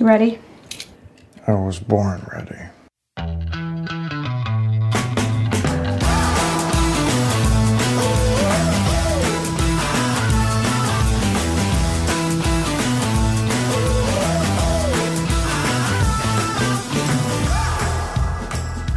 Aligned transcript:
You 0.00 0.06
ready? 0.06 0.38
I 1.46 1.52
was 1.52 1.78
born 1.78 2.26
ready. 2.32 2.56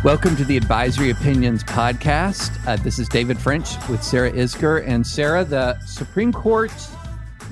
Welcome 0.05 0.37
to 0.37 0.45
the 0.45 0.55
Advisory 0.55 1.09
Opinions 1.09 1.65
Podcast. 1.65 2.65
Uh, 2.65 2.77
this 2.77 2.97
is 2.97 3.09
David 3.09 3.37
French 3.37 3.75
with 3.89 4.01
Sarah 4.01 4.31
Isgur. 4.31 4.87
And 4.87 5.05
Sarah, 5.05 5.43
the 5.43 5.77
Supreme 5.85 6.31
Court 6.31 6.71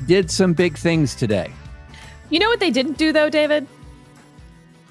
did 0.08 0.31
some 0.31 0.54
big 0.54 0.78
things 0.78 1.14
today. 1.14 1.52
You 2.32 2.40
know 2.40 2.48
what 2.48 2.62
they 2.62 2.72
didn't 2.72 2.98
do, 2.98 3.12
though, 3.12 3.30
David? 3.30 3.68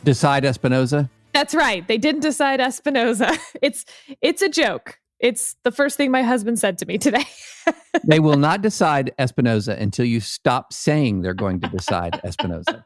Decide 0.05 0.45
Espinoza? 0.45 1.09
That's 1.33 1.55
right. 1.55 1.87
They 1.89 1.97
didn't 1.97 2.21
decide 2.21 2.61
Espinoza. 2.61 3.37
It's 3.63 3.85
it's 4.21 4.43
a 4.43 4.49
joke. 4.49 4.99
It's 5.21 5.57
the 5.65 5.71
first 5.71 5.97
thing 5.97 6.11
my 6.11 6.23
husband 6.23 6.59
said 6.59 6.79
to 6.79 6.87
me 6.87 6.99
today. 6.99 7.25
they 8.05 8.21
will 8.21 8.37
not 8.37 8.63
decide 8.63 9.13
Espinoza 9.19 9.79
until 9.79 10.05
you 10.05 10.21
stop 10.21 10.73
saying 10.73 11.23
they're 11.23 11.35
going 11.35 11.61
to 11.61 11.69
decide 11.69 12.21
Espinoza. 12.25 12.85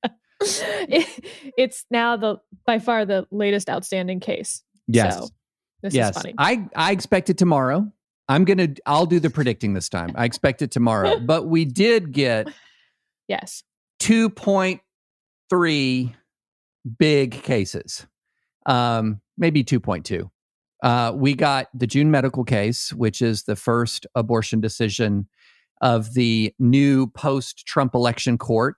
it, 0.40 1.24
it's 1.56 1.84
now 1.90 2.16
the 2.16 2.36
by 2.66 2.78
far 2.78 3.04
the 3.06 3.26
latest 3.30 3.70
outstanding 3.70 4.20
case. 4.20 4.62
Yes. 4.86 5.18
So 5.18 5.28
this 5.82 5.94
yes. 5.94 6.16
is 6.16 6.22
funny. 6.22 6.34
I, 6.36 6.68
I 6.76 6.92
expect 6.92 7.30
it 7.30 7.38
tomorrow. 7.38 7.90
I'm 8.28 8.44
gonna 8.44 8.68
I'll 8.84 9.06
do 9.06 9.20
the 9.20 9.30
predicting 9.30 9.72
this 9.72 9.88
time. 9.88 10.12
I 10.16 10.24
expect 10.26 10.60
it 10.60 10.70
tomorrow. 10.70 11.18
but 11.18 11.46
we 11.46 11.64
did 11.64 12.12
get 12.12 12.48
yes. 13.28 13.62
2.3 14.00 16.14
big 16.98 17.42
cases. 17.42 18.06
Um, 18.66 19.20
maybe 19.36 19.64
2.2. 19.64 20.30
Uh, 20.82 21.12
we 21.14 21.34
got 21.34 21.68
the 21.74 21.86
June 21.86 22.10
medical 22.10 22.44
case, 22.44 22.92
which 22.92 23.22
is 23.22 23.44
the 23.44 23.56
first 23.56 24.06
abortion 24.14 24.60
decision 24.60 25.26
of 25.80 26.14
the 26.14 26.54
new 26.58 27.06
post 27.08 27.66
Trump 27.66 27.94
election 27.94 28.38
court. 28.38 28.76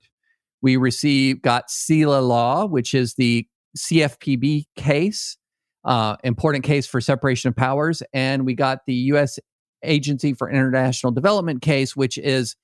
We 0.62 0.76
received 0.76 1.42
got 1.42 1.68
Seila 1.68 2.26
Law, 2.26 2.66
which 2.66 2.94
is 2.94 3.14
the 3.14 3.46
CFPB 3.76 4.64
case, 4.76 5.36
uh, 5.84 6.16
important 6.24 6.64
case 6.64 6.86
for 6.86 7.00
separation 7.00 7.48
of 7.48 7.56
powers, 7.56 8.02
and 8.12 8.44
we 8.44 8.54
got 8.54 8.80
the 8.86 8.94
U.S. 8.94 9.38
Agency 9.84 10.34
for 10.34 10.50
International 10.50 11.12
Development 11.12 11.62
case, 11.62 11.94
which 11.94 12.18
is 12.18 12.56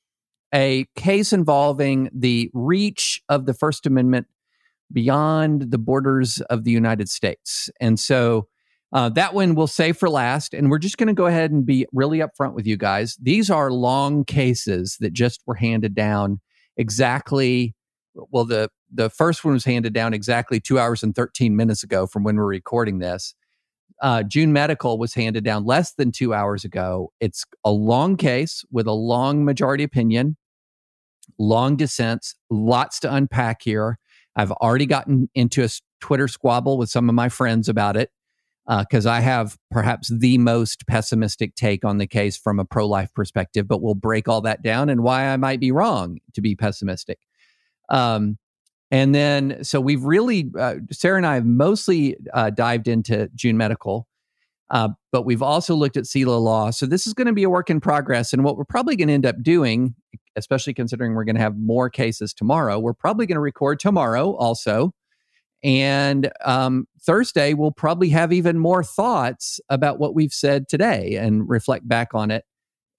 a 0.54 0.86
case 0.96 1.32
involving 1.32 2.10
the 2.14 2.50
reach 2.54 3.22
of 3.28 3.46
the 3.46 3.54
First 3.54 3.86
Amendment 3.86 4.26
beyond 4.92 5.70
the 5.70 5.78
borders 5.78 6.40
of 6.42 6.64
the 6.64 6.70
United 6.70 7.08
States. 7.08 7.68
And 7.80 7.98
so 7.98 8.46
uh, 8.92 9.08
that 9.10 9.34
one 9.34 9.56
we'll 9.56 9.66
save 9.66 9.96
for 9.96 10.08
last. 10.08 10.54
And 10.54 10.70
we're 10.70 10.78
just 10.78 10.98
going 10.98 11.08
to 11.08 11.14
go 11.14 11.26
ahead 11.26 11.50
and 11.50 11.66
be 11.66 11.86
really 11.92 12.18
upfront 12.18 12.54
with 12.54 12.66
you 12.66 12.76
guys. 12.76 13.18
These 13.20 13.50
are 13.50 13.72
long 13.72 14.24
cases 14.24 14.96
that 15.00 15.12
just 15.12 15.42
were 15.46 15.56
handed 15.56 15.94
down 15.94 16.40
exactly 16.76 17.74
well 18.14 18.44
the 18.44 18.68
the 18.92 19.10
first 19.10 19.44
one 19.44 19.54
was 19.54 19.64
handed 19.64 19.92
down 19.92 20.14
exactly 20.14 20.60
two 20.60 20.78
hours 20.78 21.02
and 21.02 21.14
13 21.14 21.56
minutes 21.56 21.82
ago 21.82 22.06
from 22.06 22.22
when 22.22 22.36
we're 22.36 22.46
recording 22.46 22.98
this 22.98 23.34
uh, 24.02 24.22
june 24.22 24.52
medical 24.52 24.98
was 24.98 25.14
handed 25.14 25.44
down 25.44 25.64
less 25.64 25.94
than 25.94 26.10
two 26.12 26.34
hours 26.34 26.64
ago 26.64 27.12
it's 27.20 27.44
a 27.64 27.70
long 27.70 28.16
case 28.16 28.64
with 28.70 28.86
a 28.86 28.92
long 28.92 29.44
majority 29.44 29.84
opinion 29.84 30.36
long 31.38 31.76
dissents 31.76 32.34
lots 32.50 33.00
to 33.00 33.12
unpack 33.12 33.62
here 33.62 33.98
i've 34.36 34.52
already 34.52 34.86
gotten 34.86 35.28
into 35.34 35.64
a 35.64 35.68
twitter 36.00 36.28
squabble 36.28 36.78
with 36.78 36.90
some 36.90 37.08
of 37.08 37.14
my 37.14 37.28
friends 37.28 37.68
about 37.68 37.96
it 37.96 38.10
because 38.66 39.06
uh, 39.06 39.10
I 39.10 39.20
have 39.20 39.58
perhaps 39.70 40.10
the 40.10 40.38
most 40.38 40.86
pessimistic 40.86 41.54
take 41.54 41.84
on 41.84 41.98
the 41.98 42.06
case 42.06 42.36
from 42.36 42.58
a 42.58 42.64
pro 42.64 42.86
life 42.86 43.12
perspective, 43.14 43.68
but 43.68 43.82
we'll 43.82 43.94
break 43.94 44.26
all 44.26 44.40
that 44.42 44.62
down 44.62 44.88
and 44.88 45.02
why 45.02 45.26
I 45.26 45.36
might 45.36 45.60
be 45.60 45.70
wrong 45.70 46.18
to 46.32 46.40
be 46.40 46.56
pessimistic. 46.56 47.18
Um, 47.90 48.38
and 48.90 49.14
then, 49.14 49.64
so 49.64 49.80
we've 49.80 50.02
really, 50.02 50.50
uh, 50.58 50.76
Sarah 50.90 51.16
and 51.16 51.26
I 51.26 51.34
have 51.34 51.44
mostly 51.44 52.16
uh, 52.32 52.50
dived 52.50 52.88
into 52.88 53.28
June 53.34 53.56
Medical, 53.56 54.06
uh, 54.70 54.90
but 55.12 55.26
we've 55.26 55.42
also 55.42 55.74
looked 55.74 55.96
at 55.96 56.04
Seila 56.04 56.40
Law. 56.40 56.70
So 56.70 56.86
this 56.86 57.06
is 57.06 57.12
going 57.12 57.26
to 57.26 57.32
be 57.32 57.42
a 57.42 57.50
work 57.50 57.68
in 57.68 57.80
progress. 57.80 58.32
And 58.32 58.44
what 58.44 58.56
we're 58.56 58.64
probably 58.64 58.96
going 58.96 59.08
to 59.08 59.14
end 59.14 59.26
up 59.26 59.42
doing, 59.42 59.94
especially 60.36 60.74
considering 60.74 61.14
we're 61.14 61.24
going 61.24 61.36
to 61.36 61.42
have 61.42 61.56
more 61.56 61.88
cases 61.90 62.32
tomorrow, 62.32 62.78
we're 62.78 62.94
probably 62.94 63.26
going 63.26 63.36
to 63.36 63.40
record 63.40 63.78
tomorrow 63.78 64.34
also. 64.34 64.92
And 65.62 66.30
um, 66.44 66.86
Thursday, 67.00 67.54
we'll 67.54 67.72
probably 67.72 68.10
have 68.10 68.32
even 68.32 68.58
more 68.58 68.84
thoughts 68.84 69.60
about 69.70 69.98
what 69.98 70.14
we've 70.14 70.32
said 70.32 70.68
today 70.68 71.16
and 71.16 71.48
reflect 71.48 71.88
back 71.88 72.14
on 72.14 72.30
it 72.30 72.44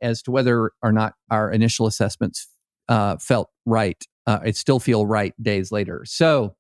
as 0.02 0.22
to 0.24 0.32
whether 0.32 0.72
or 0.82 0.92
not 0.92 1.14
our 1.30 1.52
initial 1.52 1.86
assessments 1.86 2.48
uh, 2.90 3.18
felt 3.18 3.50
right 3.66 4.04
uh, 4.28 4.40
it 4.44 4.56
still 4.56 4.80
feel 4.80 5.06
right 5.06 5.34
days 5.42 5.72
later. 5.72 6.04
So 6.06 6.56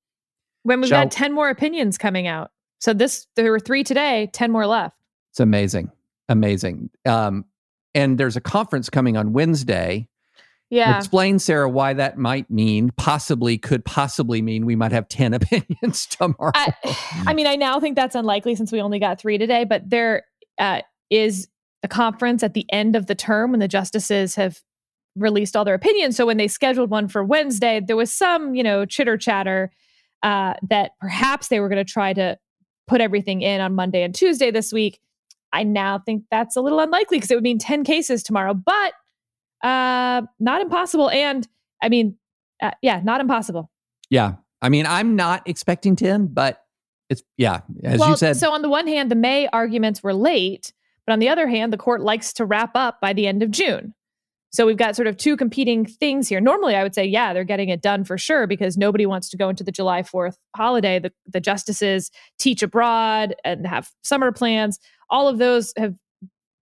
when 0.63 0.81
we've 0.81 0.90
shall, 0.90 1.03
got 1.03 1.12
10 1.12 1.34
more 1.34 1.50
opinions 1.50 1.97
coming 1.97 2.28
out. 2.28 2.52
So 2.80 2.94
this 2.94 3.28
there 3.36 3.52
were 3.52 3.59
three 3.59 3.84
today, 3.84 4.30
10 4.34 4.52
more 4.52 4.68
left. 4.68 4.96
It's 5.31 5.40
amazing. 5.40 5.92
Amazing. 6.30 6.90
Um, 7.06 7.46
and 7.94 8.18
there's 8.18 8.36
a 8.36 8.42
conference 8.42 8.90
coming 8.90 9.18
on 9.18 9.34
Wednesday. 9.34 10.07
Yeah. 10.70 10.98
Explain, 10.98 11.40
Sarah, 11.40 11.70
why 11.70 11.94
that 11.94 12.18
might 12.18 12.50
mean, 12.50 12.92
possibly, 12.98 13.58
could 13.58 13.86
possibly 13.86 14.42
mean 14.42 14.66
we 14.66 14.76
might 14.76 14.92
have 14.92 15.08
10 15.08 15.34
opinions 15.36 16.06
tomorrow. 16.08 16.52
I, 16.56 16.74
I 17.28 17.34
mean, 17.34 17.48
I 17.48 17.56
now 17.56 17.80
think 17.80 17.96
that's 17.96 18.16
unlikely 18.16 18.56
since 18.56 18.72
we 18.72 18.81
only 18.81 19.00
got 19.00 19.20
three 19.20 19.38
today, 19.38 19.64
but 19.64 19.90
there 19.90 20.24
uh, 20.58 20.81
is 21.09 21.48
a 21.84 21.88
conference 21.88 22.44
at 22.44 22.54
the 22.54 22.66
end 22.72 22.96
of 22.96 23.06
the 23.06 23.16
term 23.16 23.52
when 23.52 23.59
the 23.59 23.68
justices 23.68 24.36
have 24.36 24.62
released 25.16 25.56
all 25.56 25.64
their 25.64 25.75
opinions. 25.75 26.18
So 26.18 26.25
when 26.25 26.38
they 26.38 26.48
scheduled 26.48 26.90
one 26.90 27.08
for 27.08 27.24
Wednesday, 27.24 27.80
there 27.80 27.96
was 27.96 28.12
some, 28.12 28.56
you 28.56 28.64
know, 28.64 28.86
chitter 28.86 29.18
chatter 29.18 29.72
uh, 30.24 30.56
that 30.69 30.92
perhaps 31.00 31.48
they 31.48 31.60
were 31.60 31.69
going 31.69 31.86
to 31.86 31.89
try 31.89 32.12
to 32.13 32.38
put 32.88 33.01
everything 33.01 33.42
in 33.42 33.62
on 33.62 33.75
Monday 33.75 34.04
and 34.04 34.13
Tuesday 34.13 34.51
this 34.51 34.74
week. 34.74 35.00
I 35.54 35.63
now 35.63 36.00
think 36.00 36.24
that's 36.30 36.56
a 36.56 36.62
little 36.62 36.80
unlikely 36.80 37.18
because 37.18 37.31
it 37.31 37.36
would 37.36 37.44
mean 37.44 37.60
10 37.60 37.84
cases 37.84 38.24
tomorrow, 38.24 38.54
but 38.54 38.94
uh, 39.65 40.21
not 40.39 40.62
impossible. 40.62 41.09
And 41.09 41.47
I 41.81 41.89
mean, 41.89 42.17
uh, 42.62 42.71
yeah, 42.81 43.01
not 43.03 43.19
impossible. 43.19 43.71
Yeah. 44.09 44.35
I 44.62 44.69
mean, 44.69 44.85
I'm 44.85 45.15
not 45.15 45.47
expecting 45.47 45.95
10, 45.95 46.27
but 46.27 46.63
it's, 47.09 47.23
yeah, 47.38 47.62
as 47.83 48.00
well, 48.00 48.12
you 48.12 48.17
said. 48.17 48.38
So 48.38 48.51
on 48.51 48.62
the 48.62 48.69
one 48.69 48.88
hand, 48.88 49.12
the 49.12 49.15
May 49.15 49.47
arguments 49.47 50.03
were 50.03 50.13
late, 50.13 50.71
but 51.06 51.13
on 51.13 51.19
the 51.19 51.29
other 51.29 51.47
hand, 51.47 51.73
the 51.73 51.77
court 51.77 52.01
likes 52.01 52.31
to 52.33 52.45
wrap 52.45 52.71
up 52.75 53.01
by 53.01 53.13
the 53.13 53.27
end 53.27 53.44
of 53.44 53.51
June. 53.51 53.94
So 54.51 54.65
we've 54.65 54.77
got 54.77 54.95
sort 54.95 55.07
of 55.07 55.17
two 55.17 55.35
competing 55.35 55.85
things 55.85 56.29
here. 56.29 56.39
Normally, 56.39 56.75
I 56.75 56.83
would 56.83 56.95
say, 56.95 57.03
yeah, 57.03 57.33
they're 57.33 57.44
getting 57.44 57.69
it 57.69 57.81
done 57.81 58.06
for 58.06 58.17
sure 58.17 58.47
because 58.47 58.77
nobody 58.77 59.06
wants 59.06 59.29
to 59.31 59.38
go 59.38 59.50
into 59.50 59.63
the 59.63 59.71
July 59.71 60.01
4th 60.01 60.38
holiday. 60.56 61.00
The, 61.00 61.12
the 61.27 61.41
justices 61.41 62.09
teach 62.39 62.63
abroad 62.63 63.35
and 63.44 63.67
have 63.67 63.89
summer 64.03 64.31
plans. 64.31 64.79
All 65.09 65.27
of 65.27 65.39
those 65.39 65.73
have 65.77 65.95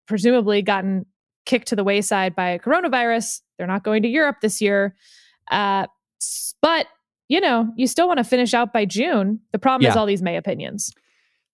presumably 0.07 0.61
gotten 0.61 1.05
kicked 1.45 1.67
to 1.69 1.75
the 1.75 1.83
wayside 1.83 2.35
by 2.35 2.57
coronavirus. 2.57 3.41
They're 3.57 3.67
not 3.67 3.83
going 3.83 4.03
to 4.03 4.09
Europe 4.09 4.37
this 4.41 4.61
year. 4.61 4.95
Uh, 5.51 5.87
but 6.61 6.87
you 7.29 7.39
know, 7.39 7.71
you 7.75 7.87
still 7.87 8.07
want 8.07 8.19
to 8.19 8.23
finish 8.23 8.53
out 8.53 8.73
by 8.73 8.85
June. 8.85 9.39
The 9.51 9.59
problem 9.59 9.89
is 9.89 9.95
all 9.95 10.05
these 10.05 10.21
May 10.21 10.37
opinions. 10.37 10.93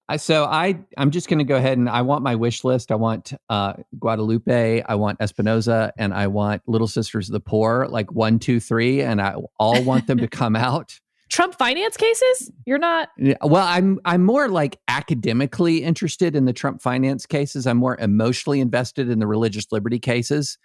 I, 0.10 0.18
so 0.18 0.46
I 0.46 0.80
I'm 0.98 1.12
just 1.12 1.30
going 1.30 1.38
to 1.38 1.46
go 1.46 1.56
ahead 1.56 1.78
and 1.78 1.88
I 1.88 2.02
want 2.02 2.24
my 2.24 2.36
wish 2.36 2.64
list. 2.64 2.92
I 2.92 2.96
want 2.96 3.32
uh, 3.48 3.74
Guadalupe, 4.00 4.82
I 4.82 4.96
want 4.96 5.20
Espinoza, 5.20 5.92
and 5.98 6.14
I 6.16 6.28
want 6.28 6.64
Little 6.68 6.88
Sisters 6.88 7.30
of 7.30 7.34
the 7.34 7.40
Poor, 7.40 7.88
like 7.88 8.12
one, 8.12 8.40
two, 8.40 8.60
three, 8.60 9.02
and 9.02 9.22
I 9.22 9.36
all 9.60 9.84
want 9.84 10.08
them 10.08 10.18
to 10.18 10.28
come 10.42 10.56
out. 10.56 11.00
Trump 11.30 11.56
finance 11.56 11.96
cases? 11.96 12.52
You're 12.66 12.80
not 12.80 13.10
Yeah, 13.18 13.36
Well, 13.42 13.66
I'm 13.66 14.00
I'm 14.06 14.24
more 14.24 14.50
like 14.50 14.80
academically 14.88 15.84
interested 15.84 16.36
in 16.36 16.46
the 16.46 16.54
Trump 16.54 16.82
finance 16.82 17.26
cases. 17.26 17.68
I'm 17.68 17.78
more 17.78 17.98
emotionally 18.00 18.60
invested 18.60 19.10
in 19.10 19.20
the 19.20 19.28
religious 19.28 19.68
liberty 19.72 20.00
cases. 20.00 20.58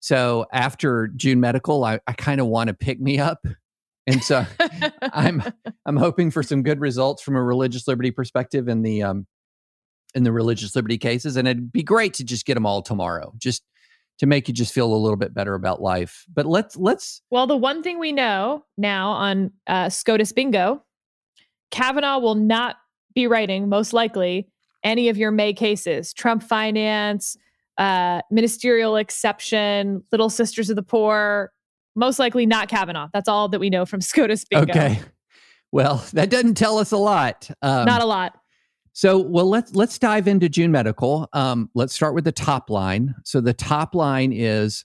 So 0.00 0.46
after 0.52 1.08
June 1.14 1.40
Medical, 1.40 1.84
I, 1.84 2.00
I 2.06 2.12
kind 2.12 2.40
of 2.40 2.46
want 2.46 2.68
to 2.68 2.74
pick 2.74 3.00
me 3.00 3.18
up. 3.18 3.44
And 4.06 4.22
so 4.22 4.44
I'm 5.02 5.42
I'm 5.86 5.96
hoping 5.96 6.30
for 6.30 6.42
some 6.42 6.62
good 6.62 6.80
results 6.80 7.22
from 7.22 7.36
a 7.36 7.42
religious 7.42 7.86
liberty 7.86 8.10
perspective 8.10 8.68
in 8.68 8.82
the 8.82 9.02
um 9.02 9.26
in 10.14 10.24
the 10.24 10.32
religious 10.32 10.76
liberty 10.76 10.98
cases. 10.98 11.36
And 11.36 11.48
it'd 11.48 11.72
be 11.72 11.82
great 11.82 12.14
to 12.14 12.24
just 12.24 12.46
get 12.46 12.54
them 12.54 12.66
all 12.66 12.82
tomorrow, 12.82 13.32
just 13.38 13.62
to 14.18 14.26
make 14.26 14.48
you 14.48 14.54
just 14.54 14.72
feel 14.72 14.92
a 14.92 14.96
little 14.96 15.16
bit 15.16 15.34
better 15.34 15.54
about 15.54 15.82
life. 15.82 16.24
But 16.32 16.46
let's 16.46 16.76
let's 16.76 17.22
Well, 17.30 17.46
the 17.46 17.56
one 17.56 17.82
thing 17.82 17.98
we 17.98 18.12
know 18.12 18.64
now 18.76 19.10
on 19.10 19.50
uh, 19.66 19.88
SCOTUS 19.88 20.32
Bingo, 20.32 20.82
Kavanaugh 21.70 22.18
will 22.18 22.34
not 22.34 22.76
be 23.14 23.26
writing, 23.26 23.68
most 23.68 23.92
likely, 23.92 24.48
any 24.84 25.08
of 25.08 25.16
your 25.16 25.30
May 25.30 25.52
cases 25.52 26.12
Trump 26.12 26.42
finance, 26.42 27.36
uh, 27.78 28.20
ministerial 28.30 28.96
exception, 28.96 30.02
Little 30.12 30.30
Sisters 30.30 30.70
of 30.70 30.76
the 30.76 30.82
Poor. 30.82 31.52
Most 31.94 32.18
likely 32.18 32.46
not 32.46 32.68
Kavanaugh. 32.68 33.08
That's 33.12 33.28
all 33.28 33.48
that 33.48 33.60
we 33.60 33.70
know 33.70 33.84
from 33.84 34.00
SCOTUS 34.02 34.44
Bingo. 34.46 34.72
okay. 34.72 35.00
Well, 35.72 36.04
that 36.12 36.28
doesn't 36.28 36.54
tell 36.54 36.78
us 36.78 36.92
a 36.92 36.98
lot. 36.98 37.50
Um, 37.62 37.86
Not 37.86 38.02
a 38.02 38.04
lot. 38.04 38.38
So, 38.94 39.18
well, 39.18 39.48
let's 39.48 39.74
let's 39.74 39.98
dive 39.98 40.28
into 40.28 40.48
June 40.48 40.70
Medical. 40.70 41.28
Um, 41.32 41.70
let's 41.74 41.94
start 41.94 42.14
with 42.14 42.24
the 42.24 42.32
top 42.32 42.68
line. 42.68 43.14
So, 43.24 43.40
the 43.40 43.54
top 43.54 43.94
line 43.94 44.32
is 44.32 44.84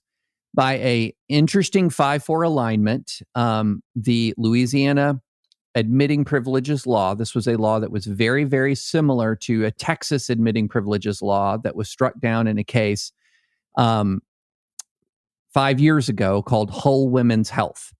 by 0.54 0.76
a 0.78 1.14
interesting 1.28 1.90
five 1.90 2.24
four 2.24 2.44
alignment. 2.44 3.22
Um, 3.36 3.84
the 3.96 4.34
Louisiana 4.38 5.22
admitting 5.76 6.26
privileges 6.26 6.88
law. 6.88 7.16
This 7.16 7.36
was 7.36 7.48
a 7.48 7.58
law 7.58 7.80
that 7.80 7.92
was 7.92 8.06
very 8.06 8.46
very 8.46 8.76
similar 8.76 9.36
to 9.36 9.66
a 9.66 9.72
Texas 9.72 10.30
admitting 10.30 10.70
privileges 10.70 11.22
law 11.22 11.58
that 11.58 11.76
was 11.76 11.90
struck 11.90 12.20
down 12.22 12.48
in 12.48 12.58
a 12.58 12.64
case 12.64 13.12
um, 13.78 14.22
five 15.54 15.80
years 15.82 16.08
ago 16.08 16.42
called 16.42 16.72
Whole 16.72 17.10
Women's 17.10 17.50
Health 17.50 17.94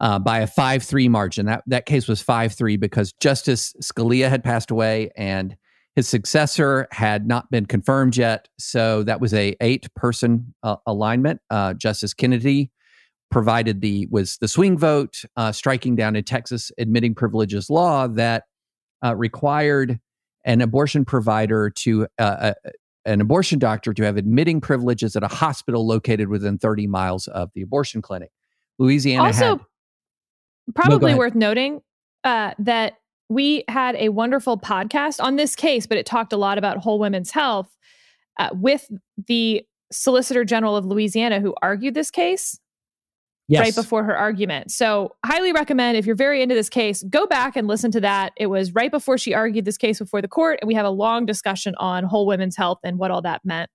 uh, 0.00 0.18
by 0.18 0.40
a 0.40 0.46
5 0.46 0.82
3 0.82 1.08
margin. 1.08 1.46
That, 1.46 1.62
that 1.66 1.86
case 1.86 2.08
was 2.08 2.20
5 2.22 2.52
3 2.52 2.76
because 2.76 3.12
Justice 3.20 3.74
Scalia 3.82 4.28
had 4.28 4.44
passed 4.44 4.70
away 4.70 5.10
and 5.16 5.56
his 5.94 6.06
successor 6.08 6.86
had 6.90 7.26
not 7.26 7.50
been 7.50 7.64
confirmed 7.64 8.16
yet. 8.16 8.48
So 8.58 9.02
that 9.04 9.20
was 9.20 9.32
a 9.32 9.56
eight 9.60 9.92
person 9.94 10.54
uh, 10.62 10.76
alignment. 10.86 11.40
Uh, 11.48 11.72
Justice 11.72 12.12
Kennedy 12.12 12.70
provided 13.30 13.80
the 13.80 14.06
was 14.10 14.36
the 14.38 14.46
swing 14.46 14.78
vote, 14.78 15.24
uh, 15.36 15.52
striking 15.52 15.96
down 15.96 16.14
a 16.14 16.22
Texas 16.22 16.70
admitting 16.78 17.14
privileges 17.14 17.70
law 17.70 18.06
that 18.08 18.44
uh, 19.04 19.16
required 19.16 19.98
an 20.44 20.60
abortion 20.60 21.04
provider 21.04 21.70
to 21.70 22.06
uh, 22.18 22.22
uh, 22.22 22.54
an 23.06 23.20
abortion 23.20 23.58
doctor 23.58 23.94
to 23.94 24.02
have 24.04 24.16
admitting 24.16 24.60
privileges 24.60 25.16
at 25.16 25.22
a 25.22 25.28
hospital 25.28 25.86
located 25.86 26.28
within 26.28 26.58
30 26.58 26.86
miles 26.86 27.26
of 27.28 27.50
the 27.54 27.62
abortion 27.62 28.02
clinic. 28.02 28.30
Louisiana 28.78 29.28
also, 29.28 29.44
had 29.44 29.60
probably 30.74 31.12
ahead. 31.12 31.18
worth 31.18 31.34
noting 31.34 31.80
uh, 32.24 32.52
that 32.58 32.94
we 33.28 33.64
had 33.68 33.96
a 33.96 34.08
wonderful 34.10 34.58
podcast 34.58 35.22
on 35.22 35.36
this 35.36 35.56
case, 35.56 35.86
but 35.86 35.98
it 35.98 36.06
talked 36.06 36.32
a 36.32 36.36
lot 36.36 36.58
about 36.58 36.78
whole 36.78 36.98
women's 36.98 37.30
health 37.30 37.68
uh, 38.38 38.50
with 38.52 38.88
the 39.26 39.62
Solicitor 39.92 40.44
General 40.44 40.76
of 40.76 40.84
Louisiana 40.84 41.40
who 41.40 41.54
argued 41.62 41.94
this 41.94 42.10
case 42.10 42.58
right 43.50 43.74
before 43.74 44.04
her 44.04 44.16
argument. 44.16 44.70
So, 44.72 45.14
highly 45.24 45.52
recommend 45.52 45.96
if 45.96 46.06
you're 46.06 46.16
very 46.16 46.42
into 46.42 46.54
this 46.54 46.68
case, 46.68 47.04
go 47.04 47.26
back 47.26 47.56
and 47.56 47.68
listen 47.68 47.90
to 47.92 48.00
that. 48.00 48.32
It 48.36 48.46
was 48.46 48.74
right 48.74 48.90
before 48.90 49.18
she 49.18 49.34
argued 49.34 49.64
this 49.64 49.78
case 49.78 49.98
before 49.98 50.20
the 50.20 50.28
court, 50.28 50.58
and 50.60 50.68
we 50.68 50.74
have 50.74 50.86
a 50.86 50.90
long 50.90 51.26
discussion 51.26 51.74
on 51.78 52.04
whole 52.04 52.26
women's 52.26 52.56
health 52.56 52.78
and 52.82 52.98
what 52.98 53.10
all 53.10 53.22
that 53.22 53.44
meant 53.44 53.70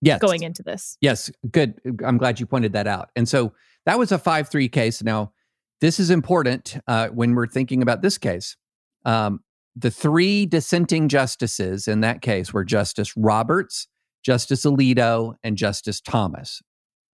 yes. 0.00 0.20
going 0.20 0.42
into 0.42 0.62
this. 0.62 0.96
Yes, 1.00 1.30
good. 1.50 1.80
I'm 2.04 2.18
glad 2.18 2.40
you 2.40 2.46
pointed 2.46 2.72
that 2.72 2.86
out. 2.86 3.10
And 3.16 3.28
so 3.28 3.52
that 3.86 3.98
was 3.98 4.12
a 4.12 4.18
5 4.18 4.48
3 4.48 4.68
case. 4.68 5.02
Now, 5.02 5.32
this 5.82 5.98
is 5.98 6.10
important 6.10 6.76
uh, 6.86 7.08
when 7.08 7.34
we're 7.34 7.48
thinking 7.48 7.82
about 7.82 8.02
this 8.02 8.16
case. 8.16 8.56
Um, 9.04 9.40
the 9.74 9.90
three 9.90 10.46
dissenting 10.46 11.08
justices 11.08 11.88
in 11.88 12.02
that 12.02 12.22
case 12.22 12.52
were 12.52 12.62
Justice 12.62 13.16
Roberts, 13.16 13.88
Justice 14.22 14.64
Alito, 14.64 15.34
and 15.42 15.56
Justice 15.56 16.00
Thomas. 16.00 16.62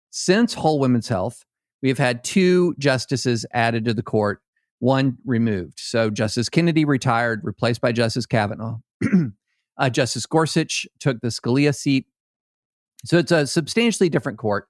Since 0.09 0.55
Whole 0.55 0.79
Women's 0.79 1.07
Health, 1.07 1.45
we 1.81 1.87
have 1.87 1.97
had 1.97 2.25
two 2.25 2.75
justices 2.77 3.45
added 3.53 3.85
to 3.85 3.93
the 3.93 4.03
court, 4.03 4.41
one 4.79 5.17
removed. 5.25 5.79
So 5.79 6.09
Justice 6.09 6.49
Kennedy 6.49 6.83
retired, 6.83 7.39
replaced 7.43 7.79
by 7.79 7.93
Justice 7.93 8.25
Kavanaugh. 8.25 8.79
uh, 9.77 9.89
Justice 9.89 10.25
Gorsuch 10.25 10.85
took 10.99 11.21
the 11.21 11.29
Scalia 11.29 11.73
seat. 11.73 12.05
So 13.05 13.17
it's 13.17 13.31
a 13.31 13.47
substantially 13.47 14.09
different 14.09 14.39
court, 14.39 14.67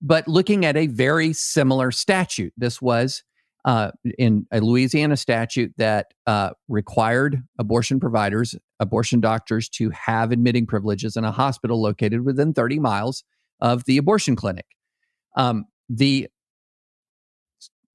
but 0.00 0.26
looking 0.28 0.64
at 0.64 0.76
a 0.76 0.86
very 0.86 1.32
similar 1.32 1.90
statute. 1.90 2.52
This 2.56 2.80
was 2.80 3.22
uh, 3.64 3.92
in 4.18 4.46
a 4.52 4.60
Louisiana 4.60 5.16
statute 5.16 5.72
that 5.78 6.12
uh, 6.26 6.50
required 6.68 7.42
abortion 7.58 7.98
providers, 7.98 8.54
abortion 8.78 9.20
doctors 9.20 9.68
to 9.70 9.90
have 9.90 10.32
admitting 10.32 10.66
privileges 10.66 11.16
in 11.16 11.24
a 11.24 11.32
hospital 11.32 11.80
located 11.80 12.24
within 12.24 12.52
30 12.52 12.78
miles 12.78 13.24
of 13.60 13.84
the 13.84 13.96
abortion 13.96 14.36
clinic. 14.36 14.66
Um, 15.36 15.64
the 15.88 16.28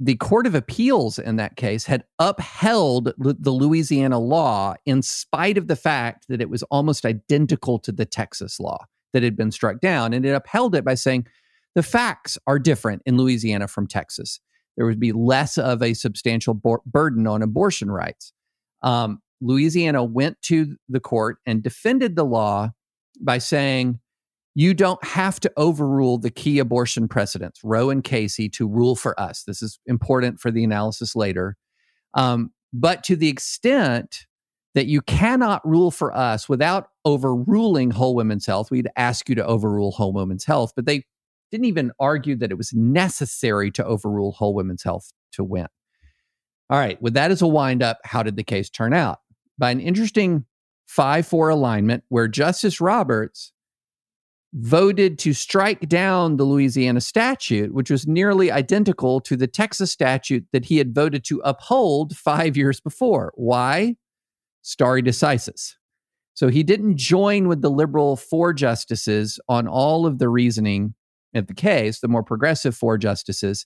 the 0.01 0.15
Court 0.15 0.47
of 0.47 0.55
Appeals 0.55 1.19
in 1.19 1.35
that 1.35 1.57
case 1.57 1.85
had 1.85 2.05
upheld 2.19 3.11
the 3.17 3.51
Louisiana 3.51 4.17
law 4.17 4.75
in 4.85 5.01
spite 5.01 5.57
of 5.57 5.67
the 5.67 5.75
fact 5.75 6.27
that 6.29 6.39
it 6.39 6.49
was 6.49 6.63
almost 6.63 7.05
identical 7.05 7.79
to 7.79 7.91
the 7.91 8.05
Texas 8.05 8.61
law 8.61 8.85
that 9.11 9.23
had 9.23 9.35
been 9.35 9.51
struck 9.51 9.81
down. 9.81 10.13
And 10.13 10.25
it 10.25 10.31
upheld 10.31 10.73
it 10.73 10.85
by 10.85 10.95
saying 10.95 11.27
the 11.75 11.83
facts 11.83 12.37
are 12.47 12.59
different 12.59 13.01
in 13.05 13.17
Louisiana 13.17 13.67
from 13.67 13.87
Texas. 13.87 14.39
There 14.77 14.85
would 14.85 14.99
be 14.99 15.11
less 15.11 15.57
of 15.57 15.83
a 15.83 15.93
substantial 15.93 16.53
burden 16.85 17.27
on 17.27 17.41
abortion 17.41 17.91
rights. 17.91 18.33
Um, 18.81 19.21
Louisiana 19.41 20.03
went 20.03 20.41
to 20.43 20.75
the 20.87 20.99
court 20.99 21.37
and 21.45 21.61
defended 21.61 22.15
the 22.15 22.25
law 22.25 22.71
by 23.21 23.37
saying, 23.37 23.99
you 24.55 24.73
don't 24.73 25.01
have 25.03 25.39
to 25.41 25.51
overrule 25.57 26.17
the 26.17 26.31
key 26.31 26.59
abortion 26.59 27.07
precedents, 27.07 27.61
Roe 27.63 27.89
and 27.89 28.03
Casey, 28.03 28.49
to 28.49 28.67
rule 28.67 28.95
for 28.95 29.17
us. 29.19 29.43
This 29.43 29.61
is 29.61 29.79
important 29.85 30.39
for 30.39 30.51
the 30.51 30.63
analysis 30.63 31.15
later. 31.15 31.55
Um, 32.13 32.51
but 32.73 33.03
to 33.05 33.15
the 33.15 33.29
extent 33.29 34.25
that 34.75 34.87
you 34.87 35.01
cannot 35.01 35.65
rule 35.67 35.91
for 35.91 36.15
us 36.15 36.49
without 36.49 36.89
overruling 37.05 37.91
Whole 37.91 38.15
Women's 38.15 38.45
Health, 38.45 38.71
we'd 38.71 38.89
ask 38.97 39.29
you 39.29 39.35
to 39.35 39.45
overrule 39.45 39.91
Whole 39.91 40.13
Women's 40.13 40.45
Health. 40.45 40.73
But 40.75 40.85
they 40.85 41.03
didn't 41.51 41.65
even 41.65 41.91
argue 41.99 42.35
that 42.37 42.51
it 42.51 42.57
was 42.57 42.73
necessary 42.73 43.71
to 43.71 43.85
overrule 43.85 44.31
Whole 44.31 44.53
Women's 44.53 44.83
Health 44.83 45.11
to 45.33 45.43
win. 45.43 45.67
All 46.69 46.77
right, 46.77 47.01
with 47.01 47.15
that 47.15 47.31
as 47.31 47.41
a 47.41 47.47
windup, 47.47 47.99
how 48.03 48.21
did 48.21 48.35
the 48.35 48.43
case 48.43 48.69
turn 48.69 48.93
out? 48.93 49.19
By 49.57 49.71
an 49.71 49.79
interesting 49.79 50.45
5 50.87 51.27
4 51.27 51.49
alignment 51.49 52.03
where 52.09 52.27
Justice 52.27 52.79
Roberts 52.79 53.51
voted 54.53 55.19
to 55.19 55.33
strike 55.33 55.87
down 55.87 56.37
the 56.37 56.43
Louisiana 56.43 57.01
statute, 57.01 57.73
which 57.73 57.91
was 57.91 58.07
nearly 58.07 58.51
identical 58.51 59.19
to 59.21 59.35
the 59.35 59.47
Texas 59.47 59.91
statute 59.91 60.45
that 60.51 60.65
he 60.65 60.77
had 60.77 60.93
voted 60.93 61.23
to 61.25 61.41
uphold 61.43 62.17
five 62.17 62.57
years 62.57 62.79
before. 62.79 63.31
Why? 63.35 63.95
Stare 64.61 65.01
decisis. 65.01 65.75
So 66.33 66.47
he 66.47 66.63
didn't 66.63 66.97
join 66.97 67.47
with 67.47 67.61
the 67.61 67.69
liberal 67.69 68.15
four 68.15 68.53
justices 68.53 69.39
on 69.47 69.67
all 69.67 70.05
of 70.05 70.19
the 70.19 70.29
reasoning 70.29 70.95
of 71.33 71.47
the 71.47 71.53
case, 71.53 71.99
the 71.99 72.07
more 72.07 72.23
progressive 72.23 72.75
four 72.75 72.97
justices. 72.97 73.65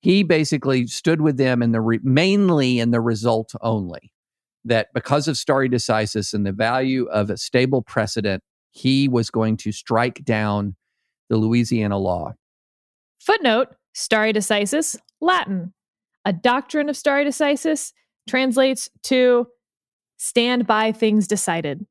He 0.00 0.22
basically 0.22 0.86
stood 0.86 1.20
with 1.20 1.36
them 1.36 1.62
in 1.62 1.72
the 1.72 1.80
re- 1.80 2.00
mainly 2.02 2.78
in 2.78 2.90
the 2.90 3.00
result 3.00 3.52
only. 3.60 4.12
That 4.66 4.88
because 4.94 5.28
of 5.28 5.36
stare 5.36 5.68
decisis 5.68 6.32
and 6.32 6.46
the 6.46 6.52
value 6.52 7.04
of 7.06 7.30
a 7.30 7.36
stable 7.36 7.82
precedent, 7.82 8.42
he 8.70 9.08
was 9.08 9.30
going 9.30 9.58
to 9.58 9.72
strike 9.72 10.24
down 10.24 10.76
the 11.28 11.36
Louisiana 11.36 11.98
law. 11.98 12.32
Footnote 13.20 13.68
Stare 13.94 14.32
decisis, 14.32 14.96
Latin. 15.20 15.72
A 16.24 16.32
doctrine 16.32 16.88
of 16.88 16.96
stare 16.96 17.24
decisis 17.24 17.92
translates 18.28 18.90
to 19.04 19.46
stand 20.16 20.66
by 20.66 20.90
things 20.90 21.28
decided. 21.28 21.86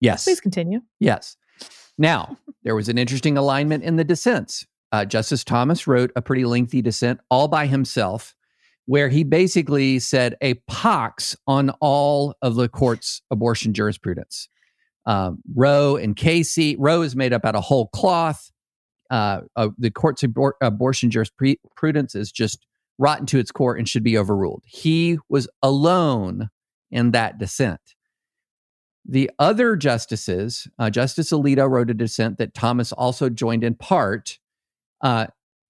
Yes. 0.00 0.24
Please 0.24 0.40
continue. 0.40 0.80
Yes. 0.98 1.36
Now, 1.96 2.36
there 2.64 2.74
was 2.74 2.88
an 2.88 2.98
interesting 2.98 3.36
alignment 3.36 3.84
in 3.84 3.96
the 3.96 4.04
dissents. 4.04 4.66
Uh, 4.90 5.04
Justice 5.04 5.44
Thomas 5.44 5.86
wrote 5.86 6.12
a 6.16 6.22
pretty 6.22 6.44
lengthy 6.44 6.82
dissent 6.82 7.20
all 7.30 7.48
by 7.48 7.66
himself, 7.66 8.34
where 8.86 9.08
he 9.08 9.24
basically 9.24 9.98
said 9.98 10.36
a 10.40 10.54
pox 10.66 11.36
on 11.46 11.70
all 11.80 12.34
of 12.42 12.54
the 12.54 12.68
court's 12.68 13.22
abortion 13.30 13.74
jurisprudence. 13.74 14.48
Um, 15.06 15.42
Roe 15.54 15.96
and 15.96 16.16
Casey, 16.16 16.76
Roe 16.76 17.02
is 17.02 17.14
made 17.14 17.32
up 17.32 17.44
out 17.44 17.54
of 17.54 17.64
whole 17.64 17.88
cloth. 17.88 18.50
Uh, 19.10 19.42
uh, 19.56 19.68
the 19.78 19.90
court's 19.90 20.22
abor- 20.22 20.52
abortion 20.62 21.10
jurisprudence 21.10 22.14
is 22.14 22.32
just 22.32 22.66
rotten 22.98 23.26
to 23.26 23.38
its 23.38 23.50
core 23.50 23.76
and 23.76 23.88
should 23.88 24.04
be 24.04 24.16
overruled. 24.16 24.62
He 24.66 25.18
was 25.28 25.48
alone 25.62 26.48
in 26.90 27.10
that 27.10 27.38
dissent. 27.38 27.80
The 29.06 29.30
other 29.38 29.76
justices, 29.76 30.66
uh, 30.78 30.90
Justice 30.90 31.30
Alito 31.30 31.68
wrote 31.68 31.90
a 31.90 31.94
dissent 31.94 32.38
that 32.38 32.54
Thomas 32.54 32.92
also 32.92 33.28
joined 33.28 33.62
in 33.62 33.74
part. 33.74 34.38
Uh, 35.00 35.26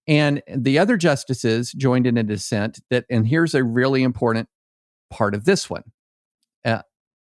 and 0.06 0.42
the 0.54 0.78
other 0.78 0.96
justices 0.96 1.72
joined 1.72 2.06
in 2.06 2.16
a 2.16 2.22
dissent 2.22 2.80
that, 2.90 3.06
and 3.10 3.26
here's 3.26 3.54
a 3.54 3.64
really 3.64 4.02
important 4.02 4.48
part 5.10 5.34
of 5.34 5.44
this 5.44 5.68
one. 5.68 5.82
Uh, 6.64 6.82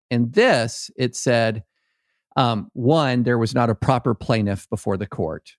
in 0.09 0.31
this, 0.31 0.89
it 0.95 1.15
said, 1.15 1.63
um, 2.37 2.69
one, 2.73 3.23
there 3.23 3.37
was 3.37 3.55
not 3.55 3.69
a 3.69 3.75
proper 3.75 4.13
plaintiff 4.13 4.69
before 4.69 4.95
the 4.95 5.07
court. 5.07 5.55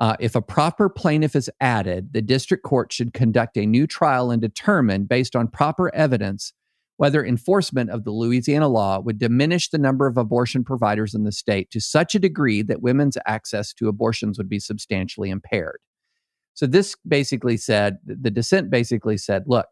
Uh, 0.00 0.16
if 0.18 0.34
a 0.34 0.42
proper 0.42 0.88
plaintiff 0.88 1.36
is 1.36 1.48
added, 1.60 2.12
the 2.12 2.22
district 2.22 2.64
court 2.64 2.92
should 2.92 3.12
conduct 3.12 3.56
a 3.56 3.66
new 3.66 3.86
trial 3.86 4.32
and 4.32 4.42
determine, 4.42 5.04
based 5.04 5.36
on 5.36 5.46
proper 5.46 5.94
evidence, 5.94 6.54
whether 6.96 7.24
enforcement 7.24 7.90
of 7.90 8.04
the 8.04 8.10
Louisiana 8.10 8.68
law 8.68 9.00
would 9.00 9.18
diminish 9.18 9.70
the 9.70 9.78
number 9.78 10.06
of 10.06 10.16
abortion 10.16 10.62
providers 10.64 11.14
in 11.14 11.24
the 11.24 11.32
state 11.32 11.70
to 11.70 11.80
such 11.80 12.14
a 12.14 12.18
degree 12.18 12.62
that 12.62 12.82
women's 12.82 13.18
access 13.26 13.72
to 13.74 13.88
abortions 13.88 14.38
would 14.38 14.48
be 14.48 14.60
substantially 14.60 15.30
impaired. 15.30 15.78
So 16.54 16.66
this 16.66 16.94
basically 17.06 17.56
said 17.56 17.98
the 18.04 18.30
dissent 18.30 18.70
basically 18.70 19.16
said, 19.16 19.44
look, 19.46 19.66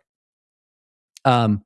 um, 1.24 1.62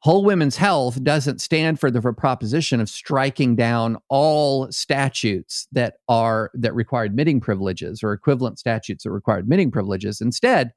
whole 0.00 0.24
women's 0.24 0.56
health 0.56 1.02
doesn't 1.02 1.40
stand 1.40 1.78
for 1.78 1.90
the 1.90 2.00
proposition 2.00 2.80
of 2.80 2.88
striking 2.88 3.54
down 3.54 3.98
all 4.08 4.70
statutes 4.72 5.66
that 5.72 5.94
are 6.08 6.50
that 6.54 6.74
require 6.74 7.04
admitting 7.04 7.40
privileges 7.40 8.02
or 8.02 8.12
equivalent 8.12 8.58
statutes 8.58 9.04
that 9.04 9.10
require 9.10 9.38
admitting 9.38 9.70
privileges. 9.70 10.20
Instead, 10.20 10.72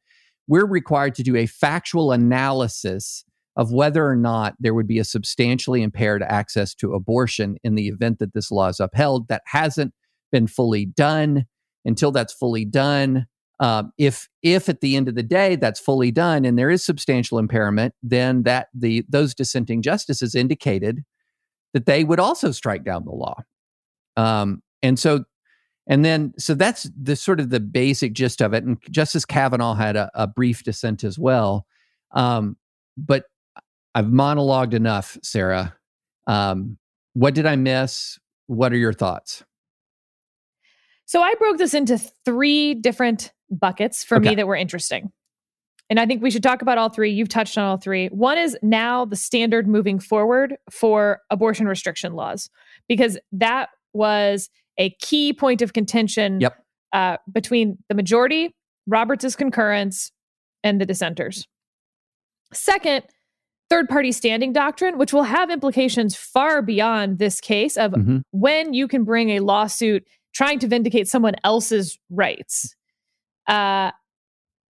we're 0.48 0.66
required 0.66 1.16
to 1.16 1.24
do 1.24 1.38
a 1.38 1.46
factual 1.46 2.12
analysis 2.12 3.24
of 3.56 3.72
whether 3.72 4.08
or 4.08 4.16
not 4.16 4.56
there 4.60 4.74
would 4.74 4.88
be 4.88 5.00
a 5.00 5.04
substantially 5.04 5.84
impaired 5.84 6.24
access 6.24 6.74
to 6.76 6.94
abortion 6.94 7.58
in 7.64 7.76
the 7.76 7.88
event 7.88 8.20
that 8.20 8.34
this 8.34 8.52
law 8.52 8.68
is 8.68 8.80
upheld. 8.80 9.28
That 9.28 9.44
hasn't 9.46 9.94
been 10.32 10.48
fully 10.48 10.86
done. 10.86 11.46
Until 11.86 12.14
that's 12.14 12.32
fully 12.32 12.64
done, 12.64 13.26
um, 13.60 13.92
if 13.98 14.30
if 14.42 14.70
at 14.70 14.80
the 14.80 14.96
end 14.96 15.10
of 15.10 15.16
the 15.16 15.22
day 15.22 15.58
that's 15.58 15.82
fully 15.82 16.12
done 16.12 16.46
and 16.46 16.58
there 16.58 16.70
is 16.70 16.86
substantial 16.86 17.38
impairment, 17.38 17.94
then 18.02 18.44
that 18.44 18.70
the 18.74 19.04
those 19.10 19.34
dissenting 19.34 19.82
justices 19.82 20.34
indicated 20.34 21.04
that 21.74 21.86
they 21.86 22.06
would 22.06 22.22
also 22.22 22.52
strike 22.52 22.86
down 22.86 23.04
the 23.04 23.12
law. 23.12 23.36
Um, 24.16 24.62
and 24.82 24.98
so, 24.98 25.26
and 25.88 26.06
then 26.06 26.34
so 26.38 26.54
that's 26.54 26.90
the 26.98 27.18
sort 27.18 27.42
of 27.42 27.50
the 27.50 27.60
basic 27.60 28.14
gist 28.14 28.42
of 28.42 28.54
it. 28.54 28.64
And 28.64 28.78
Justice 28.90 29.26
Kavanaugh 29.26 29.74
had 29.74 29.98
a, 29.98 30.10
a 30.14 30.26
brief 30.26 30.64
dissent 30.64 31.04
as 31.04 31.20
well. 31.20 31.66
Um, 32.12 32.56
but 32.96 33.26
I've 33.96 34.06
monologued 34.06 34.74
enough, 34.74 35.18
Sarah. 35.24 35.76
Um, 36.28 36.78
what 37.14 37.36
did 37.36 37.46
I 37.46 37.56
miss? 37.56 38.20
What 38.48 38.74
are 38.74 38.78
your 38.78 38.94
thoughts? 38.94 39.44
So 41.06 41.22
I 41.22 41.36
broke 41.36 41.58
this 41.58 41.74
into 41.74 41.98
three 42.26 42.74
different 42.74 43.32
buckets 43.52 44.04
for 44.04 44.18
okay. 44.18 44.30
me 44.30 44.36
that 44.36 44.48
were 44.48 44.56
interesting. 44.56 45.12
And 45.90 46.00
I 46.00 46.08
think 46.08 46.24
we 46.24 46.32
should 46.32 46.42
talk 46.42 46.62
about 46.62 46.78
all 46.78 46.90
three. 46.90 47.12
You've 47.12 47.30
touched 47.30 47.58
on 47.58 47.66
all 47.66 47.78
three. 47.78 48.08
One 48.08 48.38
is 48.38 48.58
now 48.64 49.06
the 49.06 49.16
standard 49.16 49.68
moving 49.68 50.00
forward 50.00 50.56
for 50.72 51.20
abortion 51.30 51.68
restriction 51.68 52.14
laws, 52.14 52.50
because 52.88 53.20
that 53.34 53.70
was 53.92 54.50
a 54.80 54.90
key 55.02 55.34
point 55.34 55.62
of 55.62 55.74
contention 55.74 56.40
yep. 56.40 56.58
uh, 56.94 57.18
between 57.32 57.78
the 57.90 57.96
majority, 57.96 58.56
Roberts' 58.88 59.36
concurrence, 59.36 60.12
and 60.64 60.82
the 60.82 60.86
dissenters. 60.86 61.48
Second, 62.54 63.04
third 63.74 63.90
party 63.90 64.12
standing 64.12 64.54
doctrine, 64.54 64.98
which 64.98 65.14
will 65.14 65.24
have 65.24 65.50
implications 65.50 66.16
far 66.16 66.62
beyond 66.62 67.18
this 67.18 67.42
case 67.42 67.78
of 67.78 67.92
mm-hmm. 67.92 68.20
when 68.32 68.74
you 68.74 68.88
can 68.88 69.04
bring 69.04 69.32
a 69.32 69.40
lawsuit 69.40 70.06
trying 70.34 70.60
to 70.60 70.68
vindicate 70.68 71.08
someone 71.08 71.36
else's 71.44 72.00
rights 72.10 72.76
uh, 73.48 73.92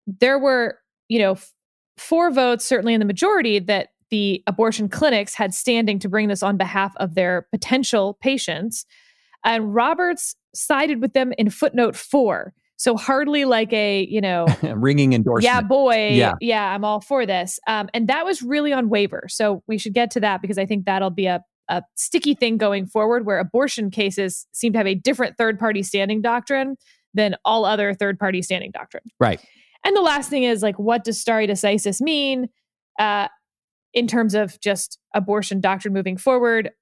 there 0.07 0.39
were, 0.39 0.79
you 1.09 1.19
know, 1.19 1.33
f- 1.33 1.53
four 1.99 2.31
votes, 2.31 2.65
certainly 2.65 2.95
in 2.95 3.01
the 3.01 3.07
majority, 3.07 3.59
that 3.59 3.89
the 4.11 4.43
abortion 4.47 4.89
clinics 4.89 5.35
had 5.35 5.55
standing 5.55 5.99
to 5.99 6.09
bring 6.09 6.29
this 6.29 6.43
on 6.43 6.57
behalf 6.57 6.95
of 6.97 7.15
their 7.15 7.47
potential 7.51 8.19
patients. 8.21 8.87
And 9.45 9.75
Roberts 9.75 10.37
sided 10.55 11.01
with 11.01 11.13
them 11.13 11.33
in 11.39 11.51
footnote 11.51 11.97
four. 11.97 12.53
So 12.77 12.97
hardly 12.97 13.45
like 13.47 13.73
a, 13.73 14.07
you 14.09 14.21
know, 14.21 14.47
ringing 14.63 15.15
endorsement. 15.15 15.45
Yeah, 15.45 15.63
boy. 15.63 16.11
Yeah. 16.13 16.35
yeah, 16.41 16.75
I'm 16.75 16.85
all 16.85 17.01
for 17.01 17.25
this. 17.25 17.59
Um, 17.67 17.89
and 17.95 18.09
that 18.09 18.25
was 18.25 18.43
really 18.43 18.73
on 18.73 18.89
waiver. 18.89 19.27
So 19.29 19.63
we 19.67 19.79
should 19.79 19.95
get 19.95 20.11
to 20.13 20.21
that 20.21 20.43
because 20.43 20.59
I 20.59 20.67
think 20.67 20.85
that'll 20.85 21.11
be 21.11 21.27
a, 21.27 21.43
a 21.69 21.83
sticky 21.95 22.35
thing 22.35 22.59
going 22.59 22.87
forward 22.87 23.25
where 23.25 23.39
abortion 23.39 23.91
cases 23.91 24.47
seem 24.53 24.73
to 24.73 24.79
have 24.79 24.87
a 24.87 24.95
different 24.95 25.37
third 25.37 25.59
party 25.59 25.83
standing 25.83 26.21
doctrine 26.21 26.77
than 27.15 27.35
all 27.45 27.65
other 27.65 27.95
third 27.95 28.19
party 28.19 28.43
standing 28.43 28.71
doctrine. 28.71 29.05
Right. 29.19 29.41
And 29.85 29.97
the 29.97 30.03
last 30.03 30.29
thing 30.29 30.43
is 30.43 30.63
like, 30.63 30.79
what 30.79 31.05
does 31.05 31.21
stare 31.21 31.47
decisis 31.47 32.01
mean 32.01 32.49
uh, 32.99 33.29
in 33.95 34.07
terms 34.07 34.35
of 34.35 34.61
just 34.61 34.99
abortion 35.15 35.61
doctrine 35.61 35.95
moving 35.95 36.17
forward? 36.17 36.73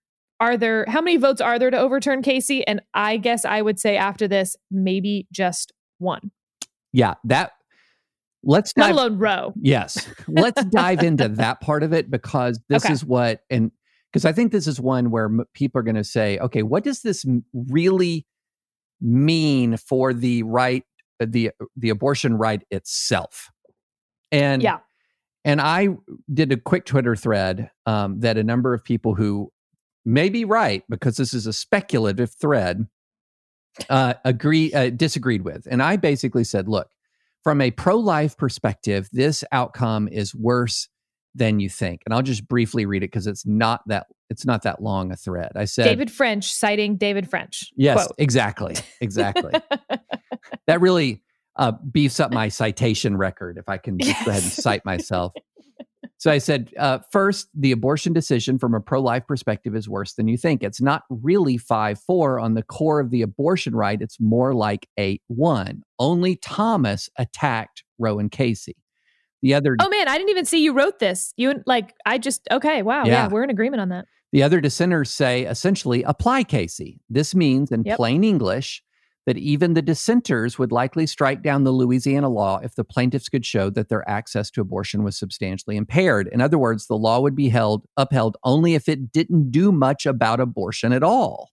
Are 0.40 0.56
there, 0.56 0.84
how 0.88 1.00
many 1.00 1.18
votes 1.18 1.40
are 1.40 1.58
there 1.58 1.70
to 1.70 1.78
overturn 1.78 2.22
Casey? 2.22 2.66
And 2.66 2.82
I 2.94 3.18
guess 3.18 3.44
I 3.44 3.62
would 3.62 3.78
say 3.78 3.96
after 3.96 4.26
this, 4.26 4.56
maybe 4.70 5.28
just 5.30 5.72
one. 6.04 6.30
Yeah. 6.92 7.14
That, 7.24 7.52
let's 8.44 8.72
dive, 8.72 8.90
not 8.90 8.92
alone 8.92 9.18
Roe. 9.18 9.52
Yes. 9.60 10.06
Let's 10.28 10.64
dive 10.66 11.02
into 11.02 11.28
that 11.28 11.60
part 11.60 11.82
of 11.82 11.92
it 11.92 12.10
because 12.10 12.60
this 12.68 12.84
okay. 12.84 12.92
is 12.92 13.04
what, 13.04 13.40
and 13.50 13.72
because 14.12 14.24
I 14.24 14.32
think 14.32 14.52
this 14.52 14.68
is 14.68 14.80
one 14.80 15.10
where 15.10 15.24
m- 15.24 15.44
people 15.54 15.80
are 15.80 15.82
going 15.82 15.96
to 15.96 16.04
say, 16.04 16.38
okay, 16.38 16.62
what 16.62 16.84
does 16.84 17.02
this 17.02 17.24
really 17.52 18.26
mean 19.00 19.76
for 19.76 20.14
the 20.14 20.42
right 20.44 20.84
uh, 21.20 21.26
the 21.28 21.50
the 21.76 21.90
abortion 21.90 22.38
right 22.38 22.62
itself 22.70 23.50
and 24.32 24.62
yeah 24.62 24.78
and 25.44 25.60
i 25.60 25.88
did 26.32 26.50
a 26.52 26.56
quick 26.56 26.86
twitter 26.86 27.14
thread 27.14 27.70
um, 27.86 28.20
that 28.20 28.38
a 28.38 28.42
number 28.42 28.72
of 28.72 28.82
people 28.82 29.14
who 29.14 29.52
may 30.04 30.28
be 30.28 30.44
right 30.44 30.84
because 30.88 31.16
this 31.16 31.34
is 31.34 31.46
a 31.46 31.52
speculative 31.52 32.32
thread 32.32 32.86
uh, 33.90 34.14
agree 34.24 34.72
uh, 34.72 34.90
disagreed 34.90 35.42
with 35.42 35.66
and 35.70 35.82
i 35.82 35.96
basically 35.96 36.44
said 36.44 36.68
look 36.68 36.90
from 37.42 37.60
a 37.60 37.70
pro-life 37.70 38.36
perspective 38.36 39.08
this 39.12 39.44
outcome 39.52 40.08
is 40.08 40.34
worse 40.34 40.88
than 41.34 41.60
you 41.60 41.68
think. 41.68 42.02
And 42.06 42.14
I'll 42.14 42.22
just 42.22 42.46
briefly 42.46 42.86
read 42.86 43.02
it 43.02 43.10
because 43.10 43.26
it's 43.26 43.44
not 43.44 43.82
that 43.88 44.06
it's 44.30 44.46
not 44.46 44.62
that 44.62 44.82
long 44.82 45.12
a 45.12 45.16
thread. 45.16 45.52
I 45.56 45.64
said 45.64 45.84
David 45.84 46.10
French 46.10 46.52
citing 46.52 46.96
David 46.96 47.28
French. 47.28 47.72
Yes, 47.76 48.06
quote. 48.06 48.14
exactly. 48.18 48.76
Exactly. 49.00 49.52
that 50.66 50.80
really 50.80 51.22
uh, 51.56 51.72
beefs 51.90 52.20
up 52.20 52.32
my 52.32 52.48
citation 52.48 53.16
record 53.16 53.58
if 53.58 53.68
I 53.68 53.78
can 53.78 53.98
just 53.98 54.10
yes. 54.10 54.24
go 54.24 54.30
ahead 54.30 54.42
and 54.42 54.52
cite 54.52 54.84
myself. 54.84 55.32
So 56.24 56.30
I 56.30 56.38
said, 56.38 56.72
uh, 56.78 57.00
first, 57.12 57.48
the 57.52 57.70
abortion 57.70 58.14
decision 58.14 58.58
from 58.58 58.72
a 58.72 58.80
pro 58.80 58.98
life 58.98 59.26
perspective 59.26 59.76
is 59.76 59.90
worse 59.90 60.14
than 60.14 60.26
you 60.26 60.38
think. 60.38 60.62
It's 60.62 60.80
not 60.80 61.02
really 61.10 61.58
5 61.58 62.00
4 62.00 62.40
on 62.40 62.54
the 62.54 62.62
core 62.62 62.98
of 62.98 63.10
the 63.10 63.20
abortion 63.20 63.76
right. 63.76 64.00
It's 64.00 64.18
more 64.18 64.54
like 64.54 64.88
8 64.96 65.20
1. 65.26 65.82
Only 65.98 66.36
Thomas 66.36 67.10
attacked 67.18 67.84
Roe 67.98 68.18
and 68.18 68.30
Casey. 68.30 68.74
The 69.42 69.52
other 69.52 69.76
Oh 69.78 69.90
man, 69.90 70.08
I 70.08 70.16
didn't 70.16 70.30
even 70.30 70.46
see 70.46 70.64
you 70.64 70.72
wrote 70.72 70.98
this. 70.98 71.34
You 71.36 71.62
like 71.66 71.92
I 72.06 72.16
just 72.16 72.48
okay, 72.50 72.80
wow. 72.80 73.04
Yeah, 73.04 73.12
yeah 73.12 73.28
we're 73.28 73.44
in 73.44 73.50
agreement 73.50 73.82
on 73.82 73.90
that. 73.90 74.06
The 74.32 74.42
other 74.42 74.62
dissenters 74.62 75.10
say 75.10 75.42
essentially 75.42 76.04
apply 76.04 76.44
Casey. 76.44 77.02
This 77.10 77.34
means 77.34 77.70
in 77.70 77.82
yep. 77.84 77.98
plain 77.98 78.24
English 78.24 78.82
that 79.26 79.38
even 79.38 79.74
the 79.74 79.82
dissenters 79.82 80.58
would 80.58 80.70
likely 80.70 81.06
strike 81.06 81.42
down 81.42 81.64
the 81.64 81.70
Louisiana 81.70 82.28
law 82.28 82.60
if 82.62 82.74
the 82.74 82.84
plaintiffs 82.84 83.28
could 83.28 83.46
show 83.46 83.70
that 83.70 83.88
their 83.88 84.08
access 84.08 84.50
to 84.50 84.60
abortion 84.60 85.02
was 85.02 85.16
substantially 85.16 85.76
impaired. 85.76 86.28
In 86.32 86.40
other 86.40 86.58
words, 86.58 86.86
the 86.86 86.98
law 86.98 87.20
would 87.20 87.34
be 87.34 87.48
held 87.48 87.86
upheld 87.96 88.36
only 88.44 88.74
if 88.74 88.88
it 88.88 89.12
didn't 89.12 89.50
do 89.50 89.72
much 89.72 90.04
about 90.04 90.40
abortion 90.40 90.92
at 90.92 91.02
all. 91.02 91.50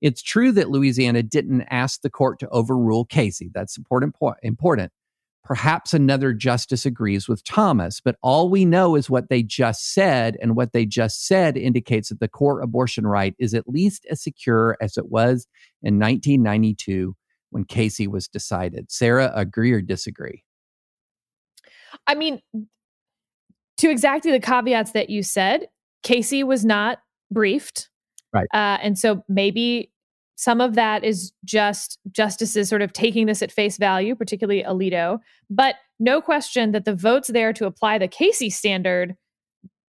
It's 0.00 0.22
true 0.22 0.52
that 0.52 0.70
Louisiana 0.70 1.22
didn't 1.22 1.62
ask 1.70 2.02
the 2.02 2.10
court 2.10 2.38
to 2.40 2.48
overrule 2.48 3.04
Casey. 3.04 3.50
That's 3.52 3.76
important 3.76 4.14
important. 4.42 4.92
Perhaps 5.46 5.94
another 5.94 6.32
justice 6.32 6.84
agrees 6.84 7.28
with 7.28 7.44
Thomas, 7.44 8.00
but 8.00 8.16
all 8.20 8.50
we 8.50 8.64
know 8.64 8.96
is 8.96 9.08
what 9.08 9.28
they 9.28 9.44
just 9.44 9.94
said. 9.94 10.36
And 10.42 10.56
what 10.56 10.72
they 10.72 10.84
just 10.84 11.24
said 11.24 11.56
indicates 11.56 12.08
that 12.08 12.18
the 12.18 12.26
core 12.26 12.60
abortion 12.60 13.06
right 13.06 13.32
is 13.38 13.54
at 13.54 13.68
least 13.68 14.04
as 14.10 14.20
secure 14.20 14.76
as 14.80 14.96
it 14.96 15.08
was 15.08 15.46
in 15.82 16.00
1992 16.00 17.14
when 17.50 17.64
Casey 17.64 18.08
was 18.08 18.26
decided. 18.26 18.90
Sarah, 18.90 19.30
agree 19.36 19.70
or 19.70 19.80
disagree? 19.80 20.42
I 22.08 22.16
mean, 22.16 22.40
to 23.76 23.88
exactly 23.88 24.32
the 24.32 24.40
caveats 24.40 24.90
that 24.92 25.10
you 25.10 25.22
said, 25.22 25.68
Casey 26.02 26.42
was 26.42 26.64
not 26.64 26.98
briefed. 27.30 27.88
Right. 28.32 28.48
Uh, 28.52 28.78
and 28.82 28.98
so 28.98 29.22
maybe 29.28 29.92
some 30.36 30.60
of 30.60 30.74
that 30.74 31.02
is 31.02 31.32
just 31.44 31.98
justices 32.12 32.68
sort 32.68 32.82
of 32.82 32.92
taking 32.92 33.26
this 33.26 33.40
at 33.42 33.50
face 33.50 33.78
value, 33.78 34.14
particularly 34.14 34.62
Alito. 34.62 35.18
But 35.48 35.76
no 35.98 36.20
question 36.20 36.72
that 36.72 36.84
the 36.84 36.94
votes 36.94 37.28
there 37.28 37.54
to 37.54 37.64
apply 37.64 37.96
the 37.98 38.06
Casey 38.06 38.50
standard, 38.50 39.16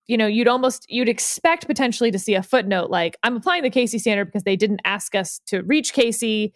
you 0.07 0.17
know, 0.17 0.25
you'd 0.25 0.47
almost 0.47 0.85
you'd 0.89 1.09
expect 1.09 1.67
potentially 1.67 2.11
to 2.11 2.19
see 2.19 2.33
a 2.33 2.41
footnote 2.41 2.89
like 2.89 3.17
I'm 3.23 3.35
applying 3.35 3.63
the 3.63 3.69
Casey 3.69 3.99
standard 3.99 4.25
because 4.25 4.43
they 4.43 4.55
didn't 4.55 4.79
ask 4.85 5.15
us 5.15 5.41
to 5.47 5.61
reach 5.63 5.93
Casey. 5.93 6.53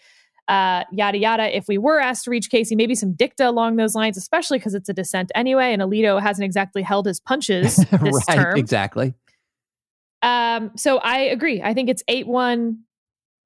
Uh, 0.47 0.83
yada 0.91 1.17
yada. 1.17 1.55
If 1.55 1.67
we 1.67 1.77
were 1.77 1.99
asked 1.99 2.25
to 2.25 2.31
reach 2.31 2.49
Casey, 2.49 2.75
maybe 2.75 2.95
some 2.95 3.13
dicta 3.13 3.47
along 3.49 3.75
those 3.75 3.93
lines, 3.93 4.17
especially 4.17 4.57
because 4.57 4.73
it's 4.73 4.89
a 4.89 4.93
dissent 4.93 5.31
anyway, 5.35 5.73
and 5.73 5.81
Alito 5.81 6.21
hasn't 6.21 6.45
exactly 6.45 6.81
held 6.81 7.05
his 7.05 7.19
punches 7.19 7.75
this 8.01 8.25
right, 8.27 8.35
term. 8.35 8.57
exactly. 8.57 9.13
Um, 10.21 10.71
so 10.77 10.97
I 10.99 11.19
agree. 11.19 11.61
I 11.61 11.73
think 11.73 11.89
it's 11.89 12.03
eight 12.07 12.27
one 12.27 12.83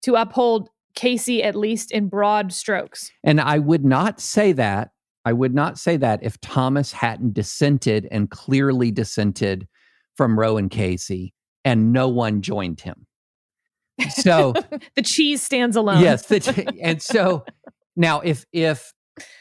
to 0.06 0.16
uphold 0.16 0.70
Casey 0.96 1.44
at 1.44 1.56
least 1.56 1.92
in 1.92 2.08
broad 2.08 2.54
strokes. 2.54 3.12
And 3.24 3.42
I 3.42 3.60
would 3.60 3.84
not 3.84 4.22
say 4.22 4.54
that. 4.54 4.92
I 5.26 5.34
would 5.34 5.54
not 5.54 5.80
say 5.80 5.98
that 5.98 6.24
if 6.24 6.40
Thomas 6.40 6.92
hadn't 6.92 7.34
dissented 7.34 8.08
and 8.12 8.30
clearly 8.30 8.92
dissented 8.92 9.68
from 10.16 10.40
Roe 10.40 10.58
and 10.58 10.70
Casey, 10.70 11.34
and 11.66 11.92
no 11.92 12.08
one 12.08 12.42
joined 12.42 12.82
him. 12.82 13.08
So 14.10 14.54
the 14.96 15.02
cheese 15.02 15.42
stands 15.42 15.76
alone. 15.76 16.02
Yes, 16.02 16.28
the, 16.28 16.74
and 16.82 17.02
so 17.02 17.44
now 17.96 18.20
if 18.20 18.46
if 18.54 18.94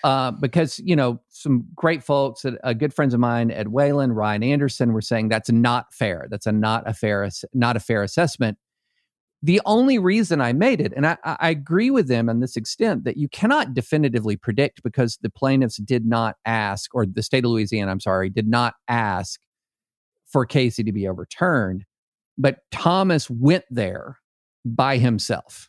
uh, 0.03 0.31
because 0.31 0.79
you 0.79 0.97
know 0.97 1.21
some 1.29 1.67
great 1.75 2.03
folks, 2.03 2.45
uh, 2.45 2.73
good 2.73 2.95
friends 2.95 3.13
of 3.13 3.21
mine, 3.21 3.51
Ed 3.51 3.69
Whelan, 3.69 4.13
Ryan 4.13 4.43
Anderson, 4.43 4.95
were 4.95 5.03
saying 5.03 5.29
that's 5.29 5.51
not 5.51 5.93
fair. 5.93 6.27
That's 6.31 6.47
a 6.47 6.53
not 6.53 6.89
a 6.89 6.95
fair 6.95 7.29
not 7.53 7.77
a 7.77 7.81
fair 7.81 8.03
assessment. 8.03 8.57
The 9.45 9.61
only 9.67 9.99
reason 9.99 10.41
I 10.41 10.55
made 10.55 10.81
it, 10.81 10.95
and 10.97 11.07
I, 11.07 11.19
I 11.23 11.51
agree 11.51 11.91
with 11.91 12.09
them 12.09 12.31
on 12.31 12.41
this 12.41 12.57
extent, 12.57 13.05
that 13.05 13.19
you 13.19 13.29
cannot 13.29 13.75
definitively 13.75 14.37
predict 14.37 14.83
because 14.83 15.19
the 15.21 15.29
plaintiffs 15.29 15.77
did 15.77 16.07
not 16.07 16.37
ask, 16.47 16.95
or 16.95 17.05
the 17.05 17.23
state 17.23 17.45
of 17.45 17.51
Louisiana, 17.51 17.91
I'm 17.91 18.01
sorry, 18.01 18.31
did 18.31 18.49
not 18.49 18.73
ask 18.89 19.39
for 20.27 20.47
Casey 20.47 20.83
to 20.85 20.93
be 20.93 21.07
overturned. 21.07 21.85
But 22.39 22.61
Thomas 22.71 23.29
went 23.29 23.65
there 23.71 24.19
by 24.65 24.97
himself 24.97 25.69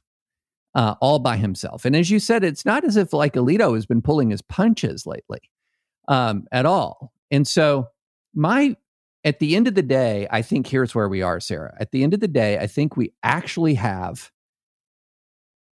uh, 0.75 0.95
all 1.01 1.19
by 1.19 1.37
himself. 1.37 1.85
And 1.85 1.95
as 1.95 2.11
you 2.11 2.19
said, 2.19 2.43
it's 2.43 2.65
not 2.65 2.83
as 2.83 2.97
if 2.97 3.13
like 3.13 3.33
Alito 3.33 3.73
has 3.73 3.85
been 3.85 4.01
pulling 4.01 4.29
his 4.29 4.41
punches 4.41 5.05
lately 5.05 5.39
um, 6.07 6.45
at 6.51 6.65
all. 6.65 7.13
And 7.31 7.47
so, 7.47 7.87
my 8.35 8.75
at 9.25 9.39
the 9.39 9.55
end 9.55 9.67
of 9.67 9.73
the 9.73 9.81
day, 9.81 10.27
I 10.29 10.43
think 10.43 10.67
here's 10.67 10.93
where 10.93 11.09
we 11.09 11.23
are, 11.23 11.39
Sarah. 11.39 11.75
At 11.79 11.91
the 11.91 12.03
end 12.03 12.13
of 12.13 12.19
the 12.19 12.27
day, 12.27 12.59
I 12.59 12.67
think 12.67 12.95
we 12.95 13.11
actually 13.23 13.73
have 13.73 14.31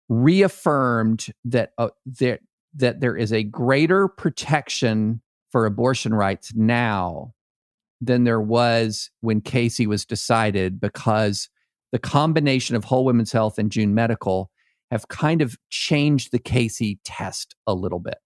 reaffirmed 0.07 1.27
that 1.45 1.73
uh, 1.77 1.89
that 2.19 2.39
that 2.73 3.01
there 3.01 3.17
is 3.17 3.33
a 3.33 3.43
greater 3.43 4.07
protection 4.07 5.21
for 5.51 5.65
abortion 5.65 6.13
rights 6.13 6.53
now 6.55 7.33
than 7.99 8.23
there 8.23 8.41
was 8.41 9.11
when 9.19 9.41
Casey 9.41 9.85
was 9.85 10.05
decided 10.05 10.79
because 10.79 11.49
the 11.91 11.99
combination 11.99 12.77
of 12.77 12.85
Whole 12.85 13.03
Women's 13.03 13.33
Health 13.33 13.59
and 13.59 13.69
June 13.69 13.93
Medical 13.93 14.49
have 14.89 15.09
kind 15.09 15.41
of 15.41 15.57
changed 15.69 16.31
the 16.31 16.39
Casey 16.39 16.99
test 17.03 17.55
a 17.67 17.73
little 17.73 17.99
bit. 17.99 18.17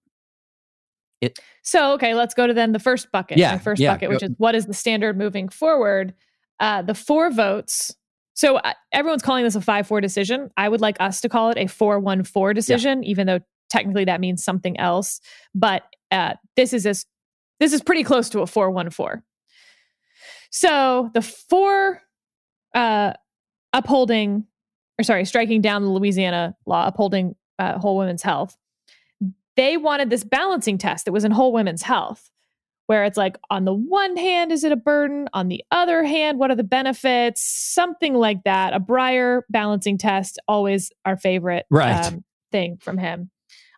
It, 1.26 1.40
so 1.62 1.94
okay, 1.94 2.14
let's 2.14 2.34
go 2.34 2.48
to 2.48 2.54
then 2.54 2.72
the 2.72 2.80
first 2.80 3.12
bucket. 3.12 3.38
Yeah, 3.38 3.54
my 3.54 3.58
first 3.58 3.82
yeah, 3.82 3.94
bucket, 3.94 4.10
which 4.10 4.24
is 4.24 4.32
what 4.38 4.56
is 4.56 4.66
the 4.66 4.74
standard 4.74 5.18
moving 5.18 5.50
forward? 5.50 6.14
Uh, 6.60 6.82
the 6.82 6.94
four 6.94 7.32
votes. 7.32 7.96
So 8.34 8.58
uh, 8.58 8.74
everyone's 8.92 9.22
calling 9.22 9.44
this 9.46 9.56
a 9.56 9.62
five-four 9.62 10.02
decision. 10.02 10.50
I 10.58 10.68
would 10.68 10.82
like 10.82 10.98
us 11.00 11.22
to 11.22 11.30
call 11.30 11.52
it 11.52 11.58
a 11.58 11.68
four-one-four 11.68 12.54
decision, 12.54 13.02
yeah. 13.02 13.10
even 13.10 13.28
though 13.28 13.40
technically 13.70 14.06
that 14.06 14.20
means 14.20 14.44
something 14.44 14.78
else. 14.78 15.22
But 15.54 15.84
uh, 16.12 16.34
this 16.56 16.74
is 16.74 16.84
this 16.84 17.06
this 17.60 17.74
is 17.74 17.82
pretty 17.82 18.04
close 18.04 18.30
to 18.30 18.42
a 18.42 18.48
four-one-four. 18.48 19.24
So 20.52 21.10
the 21.14 21.22
four 21.22 22.02
uh, 22.74 23.14
upholding 23.74 24.46
or 25.00 25.04
sorry, 25.04 25.26
striking 25.26 25.62
down 25.62 25.84
the 25.84 25.90
Louisiana 25.90 26.56
law 26.66 26.88
upholding 26.88 27.36
uh, 27.60 27.78
whole 27.80 27.98
women's 27.98 28.22
health. 28.22 28.58
They 29.58 29.78
wanted 29.78 30.10
this 30.10 30.24
balancing 30.24 30.78
test 30.78 31.06
that 31.06 31.12
was 31.12 31.24
in 31.24 31.32
whole 31.32 31.54
women's 31.54 31.82
health, 31.82 32.30
where 32.88 33.04
it's 33.04 33.18
like, 33.18 33.38
on 33.50 33.66
the 33.66 33.74
one 33.74 34.18
hand, 34.18 34.52
is 34.52 34.64
it 34.64 34.72
a 34.72 34.78
burden? 34.78 35.28
On 35.34 35.48
the 35.48 35.64
other 35.72 36.04
hand, 36.04 36.40
what 36.40 36.52
are 36.52 36.56
the 36.56 36.64
benefits? 36.64 37.44
Something 37.44 38.14
like 38.14 38.44
that. 38.44 38.74
A 38.74 38.80
Breyer 38.80 39.42
balancing 39.50 39.98
test, 39.98 40.40
always 40.48 40.92
our 41.06 41.18
favorite 41.18 41.66
right. 41.70 42.06
um, 42.06 42.24
thing 42.52 42.78
from 42.82 42.98
him. 42.98 43.32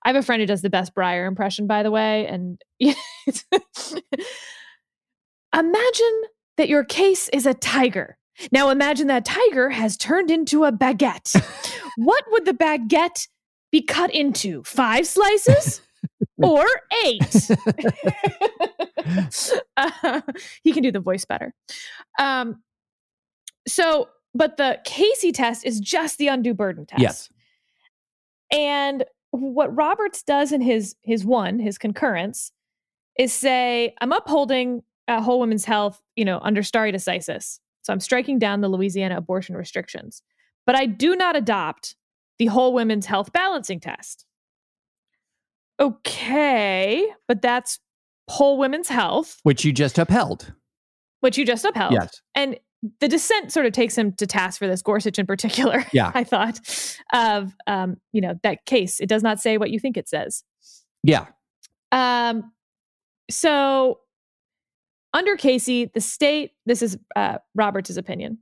I 0.03 0.09
have 0.09 0.15
a 0.15 0.23
friend 0.23 0.41
who 0.41 0.45
does 0.45 0.61
the 0.61 0.69
best 0.69 0.95
Breyer 0.95 1.27
impression, 1.27 1.67
by 1.67 1.83
the 1.83 1.91
way. 1.91 2.27
And 2.27 2.61
imagine 2.79 2.95
that 6.57 6.69
your 6.69 6.83
case 6.83 7.29
is 7.29 7.45
a 7.45 7.53
tiger 7.53 8.17
now 8.51 8.69
imagine 8.69 9.07
that 9.07 9.25
tiger 9.25 9.69
has 9.69 9.97
turned 9.97 10.29
into 10.29 10.63
a 10.63 10.71
baguette. 10.71 11.41
what 11.97 12.23
would 12.31 12.45
the 12.45 12.53
baguette 12.53 13.27
be 13.71 13.81
cut 13.81 14.13
into? 14.13 14.63
Five 14.63 15.07
slices? 15.07 15.81
or 16.41 16.65
eight. 17.05 17.49
uh, 19.77 20.21
he 20.63 20.73
can 20.73 20.83
do 20.83 20.91
the 20.91 20.99
voice 20.99 21.25
better. 21.25 21.53
Um, 22.19 22.61
so, 23.67 24.09
but 24.33 24.57
the 24.57 24.79
Casey 24.85 25.31
test 25.31 25.65
is 25.65 25.79
just 25.79 26.17
the 26.17 26.27
undue 26.27 26.53
burden 26.53 26.85
test. 26.85 27.01
Yes. 27.01 27.29
And 28.51 29.03
what 29.31 29.75
Roberts 29.75 30.23
does 30.23 30.51
in 30.51 30.61
his 30.61 30.95
his 31.01 31.25
one, 31.25 31.59
his 31.59 31.77
concurrence, 31.77 32.51
is 33.17 33.33
say, 33.33 33.93
I'm 33.99 34.11
upholding 34.11 34.83
uh, 35.07 35.21
whole 35.21 35.39
women's 35.39 35.65
health, 35.65 36.01
you 36.15 36.25
know, 36.25 36.39
under 36.41 36.63
stare 36.63 36.91
decisis. 36.91 37.59
So 37.81 37.93
I'm 37.93 37.99
striking 37.99 38.39
down 38.39 38.61
the 38.61 38.69
Louisiana 38.69 39.17
abortion 39.17 39.55
restrictions. 39.55 40.21
But 40.65 40.75
I 40.75 40.85
do 40.85 41.15
not 41.15 41.35
adopt 41.35 41.95
the 42.39 42.47
whole 42.47 42.73
women's 42.73 43.05
health 43.05 43.31
balancing 43.33 43.79
test. 43.79 44.25
Okay, 45.79 47.07
but 47.27 47.41
that's 47.41 47.79
whole 48.29 48.57
women's 48.57 48.89
health, 48.89 49.39
which 49.43 49.63
you 49.63 49.71
just 49.71 49.97
upheld. 49.97 50.53
Which 51.21 51.37
you 51.37 51.45
just 51.45 51.65
upheld. 51.65 51.93
Yes. 51.93 52.21
And 52.35 52.57
the 52.99 53.07
dissent 53.07 53.51
sort 53.51 53.65
of 53.65 53.73
takes 53.73 53.97
him 53.97 54.11
to 54.13 54.27
task 54.27 54.59
for 54.59 54.67
this, 54.67 54.81
Gorsuch 54.81 55.17
in 55.17 55.25
particular. 55.25 55.83
Yeah. 55.93 56.11
I 56.13 56.23
thought 56.23 56.59
of, 57.13 57.55
um, 57.65 57.97
you 58.13 58.21
know, 58.21 58.35
that 58.43 58.65
case. 58.65 58.99
It 58.99 59.09
does 59.09 59.23
not 59.23 59.39
say 59.39 59.57
what 59.57 59.71
you 59.71 59.79
think 59.79 59.97
it 59.97 60.07
says. 60.07 60.43
Yeah. 61.03 61.25
Um, 61.91 62.51
so 63.31 63.99
under 65.13 65.35
Casey, 65.37 65.89
the 65.93 66.01
state, 66.01 66.51
this 66.65 66.81
is 66.81 66.97
uh, 67.15 67.37
Roberts' 67.55 67.97
opinion. 67.97 68.39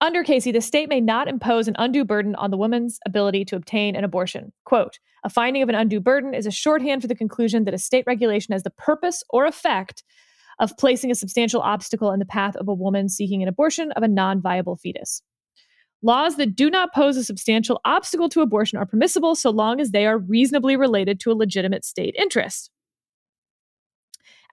Under 0.00 0.22
Casey, 0.22 0.52
the 0.52 0.60
state 0.60 0.88
may 0.88 1.00
not 1.00 1.26
impose 1.26 1.66
an 1.66 1.74
undue 1.78 2.04
burden 2.04 2.36
on 2.36 2.50
the 2.50 2.56
woman's 2.56 3.00
ability 3.04 3.44
to 3.46 3.56
obtain 3.56 3.96
an 3.96 4.04
abortion. 4.04 4.52
Quote, 4.64 4.98
a 5.24 5.30
finding 5.30 5.62
of 5.62 5.68
an 5.68 5.74
undue 5.74 6.00
burden 6.00 6.34
is 6.34 6.46
a 6.46 6.52
shorthand 6.52 7.02
for 7.02 7.08
the 7.08 7.16
conclusion 7.16 7.64
that 7.64 7.74
a 7.74 7.78
state 7.78 8.04
regulation 8.06 8.52
has 8.52 8.62
the 8.62 8.70
purpose 8.70 9.24
or 9.30 9.44
effect 9.44 10.04
of 10.60 10.76
placing 10.76 11.10
a 11.10 11.16
substantial 11.16 11.60
obstacle 11.60 12.12
in 12.12 12.20
the 12.20 12.26
path 12.26 12.54
of 12.56 12.68
a 12.68 12.74
woman 12.74 13.08
seeking 13.08 13.42
an 13.42 13.48
abortion 13.48 13.90
of 13.92 14.02
a 14.04 14.08
non 14.08 14.40
viable 14.40 14.76
fetus. 14.76 15.22
Laws 16.00 16.36
that 16.36 16.54
do 16.54 16.70
not 16.70 16.94
pose 16.94 17.16
a 17.16 17.24
substantial 17.24 17.80
obstacle 17.84 18.28
to 18.28 18.40
abortion 18.40 18.78
are 18.78 18.86
permissible 18.86 19.34
so 19.34 19.50
long 19.50 19.80
as 19.80 19.90
they 19.90 20.06
are 20.06 20.18
reasonably 20.18 20.76
related 20.76 21.18
to 21.20 21.32
a 21.32 21.34
legitimate 21.34 21.84
state 21.84 22.14
interest. 22.16 22.70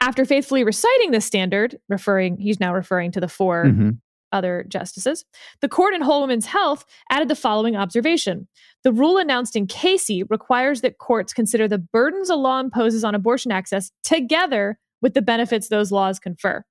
After 0.01 0.25
faithfully 0.25 0.63
reciting 0.63 1.11
this 1.11 1.25
standard, 1.25 1.77
referring, 1.87 2.37
he's 2.37 2.59
now 2.59 2.73
referring 2.73 3.11
to 3.11 3.19
the 3.19 3.27
4 3.27 3.65
mm-hmm. 3.65 3.89
Other 4.35 4.65
justices, 4.67 5.25
the 5.61 5.69
court 5.69 5.93
in 5.93 6.01
Whole 6.01 6.21
Women's 6.21 6.45
Health 6.45 6.85
added 7.09 7.29
the 7.29 7.35
following 7.35 7.75
observation. 7.75 8.47
The 8.83 8.91
rule 8.91 9.17
announced 9.17 9.55
in 9.55 9.65
Casey 9.65 10.23
requires 10.23 10.81
that 10.81 10.99
courts 10.99 11.33
consider 11.33 11.67
the 11.67 11.79
burdens 11.79 12.29
a 12.29 12.35
law 12.35 12.59
imposes 12.59 13.03
on 13.03 13.15
abortion 13.15 13.51
access 13.51 13.91
together 14.03 14.77
with 15.01 15.13
the 15.13 15.21
benefits 15.21 15.67
those 15.67 15.91
laws 15.91 16.19
confer. 16.19 16.63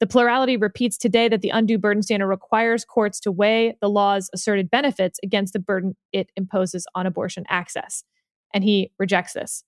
The 0.00 0.06
plurality 0.06 0.56
repeats 0.56 0.96
today 0.96 1.28
that 1.28 1.42
the 1.42 1.50
undue 1.50 1.78
burden 1.78 2.02
standard 2.02 2.28
requires 2.28 2.84
courts 2.84 3.20
to 3.20 3.32
weigh 3.32 3.76
the 3.80 3.88
law's 3.88 4.30
asserted 4.32 4.70
benefits 4.70 5.20
against 5.22 5.52
the 5.52 5.58
burden 5.58 5.96
it 6.12 6.30
imposes 6.36 6.86
on 6.94 7.06
abortion 7.06 7.44
access. 7.48 8.02
And 8.54 8.64
he 8.64 8.90
rejects 8.98 9.34
this. 9.34 9.62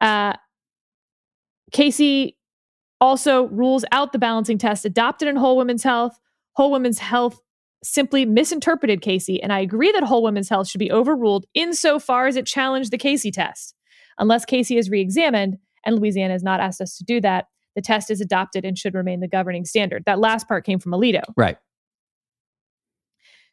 Uh, 0.00 0.34
Casey 1.72 2.36
also 3.00 3.44
rules 3.48 3.84
out 3.92 4.12
the 4.12 4.18
balancing 4.18 4.58
test 4.58 4.84
adopted 4.84 5.28
in 5.28 5.36
Whole 5.36 5.56
Women's 5.56 5.82
Health. 5.82 6.18
Whole 6.54 6.70
Women's 6.70 6.98
Health 6.98 7.40
simply 7.82 8.26
misinterpreted 8.26 9.00
Casey, 9.00 9.42
and 9.42 9.52
I 9.52 9.60
agree 9.60 9.90
that 9.92 10.04
Whole 10.04 10.22
Women's 10.22 10.48
Health 10.48 10.68
should 10.68 10.78
be 10.78 10.92
overruled 10.92 11.46
insofar 11.54 12.26
as 12.26 12.36
it 12.36 12.46
challenged 12.46 12.90
the 12.90 12.98
Casey 12.98 13.30
test. 13.30 13.74
Unless 14.18 14.44
Casey 14.44 14.76
is 14.76 14.90
re 14.90 15.00
examined, 15.00 15.58
and 15.84 15.98
Louisiana 15.98 16.34
has 16.34 16.42
not 16.42 16.60
asked 16.60 16.80
us 16.80 16.96
to 16.98 17.04
do 17.04 17.20
that, 17.22 17.46
the 17.74 17.80
test 17.80 18.10
is 18.10 18.20
adopted 18.20 18.64
and 18.64 18.76
should 18.76 18.94
remain 18.94 19.20
the 19.20 19.28
governing 19.28 19.64
standard. 19.64 20.02
That 20.04 20.18
last 20.18 20.46
part 20.48 20.66
came 20.66 20.78
from 20.78 20.92
Alito. 20.92 21.22
Right. 21.36 21.56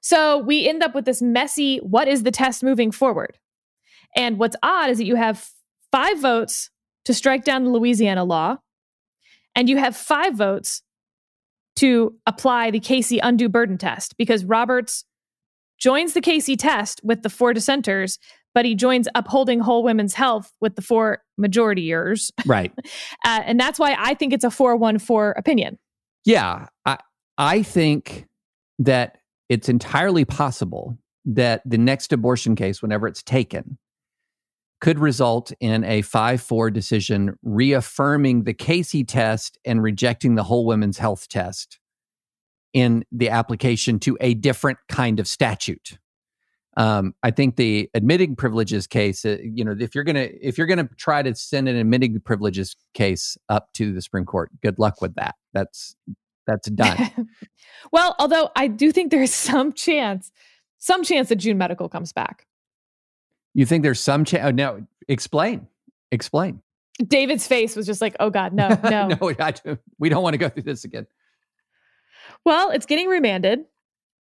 So 0.02 0.38
we 0.40 0.68
end 0.68 0.84
up 0.84 0.96
with 0.96 1.06
this 1.06 1.22
messy 1.22 1.78
what 1.78 2.08
is 2.08 2.24
the 2.24 2.32
test 2.32 2.64
moving 2.64 2.92
forward? 2.92 3.38
And 4.16 4.38
what's 4.38 4.56
odd 4.64 4.90
is 4.90 4.98
that 4.98 5.06
you 5.06 5.16
have 5.16 5.50
five 5.92 6.20
votes 6.20 6.70
to 7.06 7.14
strike 7.14 7.46
down 7.46 7.64
the 7.64 7.70
Louisiana 7.70 8.24
law, 8.24 8.58
and 9.56 9.70
you 9.70 9.78
have 9.78 9.96
five 9.96 10.36
votes 10.36 10.82
to 11.78 12.16
apply 12.26 12.72
the 12.72 12.80
Casey 12.80 13.20
undue 13.20 13.50
burden 13.50 13.78
test 13.78 14.18
because 14.18 14.44
Roberts 14.46 15.06
joins 15.80 16.14
the 16.14 16.22
Casey 16.22 16.56
test 16.56 17.00
with 17.04 17.22
the 17.22 17.30
four 17.30 17.54
dissenters, 17.54 18.20
but 18.54 18.66
he 18.66 18.76
joins 18.76 19.08
upholding 19.14 19.60
whole 19.60 19.84
women's 19.84 20.16
health 20.16 20.52
with 20.60 20.76
the 20.76 20.82
four 20.82 21.24
majority 21.38 21.88
majorityers. 21.88 22.32
Right. 22.46 22.72
uh, 23.26 23.42
and 23.46 23.60
that's 23.60 23.80
why 23.80 23.96
I 23.98 24.16
think 24.16 24.34
it's 24.34 24.44
a 24.44 24.52
414 24.52 25.34
opinion. 25.38 25.78
Yeah. 26.26 26.68
I, 26.86 26.98
I 27.38 27.62
think 27.62 28.26
that 28.80 29.20
it's 29.50 29.70
entirely 29.70 30.26
possible 30.26 30.98
that 31.26 31.62
the 31.66 31.78
next 31.78 32.12
abortion 32.12 32.56
case, 32.56 32.82
whenever 32.82 33.08
it's 33.08 33.22
taken, 33.22 33.78
could 34.80 35.00
result 35.00 35.52
in 35.60 35.84
a 35.84 36.02
5 36.02 36.42
4 36.42 36.70
decision 36.72 37.38
reaffirming 37.44 38.44
the 38.44 38.54
Casey 38.54 39.04
test 39.04 39.58
and 39.66 39.82
rejecting 39.82 40.36
the 40.36 40.44
whole 40.44 40.66
women's 40.66 40.98
health 40.98 41.28
test 41.28 41.80
in 42.74 43.04
the 43.12 43.30
application 43.30 44.00
to 44.00 44.18
a 44.22 44.34
different 44.36 44.78
kind 44.88 45.20
of 45.20 45.28
statute. 45.28 45.98
Um, 46.76 47.16
I 47.24 47.32
think 47.32 47.56
the 47.56 47.90
admitting 47.96 48.36
privileges 48.36 48.86
case, 48.86 49.26
uh, 49.26 49.38
you 49.42 49.66
know, 49.66 49.76
if 49.80 49.96
you're 49.96 50.04
gonna 50.04 50.28
if 50.40 50.60
you're 50.60 50.68
gonna 50.68 50.88
try 50.96 51.24
to 51.24 51.34
send 51.34 51.68
an 51.68 51.76
admitting 51.76 52.20
privileges 52.20 52.76
case 52.94 53.36
up 53.50 53.74
to 53.74 53.92
the 53.94 54.02
Supreme 54.02 54.26
Court, 54.26 54.52
good 54.62 54.78
luck 54.78 55.02
with 55.02 55.16
that. 55.16 55.34
That's 55.54 55.96
that's 56.46 56.70
done. 56.70 57.28
well, 57.92 58.16
although 58.20 58.52
I 58.56 58.68
do 58.68 58.92
think 58.92 59.10
there's 59.10 59.34
some 59.34 59.74
chance, 59.74 60.32
some 60.78 61.04
chance 61.04 61.30
that 61.30 61.38
June 61.38 61.58
Medical 61.58 61.90
comes 61.90 62.14
back. 62.14 62.46
You 63.58 63.66
think 63.66 63.82
there's 63.82 64.00
some 64.00 64.24
chance? 64.24 64.46
Oh, 64.46 64.52
no, 64.52 64.86
explain. 65.08 65.68
Explain. 66.12 66.62
David's 67.08 67.48
face 67.48 67.76
was 67.76 67.88
just 67.88 68.02
like, 68.02 68.16
"Oh 68.20 68.30
God, 68.30 68.54
no, 68.54 68.70
no, 68.84 69.08
no, 69.08 69.34
I 69.40 69.54
we 69.98 70.10
don't 70.10 70.22
want 70.22 70.36
to 70.36 70.38
go 70.38 70.48
through 70.48 70.62
this 70.62 70.84
again." 70.84 71.08
Well, 72.46 72.70
it's 72.70 72.86
getting 72.86 73.08
remanded. 73.08 73.66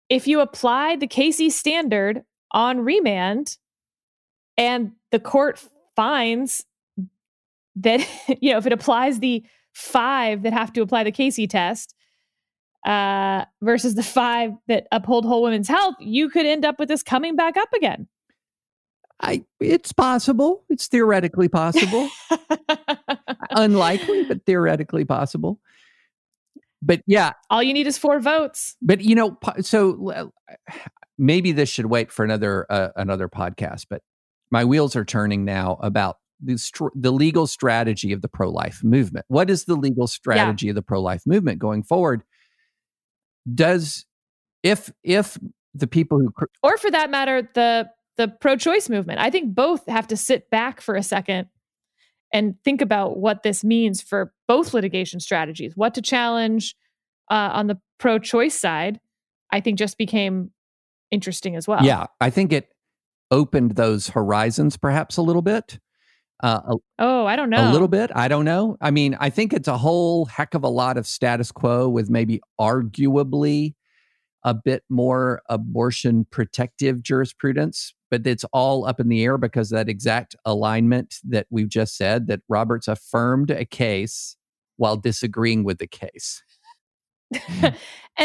If 0.09 0.27
you 0.27 0.41
apply 0.41 0.97
the 0.97 1.07
Casey 1.07 1.51
standard 1.51 2.23
on 2.51 2.81
remand, 2.81 3.59
and 4.57 4.93
the 5.13 5.21
court 5.21 5.63
finds 5.95 6.65
that 7.77 8.01
you 8.41 8.53
know 8.53 8.59
if 8.59 8.65
it 8.65 8.73
applies 8.73 9.19
the 9.19 9.45
five 9.75 10.45
that 10.45 10.55
have 10.55 10.73
to 10.73 10.81
apply 10.81 11.05
the 11.05 11.13
Casey 11.13 11.47
test 11.47 11.95
uh, 12.87 13.45
versus 13.61 13.97
the 13.97 14.03
five 14.03 14.53
that 14.67 14.87
uphold 14.93 15.27
whole 15.27 15.43
women's 15.43 15.69
health, 15.69 15.97
you 16.01 16.31
could 16.31 16.47
end 16.47 16.65
up 16.65 16.79
with 16.79 16.89
this 16.89 17.03
coming 17.03 17.37
back 17.37 17.59
up 17.59 17.71
again. 17.75 18.09
I 19.21 19.45
it's 19.61 19.93
possible. 19.93 20.65
It's 20.69 20.89
theoretically 20.89 21.49
possible. 21.49 22.09
Unlikely, 23.51 24.25
but 24.25 24.45
theoretically 24.45 25.05
possible. 25.05 25.61
But 26.83 27.01
yeah, 27.07 27.33
all 27.51 27.63
you 27.63 27.73
need 27.73 27.87
is 27.87 27.99
four 27.99 28.21
votes. 28.21 28.77
But 28.83 29.01
you 29.01 29.15
know, 29.15 29.39
so 29.61 30.33
maybe 31.19 31.53
this 31.53 31.69
should 31.69 31.87
wait 31.87 32.13
for 32.13 32.25
another 32.25 32.67
uh, 32.71 32.89
another 32.97 33.29
podcast. 33.29 33.87
But 33.89 34.03
my 34.51 34.65
wheels 34.65 34.95
are 34.97 35.05
turning 35.05 35.45
now 35.45 35.79
about 35.81 36.19
the 36.43 36.59
str- 36.59 36.89
the 36.95 37.13
legal 37.13 37.47
strategy 37.47 38.13
of 38.13 38.23
the 38.23 38.29
pro 38.29 38.51
life 38.51 38.85
movement. 38.85 39.25
What 39.29 39.49
is 39.49 39.65
the 39.65 39.77
legal 39.77 40.07
strategy 40.07 40.67
yeah. 40.67 40.71
of 40.71 40.77
the 40.77 40.83
pro 40.83 41.01
life 41.01 41.23
movement 41.27 41.59
going 41.59 41.83
forward? 41.83 42.23
Does 43.53 44.05
if 44.63 44.93
if 45.03 45.39
the 45.75 45.87
people 45.87 46.19
who 46.19 46.33
or 46.63 46.77
for 46.77 46.91
that 46.91 47.11
matter 47.11 47.49
the 47.55 47.89
the 48.17 48.29
pro 48.29 48.57
choice 48.57 48.89
movement. 48.89 49.21
I 49.21 49.31
think 49.31 49.55
both 49.55 49.87
have 49.89 50.09
to 50.09 50.17
sit 50.17 50.51
back 50.51 50.81
for 50.81 50.95
a 50.95 51.03
second 51.03 51.49
and 52.33 52.55
think 52.65 52.81
about 52.81 53.19
what 53.19 53.43
this 53.43 53.63
means 53.63 54.03
for 54.03 54.33
both 54.49 54.75
litigation 54.75 55.21
strategies. 55.21 55.77
What 55.77 55.95
to 55.95 56.03
challenge 56.03 56.75
uh, 57.31 57.51
on 57.53 57.67
the 57.67 57.79
pro 57.99 58.19
choice 58.19 58.59
side, 58.59 59.01
I 59.51 59.61
think 59.61 59.79
just 59.79 59.99
became 59.99 60.51
interesting 61.11 61.57
as 61.57 61.69
well. 61.69 61.85
Yeah, 61.85 62.07
I 62.21 62.31
think 62.31 62.53
it 62.53 62.69
opened 63.31 63.73
those 63.73 64.09
horizons 64.09 64.77
perhaps 64.77 65.17
a 65.17 65.23
little 65.23 65.43
bit. 65.43 65.79
Uh, 66.43 66.61
a, 66.67 66.75
oh, 66.99 67.27
I 67.27 67.37
don't 67.37 67.49
know. 67.49 67.71
A 67.71 67.73
little 67.73 67.89
bit. 67.89 68.11
I 68.15 68.29
don't 68.29 68.45
know. 68.45 68.77
I 68.81 68.91
mean, 68.91 69.17
I 69.19 69.31
think 69.31 69.53
it's 69.53 69.69
a 69.69 69.79
whole 69.79 70.27
heck 70.27 70.55
of 70.55 70.65
a 70.65 70.69
lot 70.69 70.99
of 70.99 71.07
status 71.07 71.51
quo 71.51 71.89
with 71.89 72.11
maybe 72.11 72.41
arguably 72.61 73.75
a 74.47 74.55
bit 74.55 74.85
more 74.89 75.43
abortion 75.49 76.25
protective 76.31 77.03
jurisprudence, 77.03 77.93
but 78.13 78.25
it's 78.25 78.45
all 78.53 78.87
up 78.87 79.01
in 79.01 79.09
the 79.09 79.25
air 79.25 79.37
because 79.37 79.71
that 79.71 79.89
exact 79.89 80.37
alignment 80.45 81.17
that 81.25 81.49
we've 81.51 81.69
just 81.69 81.97
said 81.97 82.29
that 82.29 82.41
Roberts 82.49 82.87
affirmed 82.87 83.51
a 83.51 83.65
case 83.65 84.37
while 84.77 84.97
disagreeing 84.97 85.65
with 85.65 85.79
the 85.79 85.89
case. 85.89 86.45
and 87.61 87.75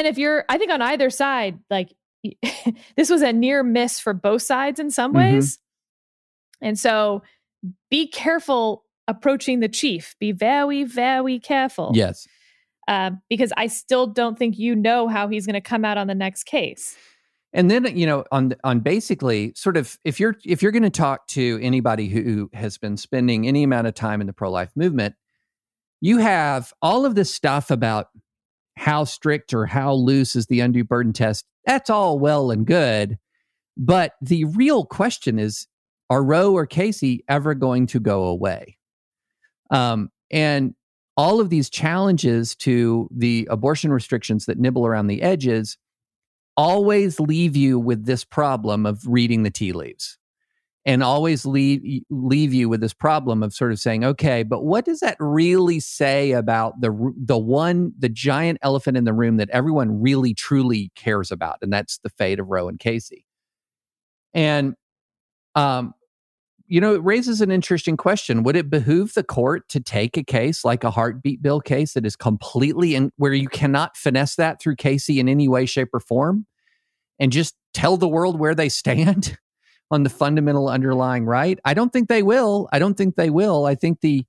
if 0.07 0.19
you're, 0.19 0.45
I 0.47 0.59
think 0.59 0.71
on 0.71 0.83
either 0.83 1.09
side, 1.09 1.57
like 1.71 1.91
this 2.95 3.09
was 3.09 3.23
a 3.23 3.33
near 3.33 3.63
miss 3.63 3.99
for 3.99 4.13
both 4.13 4.43
sides 4.43 4.79
in 4.79 4.91
some 4.91 5.13
mm-hmm. 5.13 5.33
ways. 5.33 5.57
Mm-hmm. 5.57 6.67
And 6.67 6.79
so 6.79 7.23
be 7.89 8.07
careful 8.07 8.85
approaching 9.07 9.59
the 9.59 9.69
chief. 9.69 10.15
Be 10.19 10.33
very, 10.33 10.83
very 10.83 11.39
careful. 11.39 11.93
Yes 11.95 12.27
uh, 12.91 13.11
because 13.29 13.53
I 13.55 13.67
still 13.67 14.05
don't 14.05 14.37
think 14.37 14.59
you 14.59 14.75
know 14.75 15.07
how 15.07 15.29
he's 15.29 15.45
going 15.45 15.53
to 15.53 15.61
come 15.61 15.85
out 15.85 15.97
on 15.97 16.07
the 16.07 16.15
next 16.15 16.43
case. 16.43 16.97
And 17.53 17.71
then 17.71 17.85
you 17.97 18.05
know 18.05 18.25
on 18.33 18.53
on 18.65 18.81
basically 18.81 19.53
sort 19.55 19.77
of 19.77 19.97
if 20.03 20.19
you're 20.19 20.35
if 20.45 20.61
you're 20.61 20.73
going 20.73 20.83
to 20.83 20.89
talk 20.89 21.27
to 21.29 21.57
anybody 21.61 22.09
who 22.09 22.49
has 22.53 22.77
been 22.77 22.97
spending 22.97 23.47
any 23.47 23.63
amount 23.63 23.87
of 23.87 23.93
time 23.93 24.19
in 24.19 24.27
the 24.27 24.33
pro 24.33 24.51
life 24.51 24.71
movement, 24.75 25.15
you 26.01 26.17
have 26.17 26.73
all 26.81 27.05
of 27.05 27.15
this 27.15 27.33
stuff 27.33 27.71
about 27.71 28.07
how 28.75 29.05
strict 29.05 29.53
or 29.53 29.65
how 29.65 29.93
loose 29.93 30.35
is 30.35 30.47
the 30.47 30.59
undue 30.59 30.83
burden 30.83 31.13
test. 31.13 31.45
That's 31.65 31.89
all 31.89 32.19
well 32.19 32.51
and 32.51 32.65
good, 32.65 33.17
but 33.77 34.13
the 34.21 34.43
real 34.45 34.85
question 34.85 35.39
is: 35.39 35.65
Are 36.09 36.23
Roe 36.23 36.53
or 36.53 36.65
Casey 36.65 37.23
ever 37.29 37.53
going 37.53 37.87
to 37.87 38.01
go 38.01 38.25
away? 38.25 38.77
Um, 39.69 40.09
and 40.29 40.73
all 41.17 41.39
of 41.39 41.49
these 41.49 41.69
challenges 41.69 42.55
to 42.55 43.07
the 43.11 43.47
abortion 43.51 43.91
restrictions 43.91 44.45
that 44.45 44.57
nibble 44.57 44.85
around 44.85 45.07
the 45.07 45.21
edges 45.21 45.77
always 46.57 47.19
leave 47.19 47.55
you 47.55 47.79
with 47.79 48.05
this 48.05 48.23
problem 48.23 48.85
of 48.85 49.01
reading 49.05 49.43
the 49.43 49.51
tea 49.51 49.71
leaves 49.71 50.17
and 50.85 51.03
always 51.03 51.45
leave 51.45 52.03
leave 52.09 52.53
you 52.53 52.67
with 52.67 52.81
this 52.81 52.93
problem 52.93 53.43
of 53.43 53.53
sort 53.53 53.71
of 53.71 53.79
saying 53.79 54.03
okay 54.03 54.43
but 54.43 54.63
what 54.63 54.83
does 54.83 54.99
that 54.99 55.15
really 55.19 55.79
say 55.79 56.31
about 56.31 56.79
the 56.81 57.13
the 57.17 57.37
one 57.37 57.93
the 57.97 58.09
giant 58.09 58.57
elephant 58.61 58.97
in 58.97 59.03
the 59.03 59.13
room 59.13 59.37
that 59.37 59.49
everyone 59.51 60.01
really 60.01 60.33
truly 60.33 60.91
cares 60.95 61.31
about 61.31 61.57
and 61.61 61.71
that's 61.71 61.99
the 61.99 62.09
fate 62.09 62.39
of 62.39 62.47
Roe 62.47 62.67
and 62.67 62.79
Casey? 62.79 63.25
And 64.33 64.75
um 65.55 65.93
you 66.71 66.79
know, 66.79 66.95
it 66.95 67.03
raises 67.03 67.41
an 67.41 67.51
interesting 67.51 67.97
question. 67.97 68.43
Would 68.43 68.55
it 68.55 68.69
behoove 68.69 69.13
the 69.13 69.25
court 69.25 69.67
to 69.67 69.81
take 69.81 70.15
a 70.15 70.23
case 70.23 70.63
like 70.63 70.85
a 70.85 70.89
heartbeat 70.89 71.41
bill 71.41 71.59
case 71.59 71.91
that 71.95 72.05
is 72.05 72.15
completely 72.15 72.95
in 72.95 73.11
where 73.17 73.33
you 73.33 73.49
cannot 73.49 73.97
finesse 73.97 74.35
that 74.35 74.61
through 74.61 74.77
Casey 74.77 75.19
in 75.19 75.27
any 75.27 75.49
way, 75.49 75.65
shape, 75.65 75.89
or 75.93 75.99
form 75.99 76.45
and 77.19 77.29
just 77.29 77.55
tell 77.73 77.97
the 77.97 78.07
world 78.07 78.39
where 78.39 78.55
they 78.55 78.69
stand 78.69 79.37
on 79.91 80.03
the 80.03 80.09
fundamental 80.09 80.69
underlying 80.69 81.25
right? 81.25 81.59
I 81.65 81.73
don't 81.73 81.91
think 81.91 82.07
they 82.07 82.23
will. 82.23 82.69
I 82.71 82.79
don't 82.79 82.95
think 82.95 83.17
they 83.17 83.29
will. 83.29 83.65
I 83.65 83.75
think 83.75 83.99
the 83.99 84.23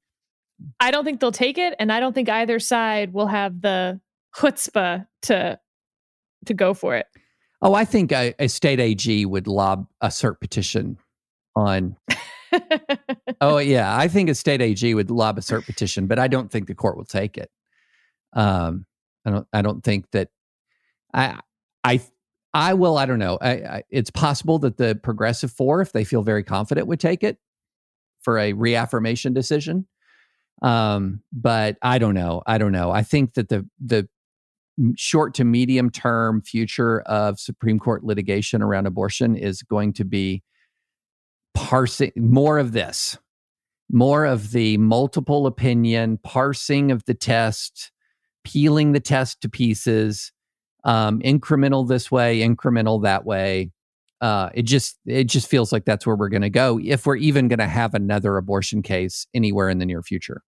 I 0.81 0.91
don't 0.91 1.05
think 1.05 1.21
they'll 1.21 1.31
take 1.31 1.59
it, 1.59 1.77
and 1.79 1.93
I 1.93 2.01
don't 2.01 2.13
think 2.13 2.29
either 2.29 2.59
side 2.59 3.13
will 3.13 3.29
have 3.29 3.61
the 3.61 4.01
chutzpah 4.35 5.07
to 5.23 5.61
to 6.47 6.55
go 6.55 6.75
for 6.75 6.97
it. 6.97 7.07
Oh, 7.63 7.75
I 7.75 7.85
think 7.85 8.11
a, 8.11 8.35
a 8.41 8.49
state 8.49 8.81
AG 8.81 9.27
would 9.27 9.47
lob 9.47 9.87
a 10.01 10.09
cert 10.09 10.41
petition 10.41 10.99
on 11.55 11.97
oh 13.41 13.59
yeah, 13.59 13.97
I 13.97 14.09
think 14.09 14.29
a 14.29 14.35
state 14.35 14.61
AG 14.61 14.95
would 14.95 15.11
lob 15.11 15.39
a 15.39 15.41
cert 15.41 15.67
petition, 15.67 16.07
but 16.07 16.19
I 16.19 16.29
don't 16.29 16.51
think 16.51 16.67
the 16.67 16.75
court 16.75 16.97
will 16.97 17.05
take 17.05 17.39
it. 17.39 17.51
Um, 18.33 18.87
I 19.25 19.31
don't. 19.31 19.47
I 19.53 19.63
don't 19.63 19.83
think 19.83 20.11
that. 20.13 20.29
I. 21.13 21.41
I. 21.85 22.01
I 22.55 22.75
will. 22.75 22.99
I 22.99 23.07
don't 23.07 23.19
know. 23.19 23.39
I, 23.41 23.51
I, 23.51 23.83
it's 23.89 24.11
possible 24.11 24.59
that 24.61 24.77
the 24.77 24.95
progressive 24.95 25.51
four, 25.51 25.81
if 25.81 25.93
they 25.93 26.05
feel 26.05 26.23
very 26.23 26.43
confident, 26.43 26.87
would 26.87 27.01
take 27.01 27.23
it 27.23 27.39
for 28.21 28.39
a 28.39 28.53
reaffirmation 28.53 29.33
decision. 29.33 29.87
Um, 30.61 31.23
but 31.33 31.77
I 31.83 31.99
don't 31.99 32.15
know. 32.15 32.43
I 32.47 32.59
don't 32.59 32.73
know. 32.73 32.91
I 32.91 33.03
think 33.03 33.35
that 33.35 33.49
the 33.49 33.69
the 33.85 34.09
short 34.97 35.35
to 35.35 35.45
medium 35.45 35.91
term 35.91 36.43
future 36.43 37.01
of 37.03 37.39
Supreme 37.41 37.79
Court 37.79 38.05
litigation 38.05 38.63
around 38.63 38.87
abortion 38.87 39.37
is 39.37 39.63
going 39.63 39.93
to 39.95 40.05
be 40.05 40.43
parsing 41.55 42.13
more 42.17 42.59
of 42.59 42.73
this 42.73 43.19
more 43.93 44.25
of 44.25 44.53
the 44.53 44.79
multiple 44.79 45.47
opinion, 45.47 46.19
parsing 46.25 46.91
of 46.91 47.05
the 47.05 47.15
test, 47.15 47.93
peeling 48.43 48.93
the 48.93 49.01
test 49.01 49.43
to 49.43 49.49
pieces, 49.49 50.33
um, 50.85 51.21
incremental 51.21 51.87
this 51.87 52.11
way, 52.11 52.41
incremental 52.41 53.03
that 53.03 53.25
way. 53.25 53.71
Uh, 54.23 54.49
it 54.55 54.63
just 54.63 54.99
it 55.05 55.25
just 55.25 55.49
feels 55.49 55.73
like 55.73 55.85
that's 55.85 56.07
where 56.07 56.17
we're 56.17 56.29
going 56.29 56.43
to 56.43 56.51
go 56.51 56.81
if 56.83 57.07
we're 57.07 57.17
even 57.17 57.49
going 57.49 57.59
to 57.59 57.67
have 57.67 57.93
another 57.93 58.37
abortion 58.37 58.81
case 58.81 59.27
anywhere 59.35 59.69
in 59.69 59.79
the 59.79 59.87
near 59.87 60.03
future. 60.03 60.43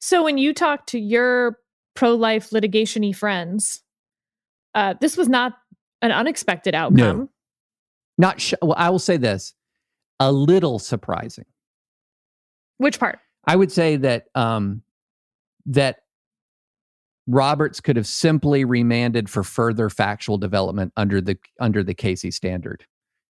So 0.00 0.24
when 0.24 0.36
you 0.36 0.52
talk 0.52 0.86
to 0.88 0.98
your 0.98 1.58
pro-life 1.94 2.50
litigationy 2.50 3.14
friends, 3.14 3.82
uh, 4.74 4.94
this 5.00 5.16
was 5.16 5.28
not 5.28 5.52
an 6.02 6.10
unexpected 6.10 6.74
outcome. 6.74 6.96
No. 6.96 7.30
Not 8.20 8.38
sh- 8.38 8.52
well. 8.60 8.74
I 8.76 8.90
will 8.90 8.98
say 8.98 9.16
this: 9.16 9.54
a 10.20 10.30
little 10.30 10.78
surprising. 10.78 11.46
Which 12.76 13.00
part? 13.00 13.18
I 13.46 13.56
would 13.56 13.72
say 13.72 13.96
that 13.96 14.26
um, 14.34 14.82
that 15.64 16.02
Roberts 17.26 17.80
could 17.80 17.96
have 17.96 18.06
simply 18.06 18.66
remanded 18.66 19.30
for 19.30 19.42
further 19.42 19.88
factual 19.88 20.36
development 20.36 20.92
under 20.98 21.22
the 21.22 21.38
under 21.60 21.82
the 21.82 21.94
Casey 21.94 22.30
standard, 22.30 22.84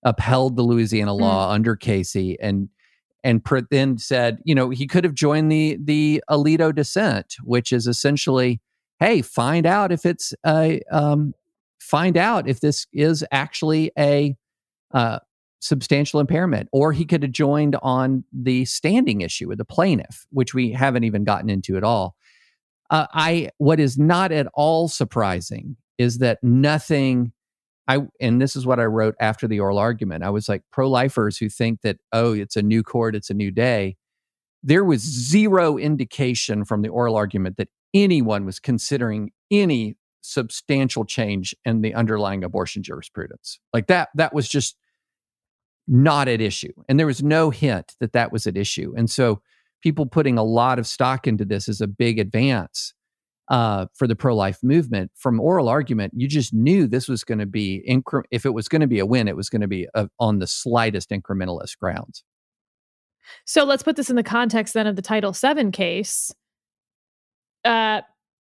upheld 0.05 0.57
the 0.57 0.63
Louisiana 0.63 1.13
law 1.13 1.51
mm. 1.51 1.55
under 1.55 1.77
Casey, 1.77 2.41
and 2.41 2.71
and 3.23 3.45
then 3.71 3.99
said, 3.99 4.39
you 4.45 4.55
know, 4.55 4.71
he 4.71 4.87
could 4.87 5.05
have 5.05 5.13
joined 5.13 5.53
the 5.53 5.77
the 5.79 6.23
Alito 6.31 6.75
dissent, 6.75 7.37
which 7.43 7.75
is 7.75 7.87
essentially, 7.87 8.63
hey, 9.01 9.21
find 9.21 9.67
out 9.67 9.93
if 9.93 10.07
it's 10.07 10.33
a 10.47 10.81
um, 10.91 11.35
find 11.79 12.17
out 12.17 12.49
if 12.49 12.61
this 12.61 12.87
is 12.95 13.23
actually 13.31 13.93
a 13.99 14.35
uh, 14.93 15.19
substantial 15.61 16.21
impairment, 16.21 16.69
or 16.73 16.93
he 16.93 17.05
could 17.05 17.23
have 17.23 17.33
joined 17.33 17.77
on 17.83 18.25
the 18.33 18.65
standing 18.65 19.21
issue 19.21 19.49
with 19.49 19.59
the 19.59 19.65
plaintiff, 19.65 20.27
which 20.31 20.55
we 20.55 20.73
haven't 20.73 21.05
even 21.05 21.25
gotten 21.25 21.51
into 21.51 21.77
at 21.77 21.85
all. 21.85 22.15
Uh, 22.91 23.07
I 23.13 23.51
what 23.59 23.81
is 23.81 23.99
not 23.99 24.33
at 24.33 24.47
all 24.55 24.89
surprising 24.89 25.77
is 25.99 26.19
that 26.19 26.39
nothing. 26.43 27.33
I 27.87 28.07
and 28.21 28.41
this 28.41 28.57
is 28.57 28.67
what 28.67 28.81
I 28.81 28.85
wrote 28.85 29.15
after 29.21 29.47
the 29.47 29.61
oral 29.61 29.79
argument. 29.79 30.25
I 30.25 30.31
was 30.31 30.49
like 30.49 30.63
pro-lifers 30.73 31.39
who 31.39 31.49
think 31.49 31.83
that 31.83 31.99
oh, 32.13 32.33
it's 32.33 32.57
a 32.57 32.63
new 32.63 32.83
court, 32.83 33.15
it's 33.15 33.31
a 33.31 33.35
new 33.35 33.51
day. 33.51 33.97
There 34.63 34.85
was 34.85 35.01
zero 35.01 35.77
indication 35.77 36.65
from 36.65 36.83
the 36.83 36.89
oral 36.89 37.17
argument 37.17 37.57
that 37.59 37.69
anyone 37.95 38.45
was 38.45 38.59
considering 38.59 39.33
any 39.51 39.97
substantial 40.21 41.05
change 41.05 41.55
in 41.65 41.81
the 41.81 41.95
underlying 41.95 42.45
abortion 42.45 42.83
jurisprudence. 42.83 43.61
Like 43.73 43.87
that, 43.87 44.09
that 44.15 44.35
was 44.35 44.49
just 44.49 44.77
not 45.87 46.29
at 46.29 46.41
issue. 46.41 46.73
And 46.89 46.99
there 46.99 47.07
was 47.07 47.23
no 47.23 47.51
hint 47.51 47.95
that 48.01 48.13
that 48.13 48.31
was 48.33 48.47
at 48.47 48.57
issue. 48.57 48.93
And 48.97 49.11
so 49.11 49.41
people 49.83 50.07
putting 50.07 50.39
a 50.39 50.45
lot 50.45 50.79
of 50.79 50.87
stock 50.87 51.27
into 51.27 51.45
this 51.45 51.69
is 51.69 51.81
a 51.81 51.87
big 51.87 52.19
advance 52.19 52.95
uh, 53.49 53.87
for 53.95 54.07
the 54.07 54.17
pro 54.17 54.35
life 54.35 54.59
movement. 54.63 55.11
From 55.15 55.41
oral 55.41 55.69
argument, 55.69 56.13
you 56.15 56.29
just 56.29 56.53
knew 56.53 56.87
this 56.87 57.09
was 57.09 57.25
going 57.25 57.39
to 57.39 57.47
be, 57.47 57.83
incre- 57.89 58.25
if 58.31 58.45
it 58.45 58.53
was 58.53 58.69
going 58.69 58.83
to 58.83 58.87
be 58.87 58.99
a 58.99 59.07
win, 59.07 59.29
it 59.29 59.37
was 59.37 59.49
going 59.49 59.63
to 59.63 59.69
be 59.69 59.89
a, 59.95 60.09
on 60.21 60.39
the 60.39 60.47
slightest 60.47 61.11
incrementalist 61.11 61.79
grounds. 61.79 62.25
So 63.45 63.65
let's 63.65 63.83
put 63.83 63.97
this 63.97 64.11
in 64.11 64.17
the 64.17 64.23
context 64.23 64.75
then 64.75 64.87
of 64.87 64.97
the 64.97 65.03
Title 65.03 65.33
VII 65.33 65.71
case. 65.71 66.33
Uh, 67.65 68.03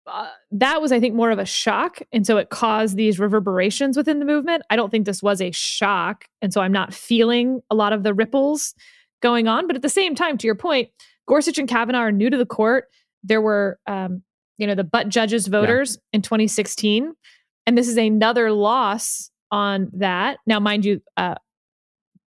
uh, 0.06 0.30
that 0.52 0.82
was, 0.82 0.92
I 0.92 1.00
think, 1.00 1.16
more 1.16 1.32
of 1.32 1.40
a 1.40 1.46
shock. 1.46 2.00
And 2.12 2.28
so 2.28 2.38
it 2.38 2.50
caused 2.50 2.98
these 2.98 3.20
reverberations 3.20 3.96
within 3.96 4.20
the 4.20 4.26
movement. 4.26 4.64
I 4.70 4.76
don't 4.76 4.90
think 4.90 5.06
this 5.06 5.24
was 5.24 5.42
a 5.42 5.52
shock. 5.52 6.26
And 6.42 6.54
so 6.54 6.62
I'm 6.62 6.72
not 6.72 6.94
feeling 6.94 7.62
a 7.70 7.76
lot 7.76 7.94
of 7.94 8.04
the 8.04 8.14
ripples 8.14 8.74
going 9.22 9.48
on. 9.48 9.68
But 9.68 9.76
at 9.76 9.82
the 9.82 9.90
same 9.90 10.16
time, 10.16 10.38
to 10.38 10.48
your 10.48 10.56
point, 10.56 10.90
Gorsuch 11.28 11.58
and 11.58 11.70
Kavanaugh 11.70 12.00
are 12.00 12.12
new 12.12 12.30
to 12.30 12.38
the 12.38 12.46
court. 12.46 12.90
There 13.24 13.42
were, 13.42 13.80
um, 13.88 14.24
you 14.58 14.68
know, 14.68 14.76
the 14.76 14.84
butt 14.84 15.10
judges 15.10 15.48
voters 15.48 15.98
yeah. 16.12 16.18
in 16.18 16.22
2016. 16.22 17.14
And 17.66 17.78
this 17.78 17.88
is 17.88 17.98
another 17.98 18.52
loss 18.52 19.32
on 19.52 19.90
that. 19.94 20.38
Now, 20.46 20.60
mind 20.60 20.84
you, 20.84 21.02
uh, 21.16 21.36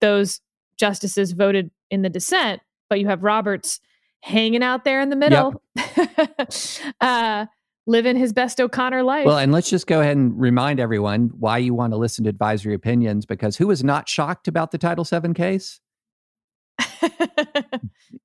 those 0.00 0.40
justices 0.78 1.32
voted 1.32 1.70
in 1.90 2.02
the 2.02 2.08
dissent, 2.08 2.60
but 2.88 3.00
you 3.00 3.08
have 3.08 3.24
Roberts 3.24 3.80
hanging 4.20 4.62
out 4.62 4.84
there 4.84 5.00
in 5.00 5.10
the 5.10 5.16
middle. 5.16 5.62
Yep. 5.76 6.52
uh, 7.00 7.46
living 7.86 8.16
his 8.16 8.32
best 8.32 8.60
O'Connor 8.60 9.02
life. 9.02 9.26
Well, 9.26 9.38
and 9.38 9.52
let's 9.52 9.68
just 9.68 9.86
go 9.86 10.00
ahead 10.00 10.16
and 10.16 10.38
remind 10.38 10.80
everyone 10.80 11.30
why 11.38 11.58
you 11.58 11.74
want 11.74 11.92
to 11.92 11.96
listen 11.96 12.24
to 12.24 12.30
advisory 12.30 12.74
opinions 12.74 13.26
because 13.26 13.56
who 13.56 13.66
was 13.66 13.84
not 13.84 14.08
shocked 14.08 14.48
about 14.48 14.70
the 14.70 14.78
Title 14.78 15.04
VII 15.04 15.34
case? 15.34 15.80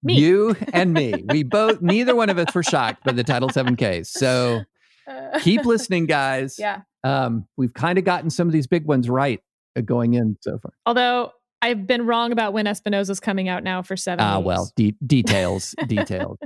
me. 0.04 0.16
You 0.16 0.56
and 0.74 0.94
me. 0.94 1.14
We 1.28 1.44
both, 1.44 1.82
neither 1.82 2.16
one 2.16 2.30
of 2.30 2.38
us 2.38 2.54
were 2.54 2.64
shocked 2.64 3.04
by 3.04 3.12
the 3.12 3.24
Title 3.24 3.50
VII 3.50 3.76
case. 3.76 4.10
So 4.10 4.64
keep 5.42 5.66
listening, 5.66 6.06
guys. 6.06 6.58
Yeah. 6.58 6.82
Um, 7.04 7.48
we've 7.58 7.74
kind 7.74 7.98
of 7.98 8.06
gotten 8.06 8.30
some 8.30 8.48
of 8.48 8.54
these 8.54 8.68
big 8.68 8.86
ones 8.86 9.10
right 9.10 9.42
uh, 9.78 9.82
going 9.82 10.14
in 10.14 10.38
so 10.42 10.58
far. 10.60 10.74
Although 10.86 11.32
I've 11.62 11.86
been 11.86 12.06
wrong 12.06 12.32
about 12.32 12.54
when 12.54 12.66
Espinoza's 12.66 13.20
coming 13.20 13.50
out 13.50 13.64
now 13.64 13.82
for 13.82 13.98
seven. 13.98 14.24
Ah, 14.24 14.40
well, 14.40 14.72
de- 14.76 14.96
details, 15.06 15.76
details. 15.88 16.38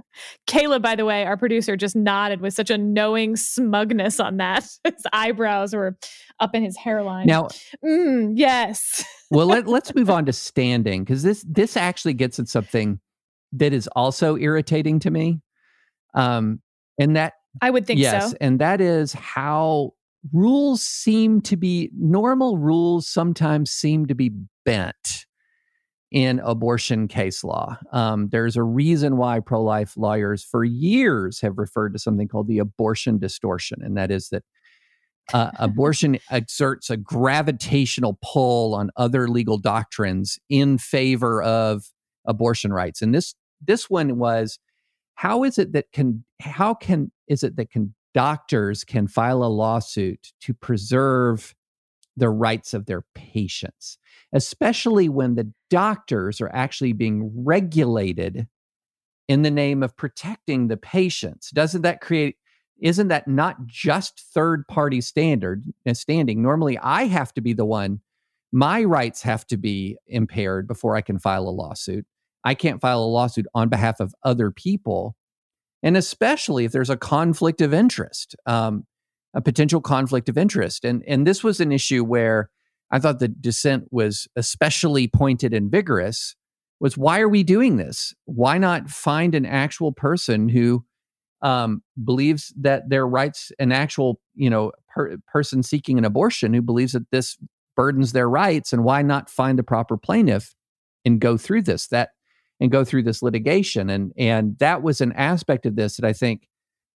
Caleb, 0.48 0.82
by 0.82 0.96
the 0.96 1.06
way, 1.06 1.24
our 1.26 1.38
producer, 1.38 1.78
just 1.78 1.96
nodded 1.96 2.42
with 2.42 2.54
such 2.54 2.72
a 2.72 2.78
knowing 2.78 3.36
smugness 3.36 4.20
on 4.20 4.38
that. 4.38 4.68
His 4.84 5.06
eyebrows 5.14 5.76
were 5.76 5.98
up 6.40 6.56
in 6.56 6.64
his 6.64 6.76
hairline. 6.78 7.28
Now, 7.28 7.50
mm, 7.86 8.34
yes. 8.36 9.06
well, 9.30 9.46
let, 9.46 9.68
let's 9.68 9.94
move 9.94 10.10
on 10.10 10.26
to 10.26 10.34
standing 10.34 11.04
because 11.04 11.22
this 11.22 11.46
this 11.48 11.78
actually 11.78 12.16
gets 12.16 12.40
at 12.40 12.48
something 12.48 13.00
that 13.54 13.72
is 13.72 13.88
also 13.96 14.36
irritating 14.36 15.00
to 15.00 15.12
me. 15.12 15.42
Um, 16.16 16.62
and 17.00 17.16
that 17.16 17.34
I 17.62 17.70
would 17.70 17.86
think 17.86 18.00
yes, 18.00 18.32
so. 18.32 18.38
and 18.42 18.60
that 18.60 18.82
is 18.82 19.14
how 19.14 19.94
rules 20.32 20.82
seem 20.82 21.42
to 21.42 21.58
be 21.58 21.92
normal 21.98 22.58
rules 22.58 23.08
sometimes 23.08 23.72
seem 23.72 24.06
to 24.06 24.16
be 24.16 24.32
bent 24.66 25.26
in 26.12 26.40
abortion 26.44 27.08
case 27.08 27.44
law. 27.44 27.78
Um, 27.92 28.30
there's 28.30 28.56
a 28.56 28.64
reason 28.64 29.18
why 29.18 29.40
pro 29.40 29.62
life 29.62 29.98
lawyers 29.98 30.44
for 30.44 30.64
years 30.64 31.42
have 31.42 31.58
referred 31.58 31.94
to 31.94 32.00
something 32.00 32.28
called 32.28 32.48
the 32.48 32.60
abortion 32.60 33.18
distortion, 33.18 33.80
and 33.82 33.98
that 33.98 34.12
is 34.12 34.30
that 34.30 34.44
uh, 35.34 35.52
abortion 35.58 36.20
exerts 36.30 36.90
a 36.90 36.98
gravitational 36.98 38.20
pull 38.24 38.76
on 38.76 38.92
other 38.96 39.28
legal 39.28 39.58
doctrines 39.58 40.38
in 40.50 40.78
favor 40.78 41.42
of 41.42 41.86
abortion 42.26 42.72
rights. 42.72 43.02
And 43.02 43.14
this 43.14 43.34
this 43.60 43.90
one 43.90 44.18
was 44.18 44.60
how 45.16 45.44
is 45.44 45.58
it 45.58 45.74
that 45.74 45.92
can 45.92 46.24
how 46.42 46.76
can 46.76 47.12
is 47.28 47.44
it 47.44 47.56
that 47.56 47.72
can 47.72 47.96
doctors 48.14 48.84
can 48.84 49.08
file 49.08 49.44
a 49.44 49.46
lawsuit 49.46 50.34
to 50.42 50.54
preserve 50.54 51.54
the 52.16 52.30
rights 52.30 52.74
of 52.74 52.86
their 52.86 53.04
patients, 53.16 53.98
especially 54.34 55.10
when 55.10 55.36
the 55.36 55.52
doctors 55.70 56.40
are 56.42 56.52
actually 56.54 56.94
being 56.94 57.32
regulated 57.44 58.48
in 59.28 59.42
the 59.42 59.52
name 59.52 59.82
of 59.82 59.98
protecting 59.98 60.68
the 60.68 60.78
patients. 60.78 61.50
Doesn't 61.52 61.82
that 61.82 62.02
create 62.02 62.38
isn't 62.82 63.08
that 63.08 63.28
not 63.28 63.66
just 63.66 64.20
third 64.34 64.68
party 64.68 65.00
standard 65.00 65.64
uh, 65.88 65.94
standing? 65.94 66.42
Normally 66.42 66.78
I 66.80 67.06
have 67.06 67.34
to 67.36 67.42
be 67.42 67.54
the 67.54 67.66
one 67.66 68.02
my 68.52 68.84
rights 68.84 69.24
have 69.24 69.48
to 69.48 69.58
be 69.58 69.98
impaired 70.06 70.68
before 70.68 70.96
I 70.96 71.02
can 71.02 71.18
file 71.18 71.48
a 71.48 71.50
lawsuit. 71.50 72.06
I 72.44 72.54
can't 72.54 72.82
file 72.82 73.04
a 73.04 73.06
lawsuit 73.06 73.48
on 73.56 73.70
behalf 73.70 74.00
of 74.00 74.14
other 74.24 74.52
people 74.52 75.16
and 75.84 75.98
especially 75.98 76.64
if 76.64 76.72
there's 76.72 76.90
a 76.90 76.98
conflict 76.98 77.62
of 77.62 77.74
interest, 77.74 78.36
um, 78.46 78.86
a 79.34 79.42
potential 79.42 79.82
conflict 79.82 80.30
of 80.30 80.38
interest. 80.38 80.86
And 80.86 81.04
and 81.06 81.28
this 81.28 81.44
was 81.44 81.60
an 81.60 81.72
issue 81.72 82.04
where 82.04 82.50
I 82.90 83.00
thought 83.00 83.20
the 83.20 83.28
dissent 83.28 83.90
was 83.92 84.28
especially 84.36 85.08
pointed 85.08 85.54
and 85.54 85.70
vigorous. 85.70 86.36
Was 86.80 86.98
why 86.98 87.20
are 87.20 87.30
we 87.30 87.44
doing 87.44 87.78
this? 87.78 88.14
Why 88.26 88.58
not 88.58 88.90
find 88.90 89.36
an 89.36 89.46
actual 89.46 89.92
person 89.92 90.50
who 90.50 90.86
um, 91.42 91.84
believes 92.02 92.54
that 92.62 92.90
their 92.90 93.06
rights, 93.06 93.52
an 93.60 93.72
actual 93.72 94.22
you 94.34 94.50
know 94.50 94.72
per, 94.94 95.18
person 95.28 95.62
seeking 95.62 95.98
an 95.98 96.06
abortion 96.06 96.54
who 96.54 96.62
believes 96.62 96.94
that 96.94 97.12
this 97.12 97.38
burdens 97.76 98.14
their 98.14 98.30
rights, 98.30 98.72
and 98.72 98.84
why 98.84 99.02
not 99.02 99.30
find 99.30 99.60
the 99.60 99.64
proper 99.64 99.98
plaintiff 99.98 100.56
and 101.04 101.20
go 101.20 101.36
through 101.36 101.64
this? 101.64 101.88
That 101.88 102.12
and 102.64 102.72
go 102.72 102.86
through 102.86 103.04
this 103.04 103.22
litigation. 103.22 103.90
And 103.90 104.14
and 104.18 104.58
that 104.60 104.82
was 104.82 105.02
an 105.02 105.12
aspect 105.12 105.66
of 105.66 105.76
this 105.76 105.98
that 105.98 106.06
I 106.06 106.14
think 106.14 106.48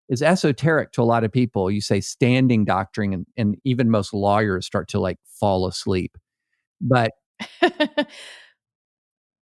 is 0.08 0.22
esoteric 0.22 0.92
to 0.92 1.02
a 1.02 1.04
lot 1.04 1.24
of 1.24 1.32
people. 1.32 1.72
You 1.72 1.82
say 1.82 2.00
standing 2.02 2.66
doctrine, 2.66 3.14
and, 3.14 3.26
and 3.36 3.56
even 3.66 3.90
most 3.90 4.14
lawyers 4.14 4.68
start 4.68 4.88
to 4.90 5.00
like 5.00 5.18
fall 5.40 5.68
asleep. 5.68 6.18
But 6.80 7.14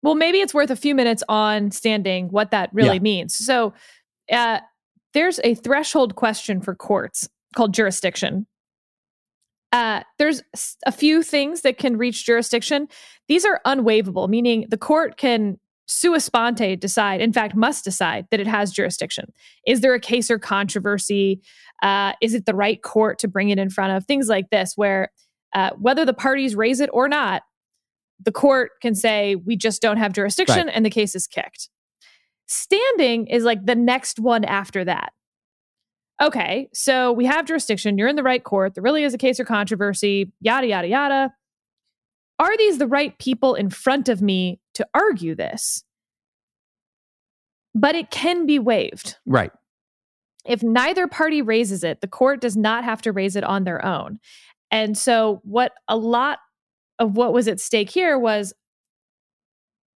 well, 0.02 0.14
maybe 0.14 0.40
it's 0.40 0.55
worth 0.55 0.70
a 0.70 0.76
few 0.76 0.94
minutes 0.94 1.22
on 1.29 1.70
standing, 1.70 2.29
what 2.29 2.50
that 2.50 2.70
really 2.72 2.94
yeah. 2.94 3.00
means. 3.00 3.37
So 3.37 3.74
uh, 4.33 4.61
there's 5.12 5.38
a 5.44 5.55
threshold 5.55 6.14
question 6.14 6.62
for 6.62 6.74
courts 6.74 7.29
called 7.55 7.74
jurisdiction. 7.74 8.46
Uh, 9.70 10.00
there's 10.18 10.42
a 10.87 10.92
few 10.92 11.22
things 11.22 11.61
that 11.61 11.76
can 11.76 11.98
reach 11.98 12.24
jurisdiction. 12.24 12.88
These 13.29 13.44
are 13.44 13.61
unwaivable, 13.66 14.31
meaning 14.31 14.64
the 14.70 14.79
court 14.79 15.18
can 15.18 15.59
sua 15.87 16.20
sponte 16.20 16.79
decide, 16.79 17.20
in 17.20 17.33
fact, 17.33 17.55
must 17.55 17.85
decide 17.85 18.27
that 18.31 18.40
it 18.40 18.46
has 18.46 18.72
jurisdiction. 18.72 19.33
Is 19.66 19.81
there 19.81 19.94
a 19.94 20.01
case 20.01 20.31
or 20.31 20.38
controversy? 20.38 21.40
Uh, 21.83 22.12
is 22.20 22.35
it 22.35 22.44
the 22.44 22.55
right 22.55 22.83
court 22.83 23.18
to 23.20 23.29
bring 23.29 23.51
it 23.51 23.59
in 23.59 23.70
front 23.70 23.96
of? 23.96 24.05
Things 24.05 24.29
like 24.29 24.51
this, 24.51 24.75
where 24.77 25.11
uh, 25.55 25.70
whether 25.79 26.05
the 26.05 26.12
parties 26.12 26.57
raise 26.57 26.81
it 26.81 26.90
or 26.92 27.09
not, 27.09 27.42
the 28.22 28.33
court 28.33 28.72
can 28.83 28.94
say, 28.94 29.37
we 29.37 29.57
just 29.57 29.81
don't 29.81 29.99
have 29.99 30.12
jurisdiction 30.12 30.66
right. 30.66 30.75
and 30.75 30.85
the 30.85 30.90
case 30.90 31.14
is 31.14 31.27
kicked. 31.27 31.68
Standing 32.46 33.27
is 33.27 33.44
like 33.44 33.64
the 33.66 33.75
next 33.75 34.18
one 34.18 34.44
after 34.44 34.85
that. 34.85 35.12
Okay, 36.20 36.68
so 36.72 37.12
we 37.12 37.27
have 37.27 37.44
jurisdiction. 37.44 37.99
You're 37.99 38.09
in 38.09 38.16
the 38.16 38.22
right 38.22 38.42
court. 38.42 38.75
There 38.75 38.83
really 38.83 39.05
is 39.05 39.12
a 39.12 39.18
case 39.18 39.38
or 39.38 39.44
controversy, 39.44 40.33
yada, 40.40 40.66
yada, 40.66 40.88
yada. 40.88 41.35
Are 42.38 42.57
these 42.57 42.79
the 42.79 42.87
right 42.87 43.18
people 43.18 43.55
in 43.55 43.70
front 43.70 44.09
of 44.09 44.20
me 44.20 44.61
to 44.75 44.87
argue 44.94 45.35
this? 45.35 45.85
But 47.75 47.94
it 47.94 48.11
can 48.11 48.46
be 48.46 48.59
waived. 48.59 49.16
Right. 49.27 49.51
If 50.44 50.62
neither 50.62 51.07
party 51.07 51.42
raises 51.42 51.83
it, 51.83 52.01
the 52.01 52.07
court 52.07 52.40
does 52.40 52.57
not 52.57 52.85
have 52.85 53.03
to 53.03 53.12
raise 53.12 53.37
it 53.37 53.44
on 53.44 53.64
their 53.64 53.85
own. 53.85 54.18
And 54.70 54.96
so, 54.96 55.40
what 55.44 55.72
a 55.88 55.96
lot 55.96 56.38
of 56.99 57.16
what 57.16 57.33
was 57.33 57.49
at 57.49 57.61
stake 57.61 57.90
here 57.90 58.18
was 58.18 58.55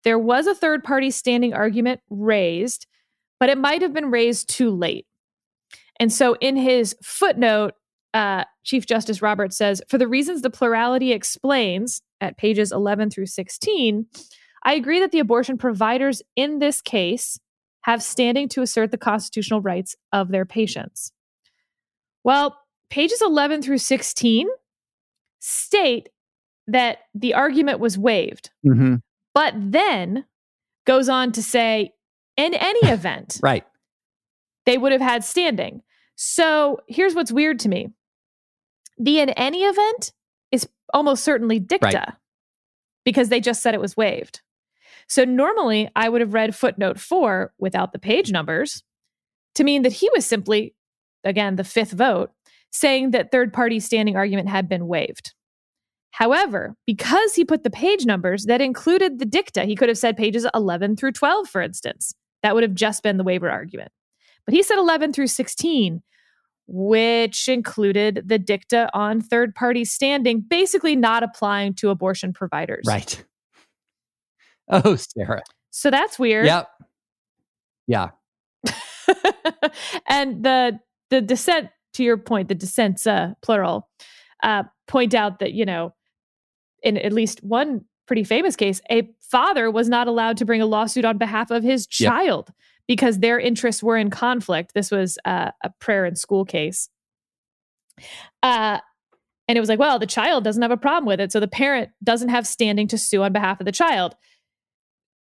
there 0.04 0.18
was 0.18 0.46
a 0.46 0.54
third 0.54 0.84
party 0.84 1.10
standing 1.10 1.54
argument 1.54 2.00
raised, 2.08 2.86
but 3.38 3.48
it 3.48 3.58
might 3.58 3.82
have 3.82 3.92
been 3.92 4.10
raised 4.10 4.48
too 4.48 4.70
late. 4.70 5.06
And 6.00 6.12
so, 6.12 6.34
in 6.40 6.56
his 6.56 6.96
footnote, 7.02 7.74
uh, 8.14 8.44
Chief 8.64 8.86
Justice 8.86 9.20
Roberts 9.22 9.56
says, 9.56 9.82
for 9.88 9.98
the 9.98 10.08
reasons 10.08 10.42
the 10.42 10.50
plurality 10.50 11.12
explains 11.12 12.02
at 12.20 12.36
pages 12.36 12.72
11 12.72 13.10
through 13.10 13.26
16, 13.26 14.06
I 14.64 14.74
agree 14.74 15.00
that 15.00 15.12
the 15.12 15.18
abortion 15.18 15.58
providers 15.58 16.22
in 16.36 16.58
this 16.58 16.80
case 16.80 17.38
have 17.82 18.02
standing 18.02 18.48
to 18.50 18.62
assert 18.62 18.90
the 18.90 18.98
constitutional 18.98 19.60
rights 19.60 19.96
of 20.12 20.28
their 20.28 20.44
patients. 20.44 21.12
Well, 22.24 22.58
pages 22.90 23.22
11 23.22 23.62
through 23.62 23.78
16 23.78 24.48
state 25.40 26.08
that 26.66 26.98
the 27.14 27.34
argument 27.34 27.80
was 27.80 27.96
waived, 27.96 28.50
mm-hmm. 28.66 28.96
but 29.34 29.54
then 29.56 30.26
goes 30.86 31.08
on 31.08 31.32
to 31.32 31.42
say, 31.42 31.92
in 32.36 32.54
any 32.54 32.80
event, 32.90 33.40
right, 33.42 33.64
they 34.66 34.76
would 34.76 34.92
have 34.92 35.00
had 35.00 35.24
standing. 35.24 35.82
So 36.16 36.80
here's 36.88 37.14
what's 37.14 37.32
weird 37.32 37.60
to 37.60 37.68
me 37.68 37.88
the 38.98 39.20
in 39.20 39.30
any 39.30 39.62
event 39.62 40.12
almost 40.92 41.24
certainly 41.24 41.58
dicta 41.58 41.86
right. 41.86 42.12
because 43.04 43.28
they 43.28 43.40
just 43.40 43.62
said 43.62 43.74
it 43.74 43.80
was 43.80 43.96
waived. 43.96 44.40
So 45.08 45.24
normally 45.24 45.88
I 45.96 46.08
would 46.08 46.20
have 46.20 46.34
read 46.34 46.54
footnote 46.54 46.98
four 46.98 47.52
without 47.58 47.92
the 47.92 47.98
page 47.98 48.30
numbers 48.30 48.82
to 49.54 49.64
mean 49.64 49.82
that 49.82 49.92
he 49.92 50.10
was 50.14 50.26
simply, 50.26 50.74
again, 51.24 51.56
the 51.56 51.64
fifth 51.64 51.92
vote, 51.92 52.30
saying 52.70 53.12
that 53.12 53.30
third 53.30 53.52
party 53.52 53.80
standing 53.80 54.16
argument 54.16 54.48
had 54.48 54.68
been 54.68 54.86
waived. 54.86 55.34
However, 56.10 56.74
because 56.86 57.34
he 57.34 57.44
put 57.44 57.62
the 57.62 57.70
page 57.70 58.04
numbers 58.04 58.44
that 58.46 58.60
included 58.60 59.18
the 59.18 59.24
dicta, 59.24 59.64
he 59.64 59.76
could 59.76 59.88
have 59.88 59.98
said 59.98 60.16
pages 60.16 60.46
11 60.54 60.96
through 60.96 61.12
12, 61.12 61.48
for 61.48 61.60
instance. 61.60 62.14
That 62.42 62.54
would 62.54 62.62
have 62.62 62.74
just 62.74 63.02
been 63.02 63.16
the 63.16 63.24
waiver 63.24 63.50
argument. 63.50 63.92
But 64.44 64.54
he 64.54 64.62
said 64.62 64.78
11 64.78 65.12
through 65.12 65.26
16, 65.26 66.02
which 66.68 67.48
included 67.48 68.22
the 68.26 68.38
dicta 68.38 68.90
on 68.92 69.22
third 69.22 69.54
party 69.54 69.84
standing, 69.84 70.40
basically 70.40 70.94
not 70.94 71.22
applying 71.22 71.72
to 71.74 71.88
abortion 71.88 72.32
providers. 72.32 72.84
Right. 72.86 73.24
Oh, 74.70 74.96
Sarah. 74.96 75.40
So 75.70 75.90
that's 75.90 76.18
weird. 76.18 76.44
Yep. 76.44 76.68
Yeah. 77.86 78.10
and 80.06 80.44
the 80.44 80.78
the 81.08 81.22
dissent, 81.22 81.70
to 81.94 82.04
your 82.04 82.18
point, 82.18 82.48
the 82.48 82.54
dissents, 82.54 83.06
uh, 83.06 83.32
plural, 83.40 83.88
uh, 84.42 84.64
point 84.86 85.14
out 85.14 85.38
that, 85.38 85.54
you 85.54 85.64
know, 85.64 85.94
in 86.82 86.98
at 86.98 87.14
least 87.14 87.42
one 87.42 87.86
pretty 88.06 88.24
famous 88.24 88.56
case, 88.56 88.82
a 88.90 89.08
father 89.20 89.70
was 89.70 89.88
not 89.88 90.06
allowed 90.06 90.36
to 90.36 90.44
bring 90.44 90.60
a 90.60 90.66
lawsuit 90.66 91.06
on 91.06 91.16
behalf 91.16 91.50
of 91.50 91.62
his 91.62 91.86
child. 91.86 92.50
Because 92.88 93.20
their 93.20 93.38
interests 93.38 93.82
were 93.82 93.96
in 93.96 94.10
conflict. 94.10 94.72
This 94.74 94.90
was 94.90 95.18
uh, 95.24 95.52
a 95.62 95.70
prayer 95.78 96.04
in 96.04 96.16
school 96.16 96.44
case. 96.44 96.88
Uh, 98.42 98.78
and 99.46 99.56
it 99.56 99.60
was 99.60 99.68
like, 99.68 99.78
well, 99.78 99.98
the 99.98 100.06
child 100.06 100.42
doesn't 100.44 100.62
have 100.62 100.70
a 100.70 100.76
problem 100.76 101.06
with 101.06 101.20
it. 101.20 101.30
So 101.30 101.38
the 101.38 101.48
parent 101.48 101.90
doesn't 102.02 102.28
have 102.28 102.46
standing 102.46 102.88
to 102.88 102.98
sue 102.98 103.22
on 103.22 103.32
behalf 103.32 103.60
of 103.60 103.66
the 103.66 103.72
child. 103.72 104.14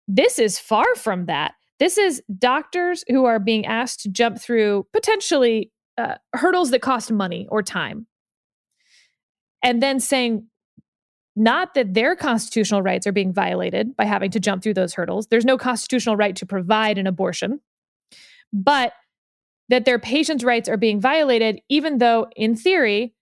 This 0.08 0.40
is 0.40 0.60
far 0.60 0.96
from 0.96 1.28
that. 1.28 1.54
This 1.80 1.98
is 1.98 2.22
doctors 2.38 3.04
who 3.08 3.26
are 3.26 3.40
being 3.40 3.66
asked 3.66 4.02
to 4.02 4.10
jump 4.10 4.40
through 4.40 4.86
potentially 4.94 5.72
uh, 5.98 6.16
hurdles 6.34 6.72
that 6.72 6.82
cost 6.82 7.12
money 7.12 7.48
or 7.50 7.64
time. 7.64 8.06
And 9.64 9.82
then 9.82 10.00
saying, 10.00 10.48
not 11.36 11.74
that 11.76 11.94
their 11.94 12.16
constitutional 12.16 12.82
rights 12.82 13.08
are 13.08 13.12
being 13.12 13.32
violated 13.32 13.96
by 13.96 14.06
having 14.06 14.32
to 14.32 14.40
jump 14.40 14.64
through 14.64 14.74
those 14.74 14.94
hurdles. 14.94 15.28
There's 15.28 15.46
no 15.46 15.58
constitutional 15.58 16.18
right 16.18 16.36
to 16.36 16.46
provide 16.46 16.98
an 16.98 17.08
abortion, 17.08 17.62
but 18.52 18.94
that 19.70 19.86
their 19.86 20.00
patients' 20.00 20.44
rights 20.44 20.68
are 20.68 20.78
being 20.78 21.00
violated, 21.00 21.62
even 21.70 22.00
though, 22.00 22.28
in 22.36 22.56
theory, 22.56 23.14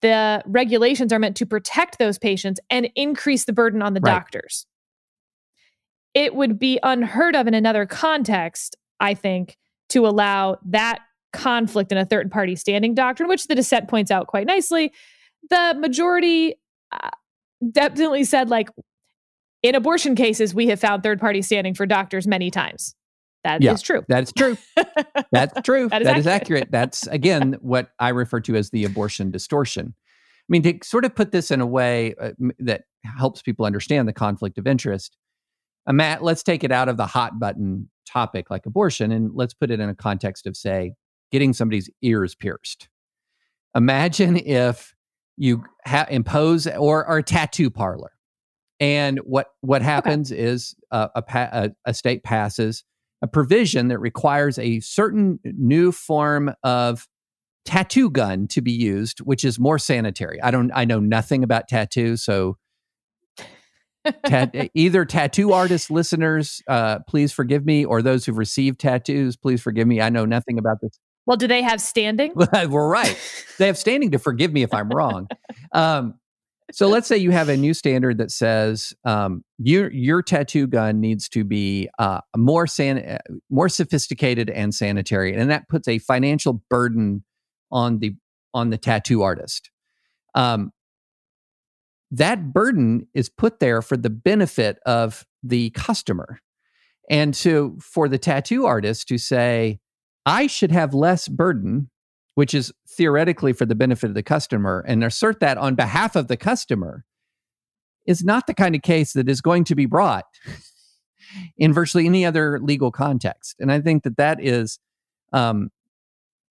the 0.00 0.42
regulations 0.46 1.12
are 1.12 1.18
meant 1.18 1.36
to 1.36 1.46
protect 1.46 1.98
those 1.98 2.18
patients 2.18 2.60
and 2.70 2.88
increase 2.94 3.44
the 3.44 3.52
burden 3.52 3.82
on 3.82 3.94
the 3.94 4.00
right. 4.00 4.12
doctors. 4.12 4.66
It 6.14 6.34
would 6.34 6.58
be 6.58 6.78
unheard 6.82 7.36
of 7.36 7.46
in 7.46 7.54
another 7.54 7.86
context, 7.86 8.76
I 9.00 9.14
think, 9.14 9.58
to 9.90 10.06
allow 10.06 10.58
that 10.66 11.00
conflict 11.32 11.92
in 11.92 11.98
a 11.98 12.04
third 12.04 12.30
party 12.30 12.56
standing 12.56 12.94
doctrine, 12.94 13.28
which 13.28 13.46
the 13.48 13.54
dissent 13.54 13.88
points 13.88 14.10
out 14.10 14.26
quite 14.26 14.46
nicely. 14.46 14.92
The 15.50 15.74
majority 15.78 16.54
uh, 16.92 17.10
definitely 17.72 18.24
said 18.24 18.50
like 18.50 18.68
in 19.62 19.74
abortion 19.74 20.14
cases 20.14 20.54
we 20.54 20.68
have 20.68 20.80
found 20.80 21.02
third 21.02 21.20
party 21.20 21.42
standing 21.42 21.74
for 21.74 21.86
doctors 21.86 22.26
many 22.26 22.50
times. 22.50 22.94
That 23.44 23.60
yeah, 23.60 23.72
is 23.72 23.82
true. 23.82 24.02
that's 24.08 24.32
true. 24.32 24.56
That's 25.30 25.60
true. 25.62 25.88
That, 25.90 26.00
is, 26.00 26.06
that 26.06 26.16
accurate. 26.16 26.18
is 26.18 26.26
accurate. 26.26 26.70
that's 26.70 27.06
again 27.08 27.56
what 27.60 27.90
i 27.98 28.08
refer 28.08 28.40
to 28.40 28.56
as 28.56 28.70
the 28.70 28.84
abortion 28.84 29.30
distortion. 29.30 29.94
I 29.96 30.48
mean 30.48 30.62
to 30.62 30.78
sort 30.82 31.04
of 31.04 31.14
put 31.14 31.32
this 31.32 31.50
in 31.50 31.60
a 31.60 31.66
way 31.66 32.14
uh, 32.20 32.32
that 32.60 32.84
helps 33.02 33.42
people 33.42 33.66
understand 33.66 34.08
the 34.08 34.12
conflict 34.12 34.56
of 34.56 34.66
interest 34.66 35.16
uh, 35.86 35.92
matt 35.92 36.22
let's 36.22 36.42
take 36.42 36.64
it 36.64 36.72
out 36.72 36.88
of 36.88 36.96
the 36.96 37.06
hot 37.06 37.38
button 37.38 37.90
topic 38.06 38.50
like 38.50 38.64
abortion 38.64 39.12
and 39.12 39.32
let's 39.34 39.52
put 39.52 39.70
it 39.70 39.80
in 39.80 39.88
a 39.88 39.94
context 39.94 40.46
of 40.46 40.56
say 40.56 40.94
getting 41.34 41.52
somebody's 41.52 41.90
ears 42.00 42.36
pierced. 42.36 42.88
Imagine 43.74 44.36
if 44.36 44.93
you 45.36 45.64
ha- 45.86 46.06
impose 46.10 46.66
or, 46.66 47.06
or 47.06 47.18
a 47.18 47.22
tattoo 47.22 47.70
parlor. 47.70 48.12
And 48.80 49.18
what 49.18 49.48
what 49.60 49.82
happens 49.82 50.32
okay. 50.32 50.40
is 50.40 50.74
uh, 50.90 51.08
a, 51.14 51.22
a, 51.34 51.70
a 51.86 51.94
state 51.94 52.24
passes 52.24 52.84
a 53.22 53.26
provision 53.26 53.88
that 53.88 53.98
requires 53.98 54.58
a 54.58 54.80
certain 54.80 55.38
new 55.44 55.92
form 55.92 56.52
of 56.62 57.08
tattoo 57.64 58.10
gun 58.10 58.46
to 58.48 58.60
be 58.60 58.72
used, 58.72 59.20
which 59.20 59.44
is 59.44 59.58
more 59.58 59.78
sanitary. 59.78 60.42
I 60.42 60.50
don't 60.50 60.70
I 60.74 60.84
know 60.84 61.00
nothing 61.00 61.42
about 61.42 61.68
tattoos, 61.68 62.22
so 62.22 62.58
Tat- 64.26 64.54
either 64.74 65.04
tattoo 65.04 65.52
artist 65.52 65.90
listeners, 65.90 66.62
uh, 66.68 66.98
please 67.08 67.32
forgive 67.32 67.64
me, 67.64 67.84
or 67.84 68.02
those 68.02 68.26
who've 68.26 68.36
received 68.36 68.80
tattoos, 68.80 69.36
please 69.36 69.62
forgive 69.62 69.86
me. 69.86 70.00
I 70.00 70.10
know 70.10 70.24
nothing 70.24 70.58
about 70.58 70.78
this. 70.82 70.98
Well, 71.26 71.36
do 71.36 71.46
they 71.46 71.62
have 71.62 71.80
standing? 71.80 72.32
We're 72.52 72.88
right. 72.88 73.18
They 73.58 73.66
have 73.66 73.78
standing 73.78 74.10
to 74.10 74.18
forgive 74.18 74.52
me 74.52 74.62
if 74.62 74.74
I'm 74.74 74.88
wrong. 74.90 75.28
Um, 75.72 76.14
so 76.72 76.88
let's 76.88 77.06
say 77.06 77.16
you 77.16 77.30
have 77.30 77.48
a 77.48 77.56
new 77.56 77.74
standard 77.74 78.18
that 78.18 78.30
says 78.30 78.94
um, 79.04 79.44
your 79.58 79.92
your 79.92 80.22
tattoo 80.22 80.66
gun 80.66 81.00
needs 81.00 81.28
to 81.30 81.44
be 81.44 81.88
uh, 81.98 82.20
more 82.36 82.66
san- 82.66 82.98
uh, 82.98 83.18
more 83.50 83.68
sophisticated 83.68 84.50
and 84.50 84.74
sanitary, 84.74 85.34
and 85.34 85.50
that 85.50 85.68
puts 85.68 85.86
a 85.88 85.98
financial 85.98 86.62
burden 86.70 87.22
on 87.70 87.98
the 87.98 88.14
on 88.54 88.70
the 88.70 88.78
tattoo 88.78 89.22
artist. 89.22 89.70
Um, 90.34 90.72
that 92.10 92.52
burden 92.52 93.08
is 93.14 93.28
put 93.28 93.60
there 93.60 93.82
for 93.82 93.96
the 93.96 94.10
benefit 94.10 94.78
of 94.86 95.26
the 95.42 95.70
customer, 95.70 96.40
and 97.10 97.36
so 97.36 97.76
for 97.80 98.08
the 98.08 98.18
tattoo 98.18 98.64
artist 98.64 99.06
to 99.08 99.18
say, 99.18 99.80
I 100.26 100.46
should 100.46 100.72
have 100.72 100.94
less 100.94 101.28
burden, 101.28 101.90
which 102.34 102.54
is 102.54 102.72
theoretically 102.88 103.52
for 103.52 103.66
the 103.66 103.74
benefit 103.74 104.08
of 104.08 104.14
the 104.14 104.22
customer, 104.22 104.84
and 104.86 105.04
assert 105.04 105.40
that 105.40 105.58
on 105.58 105.74
behalf 105.74 106.16
of 106.16 106.28
the 106.28 106.36
customer 106.36 107.04
is 108.06 108.24
not 108.24 108.46
the 108.46 108.54
kind 108.54 108.74
of 108.74 108.82
case 108.82 109.12
that 109.14 109.28
is 109.28 109.40
going 109.40 109.64
to 109.64 109.74
be 109.74 109.86
brought 109.86 110.26
in 111.56 111.72
virtually 111.72 112.06
any 112.06 112.24
other 112.24 112.58
legal 112.60 112.90
context. 112.90 113.56
And 113.58 113.72
I 113.72 113.80
think 113.80 114.02
that 114.04 114.16
that 114.16 114.42
is, 114.42 114.78
um, 115.32 115.70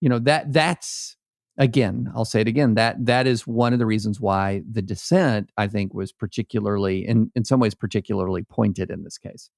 you 0.00 0.08
know, 0.08 0.18
that 0.20 0.52
that's 0.52 1.16
again, 1.56 2.10
I'll 2.14 2.24
say 2.24 2.40
it 2.40 2.48
again, 2.48 2.74
that 2.74 3.06
that 3.06 3.26
is 3.26 3.46
one 3.46 3.72
of 3.72 3.78
the 3.78 3.86
reasons 3.86 4.20
why 4.20 4.62
the 4.70 4.82
dissent, 4.82 5.50
I 5.56 5.68
think, 5.68 5.94
was 5.94 6.12
particularly 6.12 7.06
in 7.06 7.30
in 7.34 7.44
some 7.44 7.60
ways 7.60 7.74
particularly 7.74 8.42
pointed 8.42 8.90
in 8.90 9.04
this 9.04 9.18
case. 9.18 9.50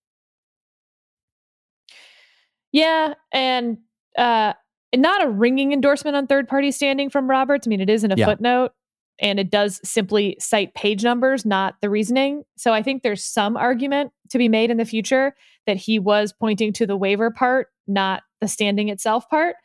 Yeah, 2.72 3.14
and 3.32 3.78
uh, 4.16 4.52
not 4.94 5.24
a 5.24 5.28
ringing 5.28 5.72
endorsement 5.72 6.16
on 6.16 6.26
third 6.26 6.48
party 6.48 6.70
standing 6.70 7.10
from 7.10 7.28
Roberts. 7.28 7.66
I 7.66 7.70
mean, 7.70 7.80
it 7.80 7.90
is 7.90 8.04
in 8.04 8.12
a 8.12 8.16
Yeah. 8.16 8.26
footnote, 8.26 8.72
and 9.20 9.38
it 9.40 9.50
does 9.50 9.80
simply 9.84 10.36
cite 10.38 10.74
page 10.74 11.02
numbers, 11.04 11.44
not 11.44 11.74
the 11.80 11.90
reasoning. 11.90 12.44
So 12.56 12.72
I 12.72 12.82
think 12.82 13.02
there's 13.02 13.24
some 13.24 13.56
argument 13.56 14.12
to 14.30 14.38
be 14.38 14.48
made 14.48 14.70
in 14.70 14.76
the 14.76 14.84
future 14.84 15.34
that 15.66 15.76
he 15.76 15.98
was 15.98 16.32
pointing 16.32 16.72
to 16.74 16.86
the 16.86 16.96
waiver 16.96 17.30
part, 17.30 17.68
not 17.86 18.22
the 18.40 18.48
standing 18.48 18.88
itself 18.88 19.28
part. 19.28 19.56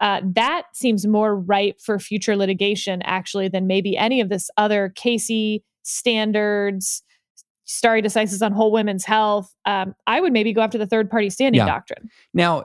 Uh, 0.00 0.20
that 0.24 0.64
seems 0.74 1.06
more 1.06 1.36
ripe 1.36 1.80
for 1.80 1.98
future 1.98 2.34
litigation, 2.36 3.02
actually, 3.02 3.48
than 3.48 3.66
maybe 3.66 3.96
any 3.96 4.20
of 4.20 4.28
this 4.30 4.50
other 4.56 4.92
Casey 4.96 5.62
standards, 5.84 7.02
stare 7.64 8.02
decisis 8.02 8.44
on 8.44 8.52
whole 8.52 8.72
women's 8.72 9.04
health. 9.04 9.54
Um, 9.64 9.94
I 10.06 10.20
would 10.20 10.32
maybe 10.32 10.52
go 10.52 10.60
after 10.60 10.76
the 10.78 10.86
third 10.86 11.08
party 11.08 11.30
standing 11.30 11.60
Yeah. 11.60 11.66
doctrine. 11.66 12.10
Now, 12.34 12.64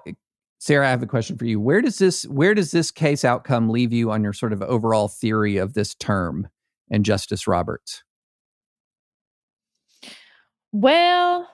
Sarah, 0.59 0.87
I 0.87 0.89
have 0.89 1.03
a 1.03 1.07
question 1.07 1.37
for 1.37 1.45
you. 1.45 1.59
Where 1.59 1.81
does 1.81 1.97
this 1.99 2.23
where 2.27 2.53
does 2.53 2.71
this 2.71 2.89
case 2.91 3.23
outcome 3.23 3.69
leave 3.69 3.93
you 3.93 4.11
on 4.11 4.23
your 4.23 4.33
sort 4.33 4.53
of 4.53 4.61
overall 4.63 5.07
theory 5.07 5.57
of 5.57 5.73
this 5.73 5.93
term 5.95 6.47
and 6.89 7.05
Justice 7.05 7.47
Roberts? 7.47 8.03
Well, 10.71 11.47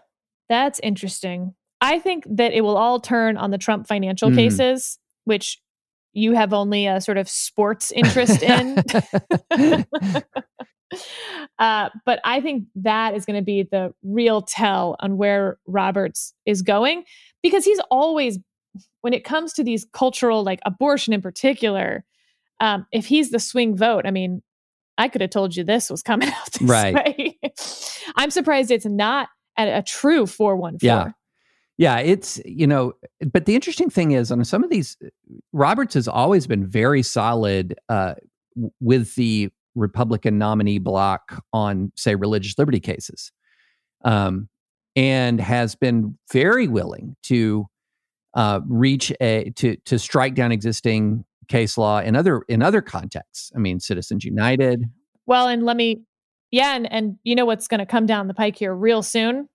that's 0.50 0.80
interesting. 0.82 1.54
I 1.82 2.00
think 2.00 2.26
that 2.30 2.54
it 2.54 2.62
will 2.62 2.78
all 2.78 3.00
turn 3.00 3.38
on 3.38 3.52
the 3.52 3.58
Trump 3.58 3.88
financial 3.88 4.30
Mhm. 4.30 4.36
cases, 4.36 4.98
which 5.26 5.60
you 6.14 6.34
have 6.34 6.54
only 6.54 6.88
a 6.88 7.02
sort 7.02 7.18
of 7.18 7.28
sports 7.28 7.92
interest 7.92 8.42
in. 8.42 8.78
uh, 11.60 11.90
but 12.06 12.20
I 12.24 12.40
think 12.40 12.66
that 12.76 13.16
is 13.16 13.26
going 13.26 13.40
to 13.40 13.44
be 13.46 13.64
the 13.64 13.94
real 14.04 14.42
tell 14.42 14.96
on 15.00 15.18
where 15.18 15.58
Roberts 15.68 16.34
is 16.46 16.62
going 16.62 17.04
because 17.42 17.66
he's 17.66 17.80
always, 17.92 18.40
when 19.04 19.14
it 19.14 19.24
comes 19.24 19.52
to 19.54 19.64
these 19.64 19.86
cultural, 19.94 20.44
like 20.44 20.60
abortion 20.66 21.14
in 21.14 21.22
particular, 21.22 22.04
um, 22.60 22.86
if 22.94 23.06
he's 23.06 23.32
the 23.32 23.40
swing 23.40 23.76
vote, 23.76 24.06
I 24.06 24.12
mean, 24.12 24.42
I 24.98 25.10
could 25.10 25.20
have 25.22 25.30
told 25.30 25.56
you 25.56 25.64
this 25.64 25.90
was 25.90 26.02
coming 26.02 26.30
out 26.34 26.52
this 26.54 26.62
Right. 26.62 26.96
way. 26.96 27.40
I'm 28.16 28.32
surprised 28.32 28.72
it's 28.72 28.86
not 28.86 29.28
a, 29.60 29.80
a 29.80 29.82
true 29.84 30.26
414. 30.26 30.88
Yeah. 30.88 31.12
Yeah, 31.78 31.98
it's 32.00 32.40
you 32.46 32.68
know, 32.68 32.94
but 33.32 33.46
the 33.46 33.56
interesting 33.56 33.90
thing 33.90 34.12
is 34.12 34.32
on 34.32 34.46
some 34.46 34.64
of 34.64 34.70
these, 34.70 34.96
Roberts 35.52 35.96
has 35.96 36.08
always 36.08 36.46
been 36.48 36.66
very 36.68 37.02
solid 37.02 37.76
uh, 37.90 38.14
with 38.80 39.16
the 39.16 39.50
Republican 39.76 40.38
nominee 40.38 40.78
block 40.78 41.44
on, 41.52 41.92
say, 41.96 42.14
religious 42.14 42.58
liberty 42.60 42.80
cases, 42.80 43.32
um, 44.06 44.48
and 44.96 45.42
has 45.42 45.74
been 45.74 46.16
very 46.32 46.68
willing 46.68 47.16
to 47.24 47.66
uh, 48.34 48.62
reach 48.68 49.12
a 49.22 49.52
to 49.52 49.76
to 49.86 50.00
strike 50.00 50.36
down 50.36 50.52
existing 50.52 51.26
case 51.48 51.78
law 51.78 52.00
in 52.00 52.16
other 52.16 52.44
in 52.48 52.62
other 52.62 52.82
contexts. 52.82 53.52
I 53.56 53.60
mean, 53.60 53.80
Citizens 53.80 54.24
United. 54.24 54.86
Well, 55.26 55.48
and 55.48 55.64
let 55.64 55.78
me, 55.78 56.04
yeah, 56.52 56.76
and 56.76 56.92
and 56.92 57.18
you 57.24 57.36
know 57.36 57.46
what's 57.46 57.68
going 57.68 57.80
to 57.80 57.86
come 57.86 58.06
down 58.06 58.28
the 58.28 58.34
pike 58.34 58.58
here 58.58 58.74
real 58.74 59.04
soon? 59.04 59.50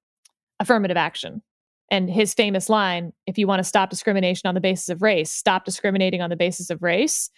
Affirmative 0.60 0.96
action. 0.96 1.42
And 1.90 2.10
his 2.10 2.34
famous 2.34 2.68
line: 2.68 3.12
"If 3.26 3.38
you 3.38 3.46
want 3.46 3.60
to 3.60 3.64
stop 3.64 3.90
discrimination 3.90 4.48
on 4.48 4.54
the 4.54 4.60
basis 4.60 4.88
of 4.88 5.02
race, 5.02 5.32
stop 5.32 5.64
discriminating 5.64 6.20
on 6.20 6.30
the 6.30 6.36
basis 6.36 6.70
of 6.70 6.82
race." 6.82 7.30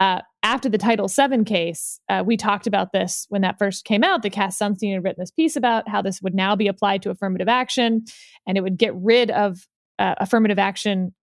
Uh, 0.00 0.20
after 0.42 0.68
the 0.68 0.78
Title 0.78 1.06
VII 1.06 1.44
case, 1.44 2.00
uh, 2.08 2.24
we 2.26 2.36
talked 2.36 2.66
about 2.66 2.90
this 2.92 3.26
when 3.28 3.42
that 3.42 3.56
first 3.56 3.84
came 3.84 4.02
out. 4.02 4.22
The 4.22 4.30
Cass 4.30 4.58
Sunstein 4.58 4.94
had 4.94 5.04
written 5.04 5.22
this 5.22 5.30
piece 5.30 5.54
about 5.54 5.88
how 5.88 6.02
this 6.02 6.20
would 6.20 6.34
now 6.34 6.56
be 6.56 6.66
applied 6.66 7.02
to 7.02 7.10
affirmative 7.10 7.48
action, 7.48 8.04
and 8.44 8.58
it 8.58 8.62
would 8.62 8.76
get 8.76 8.96
rid 8.96 9.30
of 9.30 9.68
uh, 10.02 10.14
affirmative 10.18 10.58
action, 10.58 11.14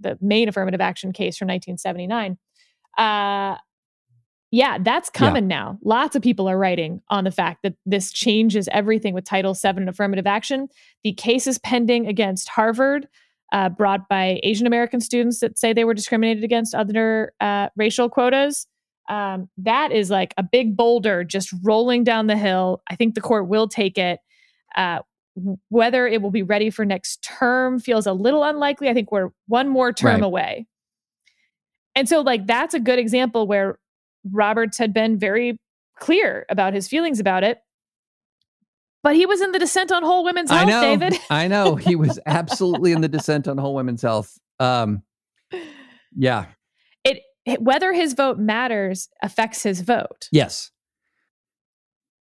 the 0.00 0.16
main 0.20 0.48
affirmative 0.48 0.80
action 0.80 1.12
case 1.12 1.36
from 1.36 1.48
1979. 1.48 2.38
Uh, 2.96 3.56
yeah, 4.50 4.78
that's 4.80 5.10
Yeah. 5.14 5.18
coming 5.18 5.46
now. 5.46 5.78
Lots 5.82 6.16
of 6.16 6.22
people 6.22 6.48
are 6.48 6.56
writing 6.56 7.02
on 7.10 7.24
the 7.24 7.30
fact 7.30 7.62
that 7.64 7.74
this 7.84 8.12
changes 8.12 8.68
everything 8.72 9.12
with 9.12 9.24
Title 9.24 9.54
VII 9.54 9.68
and 9.76 9.88
affirmative 9.88 10.26
action. 10.26 10.68
The 11.04 11.12
cases 11.12 11.58
pending 11.58 12.06
against 12.06 12.48
Harvard, 12.48 13.08
uh, 13.52 13.68
brought 13.70 14.08
by 14.08 14.40
Asian 14.42 14.66
American 14.66 15.00
students 15.00 15.40
that 15.40 15.58
say 15.58 15.72
they 15.72 15.84
were 15.84 15.94
discriminated 15.94 16.44
against 16.44 16.74
under 16.74 17.32
uh, 17.40 17.68
racial 17.76 18.08
quotas. 18.08 18.66
Um, 19.08 19.48
that 19.58 19.90
is 19.90 20.10
like 20.10 20.34
a 20.36 20.42
big 20.42 20.76
boulder 20.76 21.24
just 21.24 21.52
rolling 21.62 22.04
down 22.04 22.26
the 22.26 22.36
hill. 22.36 22.82
I 22.90 22.94
think 22.96 23.14
the 23.14 23.22
court 23.22 23.48
will 23.48 23.66
take 23.66 23.96
it. 23.98 24.20
Uh, 24.76 25.00
whether 25.68 26.06
it 26.06 26.22
will 26.22 26.30
be 26.30 26.42
ready 26.42 26.70
for 26.70 26.84
next 26.84 27.22
term 27.22 27.78
feels 27.78 28.06
a 28.06 28.12
little 28.12 28.44
unlikely. 28.44 28.88
I 28.88 28.94
think 28.94 29.10
we're 29.12 29.30
one 29.46 29.68
more 29.68 29.92
term 29.92 30.14
Right. 30.16 30.22
away. 30.22 30.66
And 31.94 32.08
so, 32.08 32.20
like, 32.20 32.46
that's 32.46 32.74
a 32.74 32.80
good 32.80 32.98
example 32.98 33.46
where 33.46 33.78
Roberts 34.30 34.78
had 34.78 34.92
been 34.94 35.18
very 35.18 35.58
clear 35.98 36.46
about 36.48 36.74
his 36.74 36.86
feelings 36.88 37.18
about 37.20 37.42
it. 37.44 37.58
But 39.02 39.14
he 39.16 39.26
was 39.26 39.40
in 39.40 39.52
the 39.52 39.58
dissent 39.58 39.90
on 39.92 40.02
whole 40.02 40.24
women's 40.24 40.50
health, 40.50 40.62
I 40.62 40.70
know, 40.70 40.80
David. 40.80 41.18
I 41.30 41.48
know, 41.48 41.76
he 41.76 41.96
was 41.96 42.18
absolutely 42.26 42.92
in 42.92 43.00
the 43.00 43.08
dissent 43.08 43.46
on 43.48 43.56
whole 43.58 43.74
women's 43.74 44.02
health. 44.02 44.36
Um, 44.60 45.02
yeah, 46.16 46.46
It, 47.04 47.22
it 47.46 47.62
whether 47.62 47.92
his 47.92 48.12
vote 48.12 48.38
matters 48.38 49.08
affects 49.22 49.62
his 49.62 49.80
vote. 49.82 50.28
yes, 50.32 50.70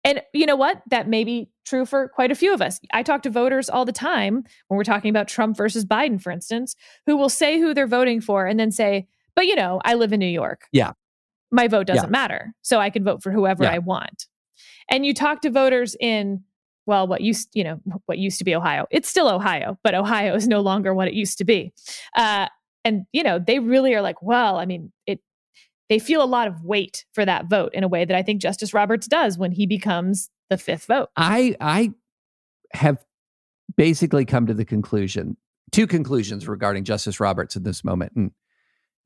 And 0.05 0.21
you 0.33 0.45
know 0.45 0.55
what? 0.55 0.81
That 0.89 1.07
may 1.09 1.23
be 1.23 1.49
true 1.65 1.85
for 1.85 2.07
quite 2.07 2.31
a 2.31 2.35
few 2.35 2.53
of 2.53 2.61
us. 2.61 2.79
I 2.93 3.03
talk 3.03 3.23
to 3.23 3.29
voters 3.29 3.69
all 3.69 3.83
the 3.85 3.91
time 3.91 4.43
when 4.67 4.77
we're 4.77 4.83
talking 4.83 5.09
about 5.09 5.27
Trump 5.27 5.57
versus 5.57 5.83
Biden, 5.83 6.21
for 6.21 6.31
instance, 6.31 6.75
who 7.07 7.17
will 7.17 7.27
say 7.29 7.59
who 7.59 7.73
they're 7.73 7.87
voting 7.87 8.21
for 8.21 8.45
and 8.45 8.59
then 8.59 8.71
say, 8.71 9.07
but 9.35 9.47
you 9.47 9.55
know, 9.55 9.81
I 9.83 9.95
live 9.95 10.13
in 10.13 10.19
New 10.19 10.27
York. 10.27 10.61
Yeah. 10.71 10.91
My 11.51 11.67
vote 11.67 11.87
doesn't 11.87 12.05
Yeah. 12.05 12.09
matter. 12.11 12.53
So 12.61 12.79
I 12.79 12.89
can 12.89 13.03
vote 13.03 13.23
for 13.23 13.31
whoever 13.31 13.63
Yeah. 13.63 13.73
I 13.73 13.77
want. 13.79 14.27
And 14.89 15.05
you 15.05 15.13
talk 15.13 15.41
to 15.41 15.49
voters 15.49 15.95
in, 15.99 16.43
well, 16.85 17.07
what 17.07 17.21
used, 17.21 17.49
you 17.53 17.63
know, 17.63 17.81
what 18.05 18.19
used 18.19 18.37
to 18.37 18.43
be 18.43 18.53
Ohio. 18.55 18.85
It's 18.91 19.09
still 19.09 19.27
Ohio, 19.27 19.79
but 19.83 19.95
Ohio 19.95 20.35
is 20.35 20.47
no 20.47 20.59
longer 20.61 20.93
what 20.93 21.07
it 21.07 21.15
used 21.15 21.39
to 21.39 21.45
be. 21.45 21.73
Uh, 22.15 22.47
and, 22.83 23.05
you 23.11 23.23
know, 23.23 23.39
they 23.39 23.57
really 23.57 23.95
are 23.95 24.01
like, 24.03 24.21
well, 24.21 24.57
I 24.57 24.65
mean, 24.65 24.91
it, 25.07 25.19
they 25.89 25.99
feel 25.99 26.23
a 26.23 26.25
lot 26.25 26.47
of 26.47 26.63
weight 26.63 27.05
for 27.13 27.25
that 27.25 27.49
vote 27.49 27.71
in 27.73 27.83
a 27.83 27.88
way 27.88 28.05
that 28.05 28.15
I 28.15 28.23
think 28.23 28.41
Justice 28.41 28.73
Roberts 28.73 29.07
does 29.07 29.38
when 29.38 29.51
he 29.51 29.65
becomes 29.65 30.29
the 30.49 30.57
fifth 30.57 30.86
vote. 30.86 31.09
I 31.15 31.55
I 31.59 31.93
have 32.73 33.03
basically 33.77 34.25
come 34.25 34.47
to 34.47 34.53
the 34.53 34.65
conclusion, 34.65 35.38
two 35.71 35.88
conclusions 35.88 36.47
regarding 36.47 36.83
Justice 36.83 37.19
Roberts 37.19 37.55
in 37.55 37.63
this 37.63 37.83
moment. 37.83 38.13
And 38.15 38.31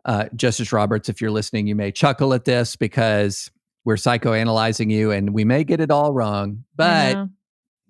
uh, 0.05 0.25
Justice 0.35 0.71
Roberts, 0.71 1.09
if 1.09 1.21
you're 1.21 1.31
listening, 1.31 1.67
you 1.67 1.75
may 1.75 1.91
chuckle 1.91 2.33
at 2.33 2.45
this 2.45 2.75
because 2.75 3.51
we're 3.85 3.95
psychoanalyzing 3.95 4.91
you 4.91 5.11
and 5.11 5.33
we 5.33 5.43
may 5.43 5.63
get 5.63 5.79
it 5.79 5.91
all 5.91 6.13
wrong. 6.13 6.63
But 6.75 7.27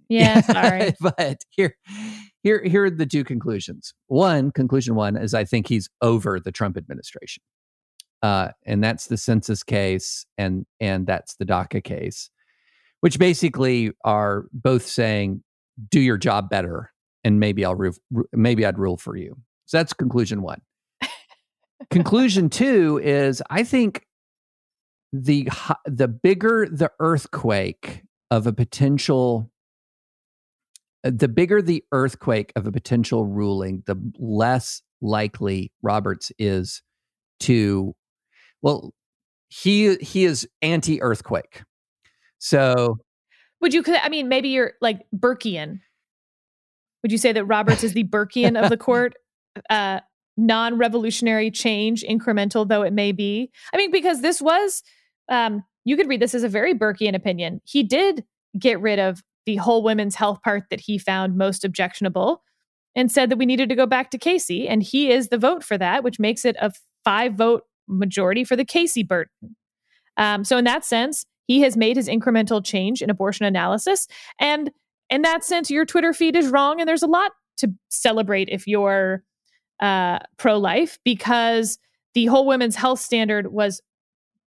yeah, 0.08 0.42
sorry. 0.42 0.94
but 1.00 1.44
here, 1.50 1.76
here, 2.42 2.64
here 2.64 2.86
are 2.86 2.90
the 2.90 3.06
two 3.06 3.24
conclusions. 3.24 3.94
One 4.08 4.52
conclusion 4.52 4.96
one 4.96 5.16
is 5.18 5.34
I 5.34 5.46
think 5.46 5.68
he's 5.68 5.90
over 6.02 6.40
the 6.40 6.52
Trump 6.52 6.78
administration, 6.78 7.44
uh, 8.22 8.50
and 8.66 8.84
that's 8.84 9.08
the 9.08 9.18
census 9.18 9.64
case, 9.64 10.26
and 10.38 10.66
and 10.80 11.08
that's 11.08 11.36
the 11.36 11.46
DACA 11.46 11.84
case, 11.84 12.30
which 13.02 13.20
basically 13.20 13.92
are 14.04 14.46
both 14.54 14.86
saying, 14.86 15.44
"Do 15.90 16.00
your 16.00 16.18
job 16.18 16.50
better, 16.50 16.92
and 17.24 17.40
maybe 17.40 17.64
I'll 17.66 17.76
ru- 17.76 17.94
maybe 18.34 18.66
I'd 18.66 18.80
rule 18.80 18.98
for 18.98 19.16
you." 19.16 19.38
So 19.66 19.78
that's 19.78 19.94
conclusion 19.94 20.42
one. 20.42 20.62
conclusion 21.90 22.50
two 22.50 23.00
is 23.04 23.42
I 23.50 23.64
think 23.64 24.06
the 25.14 25.50
the 25.86 26.08
bigger 26.08 26.68
the 26.70 26.92
earthquake 27.00 28.04
of 28.32 28.48
a 28.48 28.54
potential 28.54 29.50
uh, 31.04 31.12
the 31.14 31.28
bigger 31.28 31.62
the 31.62 31.84
earthquake 31.92 32.52
of 32.56 32.68
a 32.68 32.72
potential 32.72 33.26
ruling, 33.26 33.84
the 33.86 33.96
less 34.18 34.82
likely 35.02 35.72
Roberts 35.82 36.32
is 36.38 36.82
to 37.42 37.96
well 38.62 38.94
he 39.50 39.96
he 39.98 40.26
is 40.26 40.48
anti-earthquake. 40.62 41.64
So 42.38 42.98
Would 43.62 43.74
you? 43.74 43.84
I 43.88 44.10
mean, 44.10 44.30
maybe 44.30 44.50
you're 44.50 44.74
like 44.82 45.02
Burkean. 45.16 45.80
Would 47.04 47.12
you 47.12 47.18
say 47.18 47.32
that 47.34 47.46
Roberts 47.46 47.84
is 47.84 47.94
the 47.94 48.04
Burkean 48.04 48.62
of 48.62 48.70
the 48.70 48.78
court? 48.90 49.16
Uh, 49.70 50.00
non-revolutionary 50.38 51.52
change, 51.52 52.04
incremental 52.04 52.68
though 52.68 52.82
it 52.84 52.94
may 52.94 53.12
be. 53.12 53.52
I 53.74 53.78
mean, 53.78 53.92
because 53.92 54.22
this 54.22 54.42
was, 54.42 54.84
um, 55.28 55.64
you 55.84 55.98
could 55.98 56.08
read 56.08 56.22
this 56.22 56.34
as 56.34 56.44
a 56.44 56.50
very 56.50 56.74
Burkean 56.74 57.14
opinion. 57.14 57.60
He 57.66 57.84
did 57.84 58.24
get 58.58 58.80
rid 58.80 59.00
of 59.00 59.22
the 59.46 59.58
whole 59.58 59.84
women's 59.84 60.16
health 60.16 60.42
part 60.44 60.64
that 60.70 60.80
he 60.80 60.98
found 60.98 61.38
most 61.38 61.66
objectionable, 61.66 62.44
and 62.96 63.12
said 63.12 63.30
that 63.30 63.38
we 63.38 63.46
needed 63.46 63.70
to 63.70 63.76
go 63.76 63.86
back 63.86 64.12
to 64.12 64.18
Casey, 64.18 64.68
and 64.68 64.82
he 64.84 65.12
is 65.12 65.30
the 65.30 65.38
vote 65.38 65.64
for 65.64 65.78
that, 65.78 66.04
which 66.04 66.20
makes 66.20 66.46
it 66.46 66.56
a 66.62 66.72
five-vote 67.04 67.64
majority 67.90 68.44
for 68.44 68.56
the 68.56 68.66
Casey 68.66 69.04
burden. 69.04 69.56
Um, 70.18 70.44
so 70.44 70.58
in 70.58 70.66
that 70.66 70.86
sense, 70.86 71.26
he 71.48 71.62
has 71.62 71.76
made 71.76 71.98
his 71.98 72.08
incremental 72.08 72.64
change 72.64 73.02
in 73.02 73.10
abortion 73.10 73.46
analysis. 73.46 74.08
And 74.40 74.72
in 75.10 75.24
that 75.24 75.44
sense, 75.44 75.72
your 75.72 75.86
Twitter 75.86 76.14
feed 76.14 76.36
is 76.36 76.48
wrong. 76.50 76.80
And 76.80 76.88
there's 76.88 77.04
a 77.04 77.08
lot 77.08 77.32
to 77.58 77.74
celebrate 77.90 78.50
if 78.50 78.68
you're 78.68 79.24
uh, 79.80 80.20
pro 80.38 80.58
life 80.58 81.00
because 81.04 81.80
the 82.14 82.28
whole 82.28 82.46
women's 82.46 82.76
health 82.76 83.00
standard 83.00 83.52
was 83.52 83.82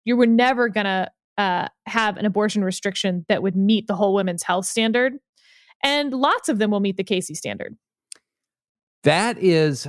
you 0.05 0.17
were 0.17 0.27
never 0.27 0.69
going 0.69 0.87
to 0.87 1.11
uh, 1.37 1.69
have 1.87 2.17
an 2.17 2.27
abortion 2.27 2.65
restriction 2.65 3.25
that 3.29 3.43
would 3.43 3.55
meet 3.55 3.87
the 3.87 3.95
whole 3.95 4.15
women's 4.15 4.43
health 4.43 4.67
standard. 4.67 5.15
And 5.83 6.13
lots 6.13 6.49
of 6.49 6.59
them 6.59 6.71
will 6.71 6.81
meet 6.81 6.97
the 6.97 7.05
Casey 7.05 7.35
standard. 7.35 7.77
That 9.05 9.39
is 9.39 9.87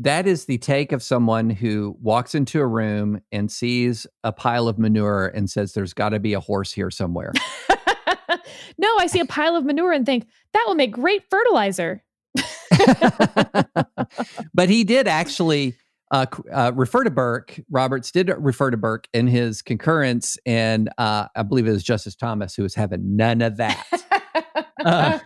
that 0.00 0.26
is 0.26 0.46
the 0.46 0.56
take 0.56 0.92
of 0.92 1.02
someone 1.02 1.50
who 1.50 1.94
walks 2.00 2.34
into 2.34 2.58
a 2.60 2.66
room 2.66 3.20
and 3.32 3.52
sees 3.52 4.06
a 4.24 4.32
pile 4.32 4.66
of 4.66 4.78
manure 4.78 5.26
and 5.26 5.50
says 5.50 5.74
there's 5.74 5.92
got 5.92 6.08
to 6.08 6.18
be 6.18 6.32
a 6.32 6.40
horse 6.40 6.72
here 6.72 6.90
somewhere. 6.90 7.32
no, 8.78 8.96
I 8.98 9.06
see 9.08 9.20
a 9.20 9.26
pile 9.26 9.56
of 9.56 9.66
manure 9.66 9.92
and 9.92 10.06
think 10.06 10.26
that 10.54 10.64
will 10.66 10.74
make 10.74 10.90
great 10.90 11.24
fertilizer. 11.28 12.02
but 14.54 14.70
he 14.70 14.84
did 14.84 15.06
actually 15.06 15.74
uh, 16.10 16.24
uh, 16.50 16.72
refer 16.74 17.04
to 17.04 17.10
Burke. 17.10 17.60
Roberts 17.70 18.10
did 18.10 18.32
refer 18.38 18.70
to 18.70 18.78
Burke 18.78 19.06
in 19.12 19.26
his 19.26 19.60
concurrence, 19.60 20.38
and 20.46 20.88
uh, 20.96 21.26
I 21.36 21.42
believe 21.42 21.66
it 21.66 21.72
was 21.72 21.84
Justice 21.84 22.16
Thomas 22.16 22.54
who 22.54 22.62
was 22.62 22.74
having 22.74 23.16
none 23.16 23.42
of 23.42 23.58
that. 23.58 23.86
Uh, 24.82 25.18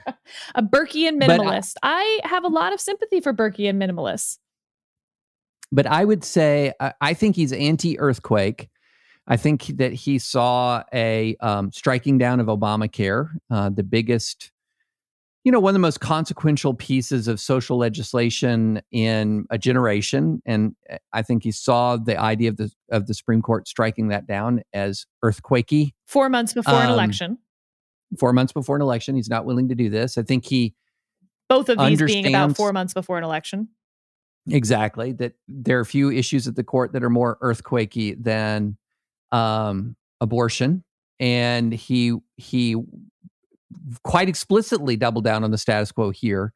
a 0.56 0.62
Burkean 0.64 1.22
minimalist. 1.22 1.74
I, 1.80 2.20
I, 2.24 2.28
have 2.28 2.42
a 2.42 2.48
lot 2.48 2.72
of 2.72 2.80
sympathy 2.80 3.20
for 3.20 3.32
Burkean 3.32 3.76
minimalists. 3.76 4.38
But 5.74 5.86
I 5.86 6.04
would 6.04 6.24
say 6.24 6.72
I 7.00 7.14
think 7.14 7.36
he's 7.36 7.52
anti-earthquake. 7.52 8.68
I 9.26 9.36
think 9.36 9.66
that 9.78 9.92
he 9.92 10.18
saw 10.18 10.84
a 10.92 11.36
um, 11.40 11.72
striking 11.72 12.18
down 12.18 12.40
of 12.40 12.46
Obamacare, 12.46 13.30
uh, 13.50 13.70
the 13.70 13.82
biggest 13.82 14.52
you 15.44 15.52
know, 15.52 15.60
one 15.60 15.70
of 15.70 15.74
the 15.74 15.80
most 15.80 16.00
consequential 16.00 16.72
pieces 16.72 17.28
of 17.28 17.38
social 17.38 17.76
legislation 17.76 18.80
in 18.90 19.44
a 19.50 19.58
generation. 19.58 20.40
And 20.46 20.74
eh, 20.88 20.96
I 21.12 21.20
think 21.20 21.42
he 21.42 21.52
saw 21.52 21.98
the 21.98 22.16
idea 22.16 22.48
of 22.48 22.56
the 22.56 22.72
of 22.90 23.06
the 23.06 23.14
Supreme 23.14 23.42
Court 23.42 23.68
striking 23.68 24.08
that 24.08 24.26
down 24.26 24.62
as 24.72 25.04
earthquakey. 25.22 25.92
Four 26.06 26.30
months 26.30 26.54
before 26.54 26.74
um, 26.74 26.86
an 26.86 26.90
election. 26.90 27.38
Four 28.18 28.32
months 28.32 28.54
before 28.54 28.76
an 28.76 28.82
election. 28.82 29.16
He's 29.16 29.28
not 29.28 29.44
willing 29.44 29.68
to 29.68 29.74
do 29.74 29.90
this. 29.90 30.16
I 30.16 30.22
think 30.22 30.46
he 30.46 30.74
both 31.50 31.68
of 31.68 31.78
these 31.78 32.02
being 32.02 32.26
about 32.26 32.56
four 32.56 32.72
months 32.72 32.94
before 32.94 33.18
an 33.18 33.24
election. 33.24 33.68
Exactly. 34.50 35.12
That 35.12 35.34
there 35.48 35.78
are 35.78 35.82
a 35.82 35.86
few 35.86 36.10
issues 36.10 36.46
at 36.46 36.56
the 36.56 36.64
court 36.64 36.92
that 36.92 37.02
are 37.02 37.10
more 37.10 37.38
earthquakey 37.42 38.22
than 38.22 38.76
um, 39.32 39.96
abortion. 40.20 40.84
And 41.20 41.72
he 41.72 42.14
he 42.36 42.76
quite 44.02 44.28
explicitly 44.28 44.96
doubled 44.96 45.24
down 45.24 45.44
on 45.44 45.50
the 45.50 45.58
status 45.58 45.92
quo 45.92 46.10
here. 46.10 46.52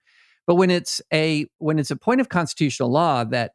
But 0.46 0.56
when 0.56 0.70
it's 0.70 1.02
a 1.12 1.46
when 1.58 1.78
it's 1.78 1.90
a 1.90 1.96
point 1.96 2.20
of 2.20 2.28
constitutional 2.28 2.90
law 2.90 3.24
that 3.24 3.52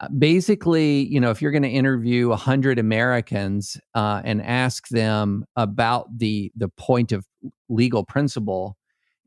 uh, 0.00 0.08
basically, 0.10 1.06
you 1.08 1.20
know, 1.20 1.30
if 1.30 1.42
you're 1.42 1.52
going 1.52 1.64
to 1.64 1.68
interview 1.68 2.32
hundred 2.32 2.78
Americans 2.78 3.78
uh, 3.94 4.22
and 4.24 4.42
ask 4.42 4.88
them 4.88 5.44
about 5.56 6.06
the 6.18 6.52
the 6.56 6.68
point 6.70 7.12
of 7.12 7.26
legal 7.68 8.04
principle, 8.04 8.77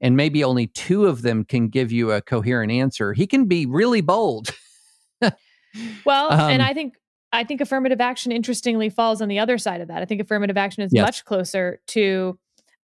and 0.01 0.17
maybe 0.17 0.43
only 0.43 0.67
two 0.67 1.05
of 1.05 1.21
them 1.21 1.45
can 1.45 1.69
give 1.69 1.91
you 1.91 2.11
a 2.11 2.21
coherent 2.21 2.71
answer, 2.71 3.13
he 3.13 3.27
can 3.27 3.45
be 3.45 3.65
really 3.65 4.01
bold. 4.01 4.49
well, 6.05 6.31
um, 6.31 6.39
and 6.51 6.61
I 6.61 6.73
think 6.73 6.95
I 7.31 7.43
think 7.43 7.61
affirmative 7.61 8.01
action 8.01 8.31
interestingly 8.31 8.89
falls 8.89 9.21
on 9.21 9.29
the 9.29 9.39
other 9.39 9.57
side 9.57 9.79
of 9.79 9.87
that. 9.87 10.01
I 10.01 10.05
think 10.05 10.19
affirmative 10.19 10.57
action 10.57 10.83
is 10.83 10.91
yes. 10.93 11.05
much 11.05 11.25
closer 11.25 11.79
to 11.87 12.37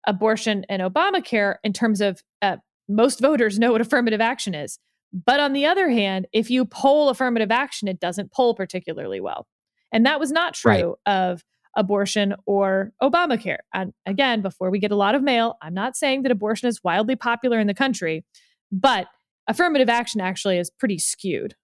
abortion 0.06 0.66
and 0.70 0.82
Obamacare 0.82 1.56
in 1.64 1.74
terms 1.74 2.00
of 2.00 2.24
uh, 2.42 2.58
most 2.88 3.20
voters 3.20 3.60
know 3.60 3.74
what 3.74 3.82
affirmative 3.82 4.22
action 4.22 4.56
is. 4.56 4.80
But 5.12 5.40
on 5.40 5.54
the 5.54 5.66
other 5.66 5.90
hand, 5.90 6.28
if 6.32 6.50
you 6.50 6.66
poll 6.66 7.10
affirmative 7.10 7.52
action, 7.52 7.88
it 7.88 8.00
doesn't 8.00 8.32
poll 8.32 8.56
particularly 8.56 9.20
well. 9.20 9.48
And 9.92 10.06
that 10.06 10.20
was 10.20 10.32
not 10.32 10.54
true 10.54 10.72
right. 10.72 11.14
of 11.14 11.44
abortion 11.78 12.36
or 12.46 12.92
Obamacare. 13.02 13.60
And 13.74 13.94
again, 14.06 14.42
before 14.42 14.70
we 14.70 14.80
get 14.80 14.92
a 14.92 14.96
lot 14.96 15.16
of 15.16 15.24
mail, 15.24 15.56
I'm 15.62 15.74
not 15.74 15.96
saying 15.96 16.24
that 16.24 16.32
abortion 16.32 16.68
is 16.68 16.84
wildly 16.84 17.16
popular 17.16 17.60
in 17.60 17.68
the 17.68 17.74
country, 17.74 18.26
but 18.72 19.08
affirmative 19.48 19.88
action 19.88 20.20
actually 20.20 20.58
is 20.58 20.70
pretty 20.70 20.98
skewed. 20.98 21.56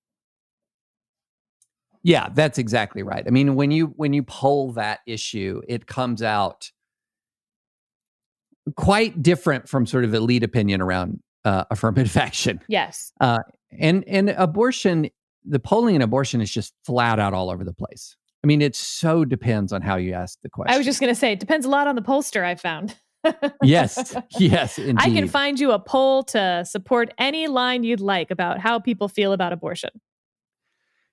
Yeah, 2.03 2.29
that's 2.33 2.57
exactly 2.57 3.01
right. 3.01 3.23
I 3.25 3.29
mean, 3.29 3.55
when 3.55 3.71
you 3.71 3.87
when 3.95 4.13
you 4.13 4.23
poll 4.23 4.73
that 4.73 4.99
issue, 5.07 5.61
it 5.67 5.87
comes 5.87 6.21
out 6.21 6.69
quite 8.75 9.21
different 9.23 9.67
from 9.67 9.85
sort 9.85 10.03
of 10.03 10.13
elite 10.13 10.43
opinion 10.43 10.81
around 10.81 11.19
uh, 11.45 11.63
affirmative 11.71 12.15
action. 12.17 12.59
Yes. 12.67 13.11
Uh, 13.19 13.39
and 13.79 14.03
and 14.05 14.29
abortion, 14.31 15.09
the 15.45 15.59
polling 15.59 15.95
in 15.95 16.01
abortion 16.01 16.41
is 16.41 16.51
just 16.51 16.73
flat 16.85 17.19
out 17.19 17.33
all 17.33 17.49
over 17.49 17.63
the 17.63 17.73
place. 17.73 18.17
I 18.43 18.47
mean, 18.47 18.61
it 18.61 18.75
so 18.75 19.23
depends 19.23 19.71
on 19.71 19.81
how 19.81 19.95
you 19.95 20.13
ask 20.13 20.41
the 20.41 20.49
question. 20.49 20.73
I 20.73 20.77
was 20.77 20.85
just 20.85 20.99
going 20.99 21.13
to 21.13 21.19
say, 21.19 21.31
it 21.31 21.39
depends 21.39 21.65
a 21.65 21.69
lot 21.69 21.87
on 21.87 21.95
the 21.95 22.01
pollster 22.01 22.43
I 22.43 22.55
found. 22.55 22.95
yes, 23.63 24.15
yes, 24.37 24.77
indeed. 24.77 24.97
I 24.99 25.09
can 25.11 25.29
find 25.29 25.57
you 25.59 25.71
a 25.71 25.79
poll 25.79 26.23
to 26.23 26.65
support 26.65 27.13
any 27.17 27.47
line 27.47 27.83
you'd 27.83 28.01
like 28.01 28.31
about 28.31 28.59
how 28.59 28.79
people 28.79 29.07
feel 29.07 29.31
about 29.31 29.53
abortion. 29.53 29.91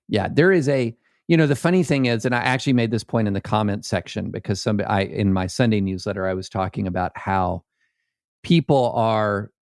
Yeah, 0.09 0.27
there 0.29 0.51
is 0.51 0.69
a 0.69 0.97
you 1.29 1.37
know 1.37 1.47
the 1.47 1.55
funny 1.55 1.85
thing 1.85 2.07
is 2.07 2.25
and 2.25 2.35
i 2.35 2.39
actually 2.39 2.73
made 2.73 2.91
this 2.91 3.05
point 3.05 3.29
in 3.29 3.35
the 3.35 3.41
comment 3.41 3.85
section 3.85 4.33
because 4.33 4.61
somebody 4.61 4.89
i 4.89 5.03
in 5.03 5.33
my 5.33 5.47
sunday 5.47 5.81
newsletter 5.81 6.27
i 6.27 6.35
was 6.35 6.49
talking 6.49 6.89
about 6.89 7.13
how 7.15 7.63
people 8.43 8.91
are 8.97 9.53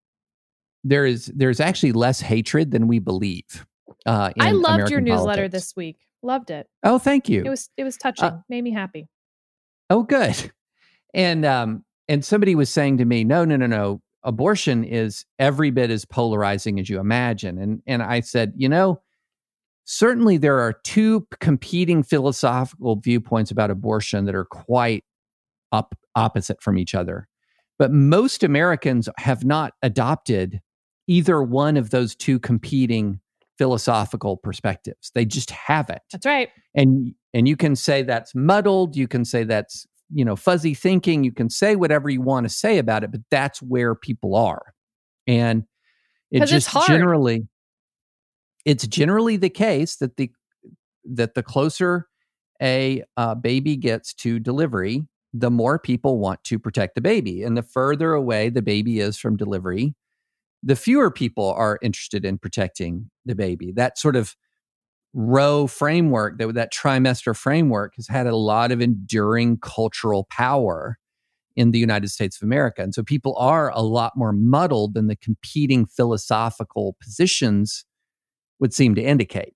there 0.83 1.05
is 1.05 1.27
there's 1.27 1.61
actually 1.61 1.93
less 1.93 2.23
hatred 2.23 2.71
than 2.71 2.89
we 2.89 2.99
believe 2.99 3.67
uh, 4.07 4.31
i 4.41 4.51
loved 4.51 4.91
your 4.91 5.03
newsletter 5.03 5.47
this 5.47 5.77
week 5.77 6.08
loved 6.23 6.51
it. 6.51 6.67
Oh 6.83 6.99
thank 6.99 7.29
you. 7.29 7.43
it 7.45 7.49
was 7.49 7.71
it 7.77 7.85
was 7.85 7.97
uh 7.97 8.03
touching 8.03 8.25
uh, 8.25 8.41
made 8.49 8.63
me 8.63 8.73
happy. 8.73 9.09
Oh 9.91 10.03
good. 10.03 10.53
And 11.15 11.47
um 11.47 11.87
and 12.07 12.23
somebody 12.23 12.55
was 12.55 12.69
saying 12.69 12.99
to 12.99 13.07
me 13.07 13.25
no 13.25 13.43
no 13.45 13.57
no 13.57 13.67
no. 13.67 14.03
Abortion 14.25 14.85
is 14.85 15.25
every 15.39 15.71
bit 15.71 15.91
as 15.91 16.05
polarizing 16.05 16.79
as 16.79 16.91
you 16.91 17.01
imagine. 17.01 17.59
And 17.59 17.83
and 17.87 18.03
i 18.03 18.21
said 18.21 18.53
you 18.55 18.69
know 18.69 19.01
certainly 19.91 20.37
there 20.37 20.61
are 20.61 20.75
two 20.85 21.27
competing 21.41 22.03
philosophical 22.03 22.97
viewpoints 22.97 23.51
about 23.51 23.71
abortion 23.71 24.27
that 24.27 24.35
are 24.35 24.45
quite 24.45 25.03
up, 25.73 25.95
opposite 26.15 26.63
from 26.63 26.77
each 26.77 26.95
other. 26.95 27.27
But 27.79 27.91
most 27.91 28.45
Americans 28.45 29.09
have 29.17 29.45
not 29.45 29.73
adopted 29.83 30.61
either 31.07 31.43
one 31.43 31.79
of 31.79 31.89
those 31.89 32.15
two 32.15 32.39
competing 32.39 33.19
philosophical 33.59 34.37
perspectives. 34.37 35.11
They 35.15 35.25
just 35.25 35.51
have 35.51 35.91
it. 35.91 36.01
That's 36.13 36.27
right. 36.27 36.49
And 36.75 37.15
and 37.35 37.47
you 37.47 37.57
can 37.57 37.77
say 37.77 38.03
that's 38.03 38.35
muddled, 38.35 38.97
you 38.97 39.07
can 39.07 39.25
say 39.25 39.45
that's, 39.45 39.87
you 40.13 40.25
know, 40.25 40.37
fuzzy 40.37 40.75
thinking, 40.75 41.25
you 41.25 41.33
can 41.33 41.51
say 41.51 41.77
whatever 41.77 42.09
you 42.09 42.23
want 42.23 42.47
to 42.47 42.53
say 42.53 42.79
about 42.79 43.05
it, 43.05 43.11
but 43.11 43.21
that's 43.31 43.61
where 43.61 43.95
people 43.95 44.35
are. 44.35 44.73
And 45.27 45.65
it 46.31 46.47
just 46.47 46.71
generally 46.87 47.47
it's 48.65 48.87
generally 48.87 49.37
the 49.37 49.51
case 49.51 49.97
that 49.97 50.17
the 50.17 50.31
that 51.05 51.35
the 51.35 51.43
closer 51.43 52.07
a 52.61 53.05
uh, 53.17 53.35
baby 53.35 53.77
gets 53.77 54.13
to 54.13 54.39
delivery, 54.39 55.07
the 55.33 55.51
more 55.51 55.79
people 55.79 56.19
want 56.19 56.43
to 56.45 56.59
protect 56.59 56.95
the 56.95 57.01
baby, 57.01 57.43
and 57.43 57.57
the 57.57 57.63
further 57.63 58.13
away 58.13 58.49
the 58.49 58.63
baby 58.63 59.01
is 59.01 59.17
from 59.17 59.37
delivery, 59.37 59.95
the 60.63 60.77
fewer 60.77 61.11
people 61.11 61.53
are 61.53 61.79
interested 61.83 62.25
in 62.25 62.39
protecting 62.39 63.11
the 63.25 63.35
baby. 63.35 63.73
That 63.73 63.99
sort 63.99 64.17
of 64.17 64.37
Roe 65.15 65.67
framework, 65.67 66.39
that 66.39 66.55
that 66.55 66.73
trimester 66.73 67.35
framework, 67.35 67.95
has 67.97 68.09
had 68.09 68.27
a 68.27 68.37
lot 68.37 68.71
of 68.71 68.83
enduring 68.83 69.59
cultural 69.59 70.27
power 70.31 70.99
in 71.57 71.71
the 71.71 71.79
United 71.79 72.09
States 72.09 72.37
of 72.37 72.47
America, 72.47 72.83
and 72.83 72.95
so 72.95 73.03
people 73.03 73.35
are 73.37 73.71
a 73.71 73.81
lot 73.81 74.13
more 74.17 74.33
muddled 74.33 74.95
than 74.95 75.09
the 75.09 75.17
competing 75.17 75.87
philosophical 75.87 76.95
positions 77.03 77.85
would 78.61 78.75
seem 78.75 78.95
to 78.95 79.03
indicate. 79.03 79.55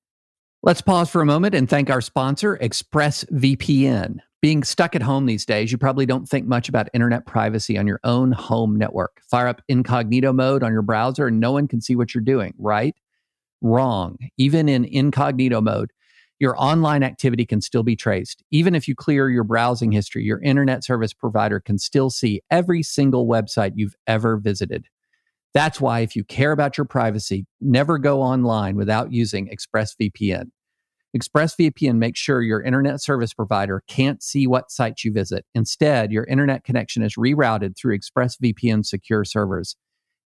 Let's 0.62 0.80
pause 0.80 1.10
for 1.10 1.20
a 1.20 1.26
moment 1.26 1.54
and 1.54 1.68
thank 1.68 1.90
our 1.90 2.00
sponsor, 2.00 2.56
ExpressVPN. 2.56 4.18
Being 4.42 4.64
stuck 4.64 4.96
at 4.96 5.02
home 5.02 5.26
these 5.26 5.46
days, 5.46 5.70
you 5.70 5.78
probably 5.78 6.04
don't 6.04 6.28
think 6.28 6.48
much 6.48 6.68
about 6.68 6.88
internet 6.92 7.26
privacy 7.26 7.78
on 7.78 7.86
your 7.86 8.00
own 8.02 8.32
home 8.32 8.76
network. 8.76 9.22
Fire 9.30 9.46
up 9.46 9.62
incognito 9.68 10.32
mode 10.32 10.64
on 10.64 10.72
your 10.72 10.82
browser 10.82 11.28
and 11.28 11.38
no 11.38 11.52
one 11.52 11.68
can 11.68 11.80
see 11.80 11.94
what 11.94 12.12
you're 12.12 12.24
doing, 12.24 12.52
right? 12.58 12.96
Wrong. 13.60 14.18
Even 14.36 14.68
in 14.68 14.84
incognito 14.84 15.60
mode, 15.60 15.92
your 16.40 16.60
online 16.60 17.04
activity 17.04 17.46
can 17.46 17.60
still 17.60 17.84
be 17.84 17.94
traced. 17.94 18.42
Even 18.50 18.74
if 18.74 18.88
you 18.88 18.96
clear 18.96 19.30
your 19.30 19.44
browsing 19.44 19.92
history, 19.92 20.24
your 20.24 20.42
internet 20.42 20.82
service 20.82 21.12
provider 21.12 21.60
can 21.60 21.78
still 21.78 22.10
see 22.10 22.40
every 22.50 22.82
single 22.82 23.28
website 23.28 23.74
you've 23.76 23.94
ever 24.08 24.36
visited. 24.36 24.86
That's 25.54 25.80
why, 25.80 26.00
if 26.00 26.16
you 26.16 26.24
care 26.24 26.50
about 26.50 26.76
your 26.76 26.86
privacy, 26.86 27.46
never 27.60 27.96
go 27.96 28.20
online 28.20 28.74
without 28.74 29.12
using 29.12 29.48
ExpressVPN. 29.54 30.46
ExpressVPN 31.16 31.96
makes 31.96 32.18
sure 32.18 32.40
your 32.40 32.62
internet 32.62 33.02
service 33.02 33.34
provider 33.34 33.82
can't 33.86 34.22
see 34.22 34.46
what 34.46 34.70
sites 34.70 35.04
you 35.04 35.12
visit. 35.12 35.44
Instead, 35.54 36.10
your 36.10 36.24
internet 36.24 36.64
connection 36.64 37.02
is 37.02 37.16
rerouted 37.16 37.76
through 37.76 37.98
ExpressVPN 37.98 38.84
secure 38.86 39.24
servers. 39.24 39.76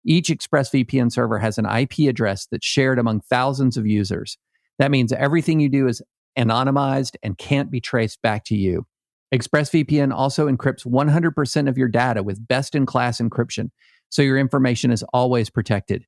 Each 0.05 0.29
ExpressVPN 0.29 1.11
server 1.11 1.39
has 1.39 1.57
an 1.57 1.65
IP 1.65 2.07
address 2.07 2.45
that's 2.51 2.67
shared 2.67 2.99
among 2.99 3.21
thousands 3.21 3.77
of 3.77 3.87
users. 3.87 4.37
That 4.77 4.91
means 4.91 5.11
everything 5.11 5.59
you 5.59 5.69
do 5.69 5.87
is 5.87 6.03
anonymized 6.37 7.15
and 7.23 7.37
can't 7.37 7.71
be 7.71 7.81
traced 7.81 8.21
back 8.21 8.43
to 8.45 8.55
you. 8.55 8.85
ExpressVPN 9.33 10.13
also 10.13 10.47
encrypts 10.47 10.85
100% 10.85 11.67
of 11.67 11.77
your 11.77 11.87
data 11.87 12.21
with 12.21 12.47
best 12.47 12.75
in 12.75 12.85
class 12.85 13.19
encryption, 13.19 13.71
so 14.09 14.21
your 14.21 14.37
information 14.37 14.91
is 14.91 15.03
always 15.13 15.49
protected. 15.49 16.05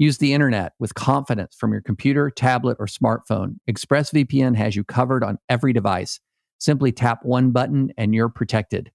Use 0.00 0.16
the 0.16 0.32
internet 0.32 0.72
with 0.78 0.94
confidence 0.94 1.54
from 1.54 1.72
your 1.72 1.82
computer, 1.82 2.30
tablet, 2.30 2.78
or 2.80 2.86
smartphone. 2.86 3.56
ExpressVPN 3.68 4.56
has 4.56 4.74
you 4.74 4.82
covered 4.82 5.22
on 5.22 5.36
every 5.50 5.74
device. 5.74 6.20
Simply 6.56 6.90
tap 6.90 7.18
one 7.22 7.50
button 7.50 7.92
and 7.98 8.14
you're 8.14 8.30
protected. 8.30 8.90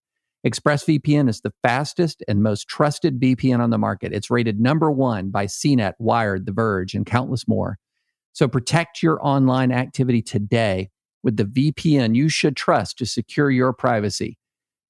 ExpressVPN 0.47 1.29
is 1.29 1.41
the 1.41 1.53
fastest 1.61 2.23
and 2.27 2.41
most 2.41 2.67
trusted 2.67 3.19
VPN 3.19 3.59
on 3.59 3.69
the 3.69 3.77
market. 3.77 4.13
It's 4.13 4.31
rated 4.31 4.59
number 4.59 4.91
one 4.91 5.29
by 5.29 5.45
CNET, 5.45 5.93
Wired, 5.99 6.47
The 6.47 6.51
Verge, 6.51 6.95
and 6.95 7.05
countless 7.05 7.47
more. 7.47 7.77
So 8.33 8.47
protect 8.47 9.03
your 9.03 9.23
online 9.23 9.71
activity 9.71 10.23
today 10.23 10.89
with 11.21 11.37
the 11.37 11.45
VPN 11.45 12.15
you 12.15 12.29
should 12.29 12.57
trust 12.57 12.97
to 12.97 13.05
secure 13.05 13.51
your 13.51 13.73
privacy. 13.73 14.39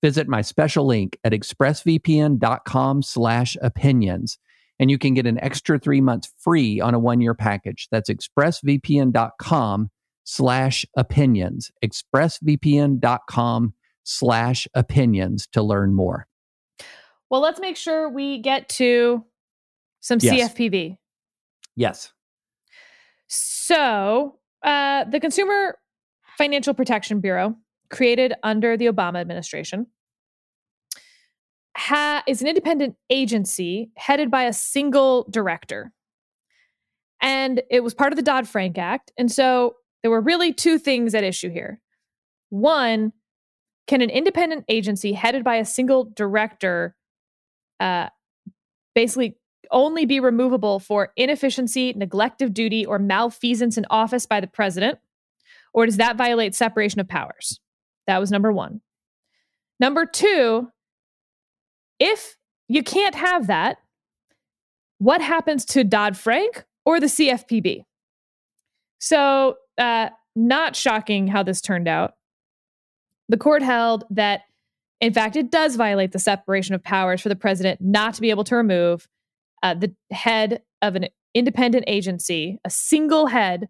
Visit 0.02 0.30
my 0.30 0.42
special 0.42 0.86
link 0.86 1.18
at 1.26 1.34
expressvpn.com 1.34 3.02
slash 3.02 3.58
opinions, 3.62 4.38
and 4.80 4.92
you 4.92 4.98
can 4.98 5.14
get 5.14 5.26
an 5.26 5.40
extra 5.42 5.80
three 5.80 6.02
months 6.02 6.34
free 6.40 6.80
on 6.82 6.94
a 6.94 7.00
one-year 7.00 7.34
package. 7.34 7.88
That's 7.92 8.10
expressvpn.com 8.10 9.90
slash 10.24 10.86
opinions. 10.98 11.72
expressvpn.com 11.84 13.74
slash 14.04 14.68
opinions 14.74 15.48
to 15.54 15.62
learn 15.64 15.94
more. 15.94 16.28
Well, 17.30 17.42
let's 17.42 17.60
make 17.60 17.78
sure 17.78 18.10
we 18.10 18.40
get 18.40 18.70
to 18.70 19.24
some 20.00 20.20
Yes. 20.22 20.54
CFPB. 20.54 20.98
Yes. 21.76 22.12
So, 23.28 24.38
uh, 24.64 25.06
the 25.06 25.20
Consumer 25.20 25.78
Financial 26.38 26.74
Protection 26.74 27.20
Bureau, 27.22 27.56
created 27.90 28.34
under 28.44 28.78
the 28.78 28.86
Obama 28.86 29.20
administration, 29.20 29.88
ha- 31.76 32.24
is 32.28 32.42
an 32.42 32.48
independent 32.48 32.96
agency 33.10 33.92
headed 33.96 34.32
by 34.32 34.44
a 34.44 34.54
single 34.54 35.28
director. 35.30 35.92
And 37.22 37.62
it 37.70 37.84
was 37.84 37.94
part 37.94 38.12
of 38.12 38.18
the 38.18 38.24
Dodd 38.24 38.48
Frank 38.48 38.78
Act. 38.78 39.12
And 39.18 39.32
so 39.32 39.76
there 40.02 40.12
were 40.12 40.22
really 40.22 40.54
two 40.54 40.78
things 40.78 41.16
at 41.16 41.24
issue 41.24 41.50
here. 41.50 41.82
One, 42.50 43.14
can 43.88 44.02
an 44.02 44.10
independent 44.10 44.66
agency 44.68 45.14
headed 45.14 45.44
by 45.44 45.56
a 45.56 45.66
single 45.66 46.06
director 46.16 46.96
uh, 47.80 48.10
basically 48.94 49.36
only 49.72 50.06
be 50.06 50.20
removable 50.20 50.80
for 50.80 51.12
inefficiency, 51.16 51.94
neglect 51.94 52.42
of 52.42 52.54
duty, 52.54 52.86
or 52.86 53.00
malfeasance 53.00 53.78
in 53.78 53.86
office 53.90 54.26
by 54.26 54.40
the 54.40 54.48
president? 54.48 55.00
Or 55.74 55.86
does 55.86 55.98
that 55.98 56.16
violate 56.16 56.56
separation 56.56 57.02
of 57.02 57.08
powers? 57.08 57.60
That 58.08 58.20
was 58.20 58.32
number 58.32 58.52
one. 58.52 58.82
Number 59.80 60.06
two, 60.06 60.70
if 62.00 62.36
you 62.68 62.84
can't 62.84 63.16
have 63.16 63.48
that, 63.48 63.78
what 64.98 65.22
happens 65.22 65.66
to 65.66 65.84
Dodd 65.84 66.18
Frank 66.18 66.66
or 66.86 67.00
the 67.00 67.08
CFPB? 67.08 67.84
So, 69.00 69.56
uh, 69.78 70.10
not 70.36 70.76
shocking 70.76 71.28
how 71.28 71.44
this 71.44 71.62
turned 71.62 71.88
out. 71.88 72.16
The 73.30 73.38
court 73.38 73.62
held 73.62 74.04
that, 74.10 74.42
in 75.00 75.14
fact, 75.14 75.36
it 75.36 75.52
does 75.52 75.76
violate 75.76 76.12
the 76.12 76.20
separation 76.20 76.76
of 76.76 76.84
powers 76.84 77.22
for 77.22 77.30
the 77.30 77.36
president 77.36 77.82
not 77.82 78.14
to 78.16 78.22
be 78.22 78.30
able 78.30 78.44
to 78.46 78.56
remove 78.56 79.08
uh, 79.64 79.74
the 79.74 79.94
head 80.12 80.62
of 80.82 80.96
an 80.96 81.08
independent 81.34 81.86
agency, 81.88 82.60
a 82.66 82.70
single 82.70 83.28
head 83.28 83.68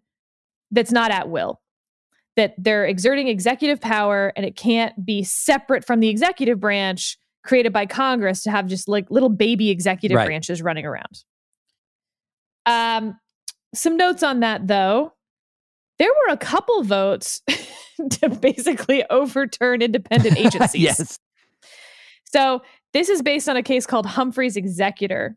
that's 0.70 0.92
not 0.92 1.10
at 1.10 1.28
will, 1.28 1.60
that 2.36 2.54
they're 2.58 2.84
exerting 2.84 3.28
executive 3.28 3.80
power 3.80 4.32
and 4.36 4.44
it 4.44 4.56
can't 4.56 5.04
be 5.04 5.22
separate 5.22 5.84
from 5.84 6.00
the 6.00 6.08
executive 6.08 6.60
branch 6.60 7.18
created 7.46 7.72
by 7.72 7.86
Congress 7.86 8.42
to 8.42 8.50
have 8.50 8.66
just 8.66 8.88
like 8.88 9.10
little 9.10 9.28
baby 9.30 9.70
executive 9.70 10.16
Right. 10.16 10.26
branches 10.26 10.60
running 10.62 10.84
around. 10.84 11.24
Um, 12.66 13.18
some 13.74 13.96
notes 13.96 14.22
on 14.22 14.40
that 14.40 14.66
though. 14.66 15.12
There 15.98 16.10
were 16.10 16.32
a 16.32 16.36
couple 16.36 16.82
votes 16.82 17.40
to 18.10 18.28
basically 18.28 19.04
overturn 19.08 19.80
independent 19.82 20.36
agencies. 20.38 20.82
yes. 20.82 21.18
So 22.24 22.60
this 22.92 23.08
is 23.08 23.22
based 23.22 23.48
on 23.48 23.56
a 23.56 23.62
case 23.62 23.86
called 23.86 24.04
Humphrey's 24.04 24.56
Executor, 24.56 25.36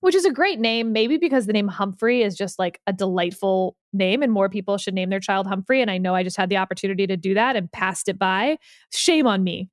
which 0.00 0.14
is 0.14 0.24
a 0.24 0.30
great 0.30 0.60
name, 0.60 0.92
maybe 0.92 1.16
because 1.16 1.46
the 1.46 1.52
name 1.52 1.66
Humphrey 1.68 2.22
is 2.22 2.36
just 2.36 2.58
like 2.60 2.80
a 2.86 2.92
delightful 2.92 3.76
name 3.92 4.22
and 4.22 4.30
more 4.30 4.48
people 4.48 4.78
should 4.78 4.94
name 4.94 5.10
their 5.10 5.18
child 5.20 5.46
Humphrey. 5.48 5.80
And 5.82 5.90
I 5.90 5.98
know 5.98 6.14
I 6.14 6.22
just 6.22 6.36
had 6.36 6.48
the 6.48 6.58
opportunity 6.58 7.06
to 7.08 7.16
do 7.16 7.34
that 7.34 7.56
and 7.56 7.70
passed 7.72 8.08
it 8.08 8.18
by. 8.18 8.58
Shame 8.92 9.26
on 9.26 9.42
me. 9.42 9.68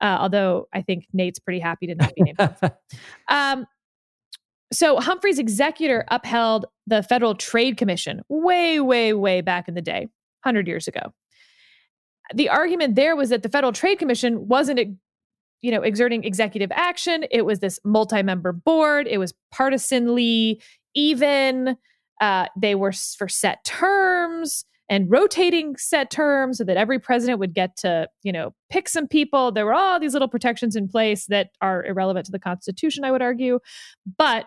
Uh, 0.00 0.18
although 0.20 0.68
I 0.72 0.82
think 0.82 1.06
Nate's 1.12 1.38
pretty 1.38 1.60
happy 1.60 1.86
to 1.86 1.94
not 1.94 2.12
be 2.14 2.22
named. 2.22 2.38
Um, 3.28 3.66
so 4.72 4.98
Humphrey's 4.98 5.38
executor 5.38 6.04
upheld 6.08 6.66
the 6.86 7.02
Federal 7.02 7.34
Trade 7.34 7.76
Commission 7.76 8.22
way, 8.28 8.80
way, 8.80 9.12
way 9.12 9.40
back 9.40 9.68
in 9.68 9.74
the 9.74 9.82
day, 9.82 10.00
100 10.42 10.66
years 10.66 10.88
ago. 10.88 11.12
The 12.34 12.48
argument 12.48 12.96
there 12.96 13.14
was 13.14 13.28
that 13.28 13.42
the 13.42 13.48
Federal 13.48 13.72
Trade 13.72 13.98
Commission 13.98 14.48
wasn't, 14.48 14.80
you 15.62 15.70
know, 15.70 15.82
exerting 15.82 16.24
executive 16.24 16.72
action. 16.72 17.24
It 17.30 17.42
was 17.42 17.60
this 17.60 17.78
multi-member 17.84 18.52
board. 18.52 19.06
It 19.06 19.18
was 19.18 19.32
partisanly 19.52 20.60
even. 20.94 21.76
Uh, 22.20 22.46
they 22.56 22.74
were 22.74 22.92
for 22.92 23.28
set 23.28 23.64
terms 23.64 24.64
and 24.88 25.10
rotating 25.10 25.76
set 25.76 26.10
terms 26.10 26.58
so 26.58 26.64
that 26.64 26.76
every 26.76 26.98
president 26.98 27.38
would 27.38 27.54
get 27.54 27.76
to, 27.78 28.08
you 28.22 28.32
know, 28.32 28.54
pick 28.70 28.88
some 28.88 29.08
people. 29.08 29.50
There 29.50 29.64
were 29.64 29.74
all 29.74 29.98
these 29.98 30.12
little 30.12 30.28
protections 30.28 30.76
in 30.76 30.88
place 30.88 31.26
that 31.26 31.50
are 31.60 31.84
irrelevant 31.84 32.26
to 32.26 32.32
the 32.32 32.38
Constitution, 32.38 33.04
I 33.04 33.10
would 33.10 33.22
argue. 33.22 33.60
But 34.18 34.46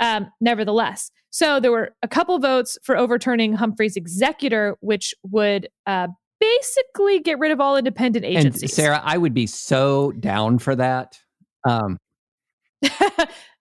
um, 0.00 0.30
nevertheless, 0.40 1.10
so 1.30 1.58
there 1.60 1.72
were 1.72 1.94
a 2.02 2.08
couple 2.08 2.38
votes 2.38 2.78
for 2.82 2.96
overturning 2.96 3.54
Humphrey's 3.54 3.96
executor, 3.96 4.76
which 4.80 5.14
would 5.22 5.68
uh, 5.86 6.08
basically 6.40 7.20
get 7.20 7.38
rid 7.38 7.50
of 7.50 7.60
all 7.60 7.76
independent 7.76 8.24
and 8.24 8.36
agencies. 8.36 8.74
Sarah, 8.74 9.00
I 9.04 9.18
would 9.18 9.34
be 9.34 9.46
so 9.46 10.12
down 10.12 10.58
for 10.58 10.76
that. 10.76 11.18
Um, 11.66 11.98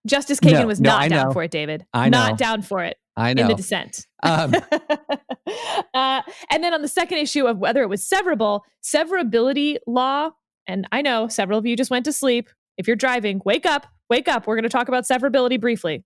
Justice 0.06 0.40
Kagan 0.40 0.62
No, 0.62 0.68
was 0.68 0.80
no, 0.80 0.90
not 0.90 1.10
down 1.10 1.34
for 1.34 1.44
it, 1.44 1.52
David. 1.52 1.86
I 1.94 2.10
know. 2.10 2.18
Not 2.18 2.38
down 2.38 2.62
for 2.62 2.84
it 2.84 2.98
I 3.18 3.34
know. 3.34 3.42
in 3.44 3.48
the 3.50 3.56
dissent. 3.56 4.08
Um, 4.24 4.54
uh, 5.94 6.22
and 6.50 6.64
then 6.64 6.74
on 6.74 6.82
the 6.82 6.88
second 6.88 7.18
issue 7.18 7.46
of 7.48 7.58
whether 7.58 7.82
it 7.82 7.90
was 7.90 8.08
severable, 8.08 8.62
severability 8.84 9.78
law, 9.88 10.30
and 10.68 10.88
I 10.92 11.02
know 11.02 11.28
several 11.28 11.58
of 11.60 11.66
you 11.66 11.76
just 11.76 11.92
went 11.92 12.06
to 12.06 12.14
sleep. 12.14 12.50
If 12.78 12.88
you're 12.88 12.96
driving, 12.96 13.42
wake 13.44 13.66
up, 13.66 13.88
wake 14.10 14.28
up. 14.28 14.46
We're 14.48 14.56
going 14.56 14.64
to 14.64 14.70
talk 14.70 14.88
about 14.88 15.06
severability 15.06 15.60
briefly. 15.60 16.04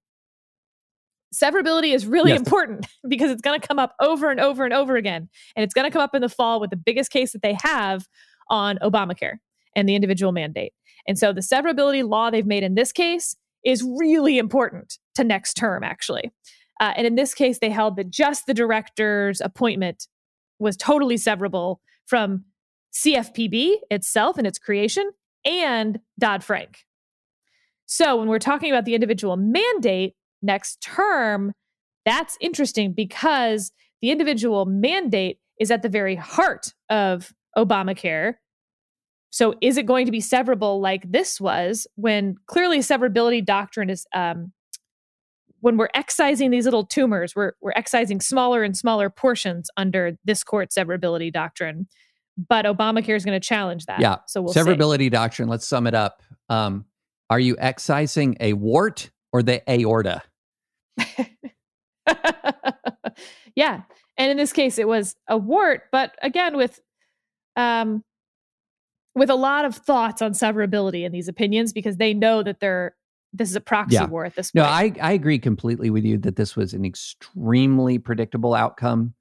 Severability 1.33 1.93
is 1.93 2.05
really 2.05 2.31
Yes. 2.31 2.39
important 2.39 2.87
because 3.07 3.31
it's 3.31 3.41
going 3.41 3.59
to 3.59 3.67
come 3.67 3.79
up 3.79 3.95
over 4.01 4.29
and 4.29 4.39
over 4.39 4.63
and 4.65 4.73
over 4.73 4.95
again. 4.95 5.29
And 5.55 5.63
it's 5.63 5.73
going 5.73 5.85
to 5.85 5.91
come 5.91 6.01
up 6.01 6.13
in 6.13 6.21
the 6.21 6.29
fall 6.29 6.59
with 6.59 6.69
the 6.69 6.75
biggest 6.77 7.11
case 7.11 7.31
that 7.33 7.41
they 7.41 7.57
have 7.61 8.07
on 8.49 8.77
Obamacare 8.81 9.35
and 9.75 9.87
the 9.87 9.95
individual 9.95 10.31
mandate. 10.31 10.73
And 11.07 11.17
so 11.17 11.31
the 11.33 11.41
severability 11.41 12.07
law 12.07 12.29
they've 12.29 12.45
made 12.45 12.63
in 12.63 12.75
this 12.75 12.91
case 12.91 13.35
is 13.63 13.83
really 13.97 14.37
important 14.37 14.97
to 15.15 15.23
next 15.23 15.53
term, 15.55 15.83
actually. 15.83 16.31
Uh, 16.81 16.93
and 16.97 17.05
in 17.05 17.15
this 17.15 17.35
case, 17.35 17.59
they 17.59 17.69
held 17.69 17.95
that 17.95 18.09
just 18.09 18.47
the 18.47 18.53
director's 18.53 19.39
appointment 19.39 20.07
was 20.59 20.75
totally 20.75 21.15
severable 21.15 21.77
from 22.07 22.43
CFPB 22.93 23.75
itself 23.89 24.37
and 24.37 24.47
its 24.47 24.57
creation 24.57 25.11
and 25.45 25.99
Dodd 26.19 26.43
Frank. 26.43 26.79
So 27.85 28.17
when 28.17 28.27
we're 28.27 28.39
talking 28.39 28.71
about 28.71 28.85
the 28.85 28.95
individual 28.95 29.37
mandate 29.37 30.15
next 30.41 30.81
term, 30.81 31.53
that's 32.03 32.37
interesting 32.41 32.93
because 32.93 33.71
the 34.01 34.09
individual 34.09 34.65
mandate 34.65 35.39
is 35.59 35.69
at 35.69 35.83
the 35.83 35.89
very 35.89 36.15
heart 36.15 36.73
of 36.89 37.31
Obamacare. 37.55 38.35
So 39.29 39.53
is 39.61 39.77
it 39.77 39.85
going 39.85 40.07
to 40.07 40.11
be 40.11 40.19
severable 40.19 40.81
like 40.81 41.09
this 41.11 41.39
was 41.39 41.85
when 41.95 42.35
clearly 42.47 42.79
severability 42.79 43.45
doctrine 43.45 43.89
is 43.89 44.05
um, 44.15 44.51
when 45.61 45.77
we're 45.77 45.89
excising 45.93 46.51
these 46.51 46.65
little 46.65 46.85
tumors, 46.85 47.35
we're 47.35 47.53
we're 47.61 47.73
excising 47.75 48.19
smaller 48.19 48.63
and 48.63 48.75
smaller 48.75 49.09
portions 49.09 49.69
under 49.77 50.17
this 50.25 50.43
court 50.43 50.69
severability 50.71 51.31
doctrine. 51.31 51.87
But 52.49 52.65
Obamacare 52.65 53.15
is 53.15 53.23
going 53.23 53.39
to 53.39 53.45
challenge 53.45 53.85
that. 53.85 53.99
Yeah. 53.99 54.17
So 54.27 54.41
we'll 54.41 54.53
see. 54.53 54.59
Severability 54.59 55.09
doctrine. 55.11 55.47
Let's 55.47 55.67
sum 55.67 55.85
it 55.87 55.93
up. 55.93 56.21
Um, 56.49 56.85
are 57.29 57.39
you 57.39 57.55
excising 57.59 58.35
a 58.39 58.53
wart 58.53 59.11
or 59.31 59.43
the 59.43 59.61
aorta? 59.69 60.23
yeah. 63.55 63.81
And 64.17 64.31
in 64.31 64.37
this 64.37 64.53
case, 64.53 64.77
it 64.77 64.87
was 64.87 65.15
a 65.27 65.37
wart, 65.37 65.83
but 65.91 66.15
again, 66.21 66.57
with 66.57 66.79
um, 67.55 68.03
with 69.13 69.29
a 69.29 69.35
lot 69.35 69.65
of 69.65 69.75
thoughts 69.75 70.21
on 70.21 70.31
severability 70.31 71.03
in 71.03 71.11
these 71.11 71.27
opinions, 71.27 71.73
because 71.73 71.97
they 71.97 72.13
know 72.13 72.43
that 72.43 72.59
they're 72.59 72.95
this 73.33 73.49
is 73.49 73.55
a 73.55 73.61
proxy 73.61 73.95
Yeah. 73.95 74.05
war 74.05 74.25
at 74.25 74.35
this 74.35 74.51
point. 74.51 74.65
No. 74.65 74.69
I, 74.69 74.93
I 75.01 75.13
agree 75.13 75.39
completely 75.39 75.89
with 75.89 76.03
you 76.03 76.17
that 76.19 76.35
this 76.35 76.55
was 76.55 76.73
an 76.73 76.85
extremely 76.85 77.97
predictable 77.97 78.53
outcome. 78.53 79.13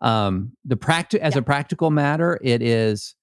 Um, 0.00 0.52
the 0.64 0.76
practi- 0.76 1.18
as 1.18 1.36
a 1.36 1.42
practical 1.42 1.90
matter, 1.90 2.38
it 2.42 2.62
is 2.62 3.14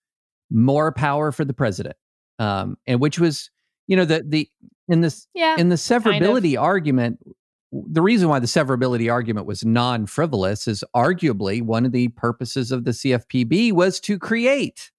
more 0.52 0.92
power 0.92 1.32
for 1.32 1.44
the 1.44 1.54
president, 1.54 1.96
um, 2.38 2.78
and 2.86 3.00
which 3.00 3.20
was, 3.20 3.50
you 3.88 3.96
know, 3.98 4.06
the 4.06 4.24
the 4.28 4.48
in 4.88 5.02
this 5.02 5.28
yeah. 5.34 5.56
in 5.58 5.70
the 5.70 5.76
severability 5.76 6.60
argument. 6.60 7.20
The 7.72 8.02
reason 8.02 8.30
why 8.30 8.40
the 8.40 8.48
severability 8.48 9.12
argument 9.12 9.48
was 9.48 9.66
non 9.66 10.06
frivolous 10.06 10.68
is 10.68 10.84
arguably 10.96 11.62
one 11.62 11.86
of 11.86 11.92
the 11.92 12.10
purposes 12.10 12.72
of 12.72 12.86
the 12.86 12.92
CFPB 12.92 13.74
was 13.74 14.00
to 14.02 14.20
create 14.20 14.92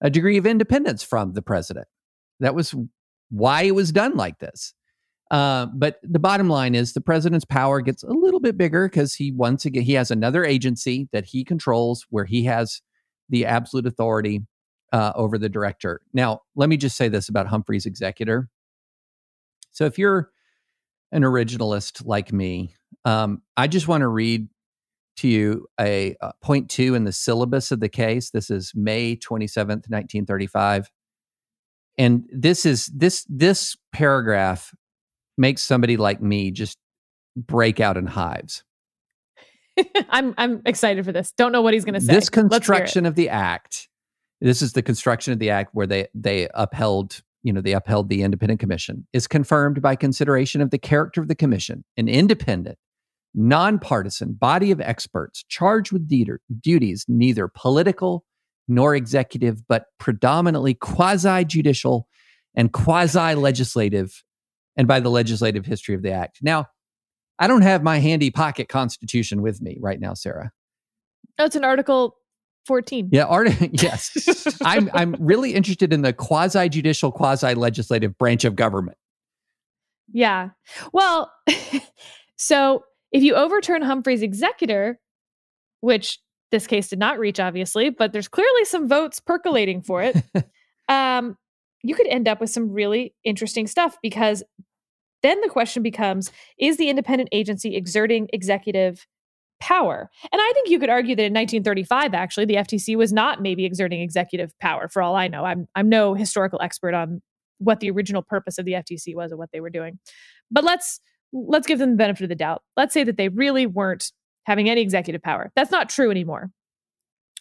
a 0.00 0.10
degree 0.10 0.38
of 0.38 0.46
independence 0.46 1.02
from 1.02 1.34
the 1.34 1.42
president. 1.42 1.86
That 2.40 2.54
was 2.54 2.74
why 3.30 3.62
it 3.62 3.74
was 3.74 3.92
done 3.92 4.16
like 4.16 4.38
this. 4.38 4.74
Uh, 5.30 5.66
but 5.66 6.00
the 6.02 6.18
bottom 6.18 6.48
line 6.48 6.74
is 6.74 6.92
the 6.92 7.00
president's 7.00 7.44
power 7.44 7.80
gets 7.80 8.02
a 8.02 8.08
little 8.12 8.40
bit 8.40 8.58
bigger 8.58 8.88
because 8.88 9.14
he 9.14 9.30
once 9.30 9.64
again 9.64 9.84
he 9.84 9.92
has 9.92 10.10
another 10.10 10.44
agency 10.44 11.08
that 11.12 11.24
he 11.24 11.44
controls 11.44 12.04
where 12.10 12.24
he 12.24 12.44
has 12.44 12.82
the 13.28 13.46
absolute 13.46 13.86
authority 13.86 14.42
uh, 14.92 15.12
over 15.14 15.38
the 15.38 15.48
director. 15.48 16.00
Now, 16.12 16.40
let 16.56 16.68
me 16.68 16.76
just 16.76 16.96
say 16.96 17.08
this 17.08 17.28
about 17.28 17.46
Humphrey's 17.46 17.86
executor. 17.86 18.48
So, 19.70 19.84
if 19.84 19.98
you're 19.98 20.30
an 21.12 21.22
originalist 21.22 22.04
like 22.04 22.32
me, 22.32 22.74
um, 23.04 23.42
I 23.56 23.68
just 23.68 23.86
want 23.86 24.00
to 24.02 24.08
read 24.08 24.48
to 25.18 25.28
you 25.28 25.66
a, 25.78 26.16
uh 26.20 26.32
point 26.40 26.70
two 26.70 26.94
in 26.94 27.04
the 27.04 27.12
syllabus 27.12 27.70
of 27.70 27.80
the 27.80 27.88
case. 27.88 28.30
This 28.30 28.50
is 28.50 28.72
May 28.74 29.16
27th, 29.16 29.88
1935. 29.88 30.90
And 31.98 32.24
this 32.32 32.64
is 32.64 32.86
this 32.86 33.26
this 33.28 33.76
paragraph 33.92 34.74
makes 35.36 35.62
somebody 35.62 35.96
like 35.96 36.22
me 36.22 36.50
just 36.50 36.78
break 37.36 37.80
out 37.80 37.96
in 37.96 38.06
hives. 38.06 38.64
I'm 40.10 40.34
I'm 40.38 40.62
excited 40.64 41.04
for 41.04 41.12
this. 41.12 41.32
Don't 41.32 41.52
know 41.52 41.62
what 41.62 41.74
he's 41.74 41.84
going 41.84 41.94
to 41.94 42.00
say. 42.00 42.14
This 42.14 42.30
Let's 42.30 42.34
hear 42.34 42.40
it. 42.44 42.50
construction 42.50 43.06
of 43.06 43.14
the 43.14 43.28
act, 43.28 43.88
this 44.40 44.62
is 44.62 44.72
the 44.72 44.82
construction 44.82 45.32
of 45.32 45.38
the 45.38 45.50
act 45.50 45.70
where 45.74 45.86
they 45.86 46.08
they 46.14 46.48
upheld, 46.54 47.22
you 47.42 47.52
know, 47.52 47.60
they 47.60 47.72
upheld 47.72 48.08
the 48.08 48.22
independent 48.22 48.60
commission, 48.60 49.06
is 49.12 49.26
confirmed 49.26 49.82
by 49.82 49.96
consideration 49.96 50.60
of 50.60 50.70
the 50.70 50.78
character 50.78 51.20
of 51.20 51.28
the 51.28 51.34
commission, 51.34 51.84
an 51.96 52.08
independent, 52.08 52.78
nonpartisan 53.34 54.32
body 54.32 54.70
of 54.70 54.80
experts 54.80 55.44
charged 55.48 55.92
with 55.92 56.08
deeder- 56.08 56.40
duties 56.60 57.04
neither 57.08 57.48
political 57.48 58.24
nor 58.70 58.94
executive, 58.94 59.66
but 59.68 59.86
predominantly 59.98 60.74
quasi 60.74 61.44
judicial 61.44 62.06
and 62.54 62.72
quasi 62.72 63.34
legislative, 63.34 64.22
and 64.76 64.88
by 64.88 65.00
the 65.00 65.10
legislative 65.10 65.66
history 65.66 65.94
of 65.94 66.02
the 66.02 66.12
act. 66.12 66.38
Now, 66.42 66.66
I 67.38 67.46
don't 67.46 67.62
have 67.62 67.82
my 67.82 67.98
handy 67.98 68.30
pocket 68.30 68.68
constitution 68.68 69.42
with 69.42 69.60
me 69.60 69.78
right 69.80 69.98
now, 69.98 70.14
Sarah. 70.14 70.52
Oh, 71.38 71.44
it's 71.46 71.56
an 71.56 71.64
Article 71.64 72.16
14. 72.66 73.08
Yeah, 73.12 73.24
art. 73.24 73.48
yes, 73.82 74.58
I'm. 74.62 74.90
I'm 74.92 75.16
really 75.18 75.54
interested 75.54 75.92
in 75.92 76.02
the 76.02 76.12
quasi 76.12 76.68
judicial, 76.68 77.10
quasi 77.10 77.54
legislative 77.54 78.16
branch 78.18 78.44
of 78.44 78.56
government. 78.56 78.98
Yeah. 80.12 80.50
Well, 80.92 81.32
so 82.36 82.84
if 83.12 83.22
you 83.22 83.34
overturn 83.34 83.82
Humphrey's 83.82 84.22
executor, 84.22 85.00
which 85.80 86.18
this 86.50 86.66
case 86.66 86.88
did 86.88 86.98
not 86.98 87.18
reach, 87.18 87.40
obviously, 87.40 87.90
but 87.90 88.12
there's 88.12 88.28
clearly 88.28 88.64
some 88.64 88.88
votes 88.88 89.20
percolating 89.20 89.82
for 89.82 90.02
it, 90.02 90.16
um, 90.88 91.36
you 91.82 91.94
could 91.94 92.06
end 92.08 92.28
up 92.28 92.40
with 92.40 92.50
some 92.50 92.70
really 92.70 93.14
interesting 93.24 93.66
stuff 93.66 93.96
because 94.02 94.42
then 95.22 95.40
the 95.40 95.48
question 95.48 95.82
becomes 95.82 96.30
is 96.58 96.76
the 96.76 96.88
independent 96.88 97.28
agency 97.32 97.76
exerting 97.76 98.28
executive 98.32 99.06
power? 99.60 100.10
And 100.32 100.40
I 100.40 100.52
think 100.54 100.68
you 100.68 100.78
could 100.78 100.88
argue 100.88 101.14
that 101.14 101.22
in 101.22 101.34
1935, 101.34 102.14
actually, 102.14 102.46
the 102.46 102.54
FTC 102.54 102.96
was 102.96 103.12
not 103.12 103.42
maybe 103.42 103.64
exerting 103.64 104.00
executive 104.00 104.58
power, 104.58 104.88
for 104.88 105.02
all 105.02 105.14
I 105.14 105.28
know. 105.28 105.44
I'm, 105.44 105.68
I'm 105.74 105.88
no 105.88 106.14
historical 106.14 106.60
expert 106.62 106.94
on 106.94 107.20
what 107.58 107.80
the 107.80 107.90
original 107.90 108.22
purpose 108.22 108.58
of 108.58 108.64
the 108.64 108.72
FTC 108.72 109.14
was 109.14 109.30
and 109.30 109.38
what 109.38 109.50
they 109.52 109.60
were 109.60 109.70
doing. 109.70 109.98
But 110.50 110.64
let's 110.64 111.00
let's 111.32 111.66
give 111.66 111.78
them 111.78 111.92
the 111.92 111.96
benefit 111.96 112.24
of 112.24 112.28
the 112.28 112.34
doubt. 112.34 112.62
Let's 112.76 112.92
say 112.92 113.04
that 113.04 113.16
they 113.16 113.28
really 113.28 113.64
weren't 113.64 114.10
having 114.44 114.68
any 114.68 114.80
executive 114.80 115.22
power. 115.22 115.50
That's 115.56 115.70
not 115.70 115.88
true 115.88 116.10
anymore. 116.10 116.50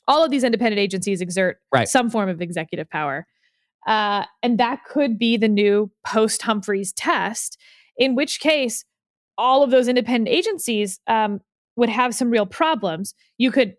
All 0.08 0.24
of 0.24 0.32
these 0.32 0.44
independent 0.44 0.80
agencies 0.80 1.22
exert 1.22 1.60
Right. 1.72 1.88
some 1.88 2.10
form 2.10 2.30
of 2.30 2.42
executive 2.42 2.90
power. 2.90 3.28
Uh, 3.88 4.26
and 4.44 4.58
that 4.60 4.84
could 4.86 5.18
be 5.18 5.38
the 5.38 5.48
new 5.48 5.92
post 6.06 6.42
Humphreys 6.42 6.92
test, 6.94 7.58
in 7.98 8.16
which 8.16 8.40
case 8.40 8.86
all 9.38 9.64
of 9.64 9.72
those 9.72 9.88
independent 9.88 10.28
agencies 10.28 11.00
um, 11.08 11.40
would 11.76 11.90
have 11.90 12.14
some 12.14 12.30
real 12.30 12.46
problems. 12.46 13.14
You 13.38 13.52
could 13.52 13.76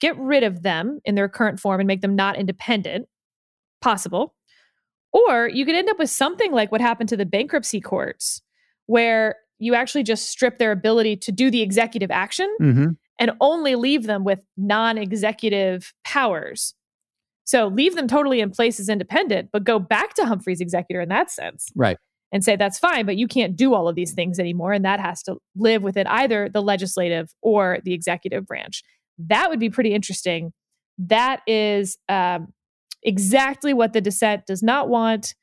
get 0.00 0.16
rid 0.18 0.44
of 0.44 0.62
them 0.62 1.00
in 1.04 1.14
their 1.14 1.28
current 1.28 1.60
form 1.60 1.80
and 1.80 1.86
make 1.86 2.00
them 2.00 2.16
not 2.16 2.36
independent, 2.36 3.06
possible. 3.80 4.34
Or 5.12 5.48
you 5.48 5.66
could 5.66 5.74
end 5.74 5.88
up 5.90 5.98
with 5.98 6.10
something 6.10 6.52
like 6.52 6.70
what 6.72 6.80
happened 6.80 7.08
to 7.10 7.16
the 7.16 7.26
bankruptcy 7.26 7.80
courts, 7.80 8.40
where 8.86 9.36
you 9.58 9.74
actually 9.74 10.02
just 10.04 10.28
strip 10.30 10.58
their 10.58 10.72
ability 10.72 11.16
to 11.16 11.32
do 11.32 11.50
the 11.50 11.62
executive 11.62 12.10
action 12.10 12.54
Mm-hmm. 12.60 12.86
and 13.18 13.30
only 13.40 13.74
leave 13.74 14.04
them 14.06 14.24
with 14.24 14.40
non 14.56 14.98
executive 14.98 15.92
powers. 16.04 16.74
So 17.44 17.66
leave 17.68 17.94
them 17.96 18.06
totally 18.08 18.40
in 18.40 18.50
place 18.50 18.78
as 18.78 18.88
independent, 18.88 19.50
but 19.52 19.64
go 19.64 19.78
back 19.78 20.14
to 20.14 20.26
Humphrey's 20.26 20.60
executor 20.60 21.00
in 21.00 21.08
that 21.08 21.30
sense 21.30 21.68
Right. 21.74 21.96
and 22.30 22.44
say 22.44 22.56
that's 22.56 22.78
fine, 22.78 23.06
but 23.06 23.16
you 23.16 23.26
can't 23.26 23.56
do 23.56 23.72
all 23.74 23.88
of 23.88 23.96
these 23.96 24.12
things 24.12 24.38
anymore. 24.38 24.72
And 24.72 24.84
that 24.84 25.00
has 25.00 25.22
to 25.24 25.36
live 25.56 25.82
within 25.82 26.06
either 26.08 26.48
the 26.48 26.60
legislative 26.60 27.30
or 27.40 27.78
the 27.84 27.94
executive 27.94 28.46
branch. 28.46 28.82
That 29.18 29.48
would 29.50 29.58
be 29.60 29.70
pretty 29.70 29.94
interesting. 29.94 30.52
That 30.98 31.40
is 31.46 31.96
um, 32.08 32.52
exactly 33.02 33.72
what 33.72 33.92
the 33.94 34.00
dissent 34.00 34.44
does 34.46 34.62
not 34.62 34.88
want 34.88 35.34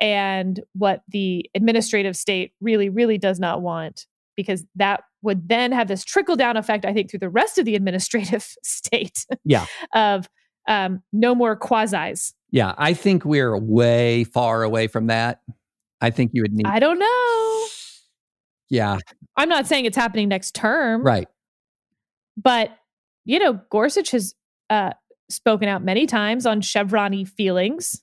and 0.00 0.60
what 0.74 1.02
the 1.08 1.48
administrative 1.54 2.16
state 2.16 2.52
really, 2.60 2.88
really 2.88 3.18
does 3.18 3.38
not 3.38 3.62
want, 3.62 4.06
because 4.36 4.64
that 4.76 5.02
would 5.22 5.48
then 5.48 5.72
have 5.72 5.88
this 5.88 6.04
trickle 6.04 6.36
down 6.36 6.56
effect, 6.56 6.84
I 6.84 6.92
think, 6.92 7.10
through 7.10 7.20
the 7.20 7.30
rest 7.30 7.58
of 7.58 7.64
the 7.64 7.74
administrative 7.74 8.54
state. 8.62 9.26
Yeah. 9.44 9.66
of 9.94 10.28
um, 10.68 11.02
no 11.12 11.34
more 11.34 11.56
quasis. 11.56 12.34
Yeah, 12.50 12.74
I 12.78 12.94
think 12.94 13.24
we're 13.24 13.56
way 13.56 14.24
far 14.24 14.62
away 14.62 14.86
from 14.86 15.08
that. 15.08 15.40
I 16.00 16.10
think 16.10 16.32
you 16.34 16.42
would 16.42 16.52
need. 16.52 16.66
I 16.66 16.78
don't 16.78 16.98
know. 16.98 17.66
yeah. 18.70 18.98
I'm 19.36 19.48
not 19.48 19.66
saying 19.66 19.86
it's 19.86 19.96
happening 19.96 20.28
next 20.28 20.54
term. 20.54 21.02
Right. 21.02 21.28
But, 22.36 22.76
you 23.24 23.38
know, 23.38 23.60
Gorsuch 23.70 24.10
has 24.12 24.34
uh, 24.70 24.92
spoken 25.28 25.68
out 25.68 25.82
many 25.82 26.06
times 26.06 26.46
on 26.46 26.60
Chevron 26.60 27.24
feelings. 27.24 28.02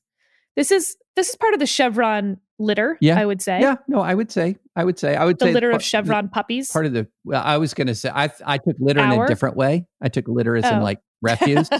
This 0.55 0.71
is 0.71 0.95
this 1.15 1.29
is 1.29 1.35
part 1.35 1.53
of 1.53 1.59
the 1.59 1.65
Chevron 1.65 2.37
litter, 2.59 2.97
Yeah. 3.01 3.19
I 3.19 3.25
would 3.25 3.41
say. 3.41 3.59
Yeah. 3.59 3.75
No, 3.87 4.01
I 4.01 4.13
would 4.13 4.31
say. 4.31 4.57
I 4.75 4.83
would 4.85 4.97
say. 4.99 5.15
I 5.15 5.25
would 5.25 5.39
The 5.39 5.45
say 5.45 5.53
litter 5.53 5.71
part- 5.71 5.81
of 5.81 5.85
Chevron 5.85 6.29
puppies. 6.29 6.71
Part 6.71 6.85
of 6.85 6.93
the. 6.93 7.07
Well, 7.25 7.41
I 7.43 7.57
was 7.57 7.73
going 7.73 7.87
to 7.87 7.95
say. 7.95 8.09
I 8.13 8.29
I 8.45 8.57
took 8.57 8.75
litter 8.79 9.01
in 9.01 9.11
a 9.11 9.27
different 9.27 9.55
way. 9.57 9.85
I 10.01 10.09
took 10.09 10.27
litter 10.27 10.55
as 10.55 10.65
in 10.65 10.75
Oh. 10.79 10.83
like 10.83 10.99
refuse. 11.21 11.69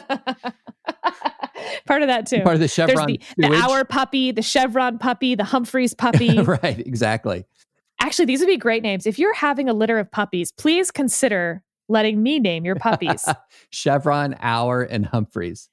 part 1.86 2.02
of 2.02 2.08
that 2.08 2.26
too. 2.28 2.42
part 2.42 2.56
of 2.56 2.60
the 2.60 2.64
There's 2.64 2.74
Chevron 2.74 3.08
the, 3.08 3.20
the. 3.38 3.48
Auer 3.68 3.84
puppy, 3.86 4.32
the 4.32 4.42
Chevron 4.42 4.98
puppy, 4.98 5.36
the 5.36 5.44
Humphreys 5.44 5.94
puppy. 5.98 6.42
right. 6.42 6.80
Exactly. 6.80 7.46
Actually, 8.00 8.26
these 8.26 8.40
would 8.40 8.48
be 8.48 8.58
great 8.58 8.82
names. 8.84 9.06
If 9.06 9.20
you're 9.20 9.34
having 9.36 9.70
a 9.70 9.74
litter 9.74 10.00
of 10.00 10.12
puppies, 10.12 10.52
please 10.52 10.90
consider 10.92 11.64
letting 11.88 12.22
me 12.24 12.40
name 12.40 12.66
your 12.66 12.76
puppies. 12.76 13.28
Chevron, 13.70 14.36
Auer, 14.42 14.82
and 14.84 15.06
Humphreys. 15.06 15.70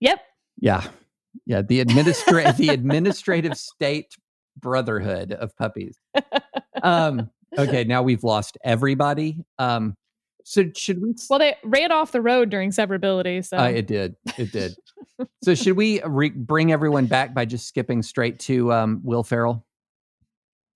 yep. 0.00 0.20
Yeah. 0.58 0.84
Yeah. 1.44 1.62
The 1.62 1.80
administrative 1.80 2.56
the 2.56 2.70
administrative 2.70 3.56
state 3.56 4.14
brotherhood 4.56 5.32
of 5.32 5.56
puppies. 5.56 5.98
Um, 6.82 7.30
okay, 7.58 7.84
now 7.84 8.02
we've 8.02 8.24
lost 8.24 8.58
everybody. 8.64 9.44
Um, 9.58 9.94
so 10.44 10.64
should 10.76 11.02
we 11.02 11.14
Well, 11.28 11.38
they 11.40 11.56
ran 11.64 11.90
off 11.90 12.12
the 12.12 12.22
road 12.22 12.50
during 12.50 12.70
severability. 12.70 13.44
So 13.44 13.56
uh, 13.58 13.64
it 13.64 13.86
did. 13.86 14.14
It 14.36 14.52
did. 14.52 14.76
so 15.42 15.54
should 15.54 15.76
we 15.76 16.00
re- 16.04 16.30
bring 16.30 16.70
everyone 16.70 17.06
back 17.06 17.34
by 17.34 17.44
just 17.44 17.66
skipping 17.66 18.02
straight 18.02 18.38
to 18.40 18.72
um, 18.72 19.00
Will 19.02 19.24
Ferrell? 19.24 19.66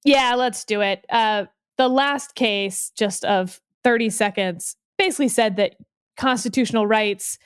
Yeah, 0.04 0.34
let's 0.34 0.64
do 0.64 0.80
it. 0.80 1.04
Uh, 1.08 1.44
the 1.78 1.88
last 1.88 2.34
case, 2.34 2.90
just 2.96 3.24
of 3.24 3.60
30 3.84 4.10
seconds, 4.10 4.76
basically 4.98 5.28
said 5.28 5.56
that 5.56 5.76
constitutional 6.16 6.86
rights 6.86 7.38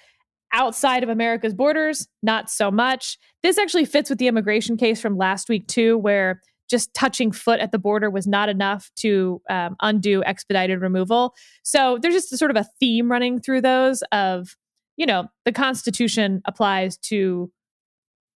outside 0.53 1.03
of 1.03 1.09
America's 1.09 1.55
borders, 1.55 2.07
not 2.23 2.51
so 2.51 2.71
much. 2.71 3.19
This 3.43 3.59
actually 3.59 3.85
fits 3.85 4.09
with 4.11 4.19
the 4.19 4.29
immigration 4.29 4.77
case 4.77 5.01
from 5.01 5.17
last 5.17 5.49
week, 5.49 5.67
too, 5.67 5.99
where 5.99 6.41
just 6.71 6.95
touching 6.95 7.31
foot 7.31 7.61
at 7.61 7.73
the 7.73 7.79
border 7.79 8.09
was 8.09 8.27
not 8.27 8.49
enough 8.49 8.91
to 8.97 9.41
um, 9.51 9.77
undo 9.81 10.23
expedited 10.25 10.81
removal. 10.81 11.35
So 11.63 11.99
there's 12.01 12.15
just 12.15 12.37
sort 12.39 12.51
of 12.51 12.57
a 12.57 12.67
theme 12.81 13.11
running 13.11 13.41
through 13.41 13.61
those 13.61 14.03
of, 14.13 14.57
you 14.97 15.07
know, 15.07 15.29
the 15.45 15.53
Constitution 15.53 16.41
applies 16.47 16.97
to 16.99 17.51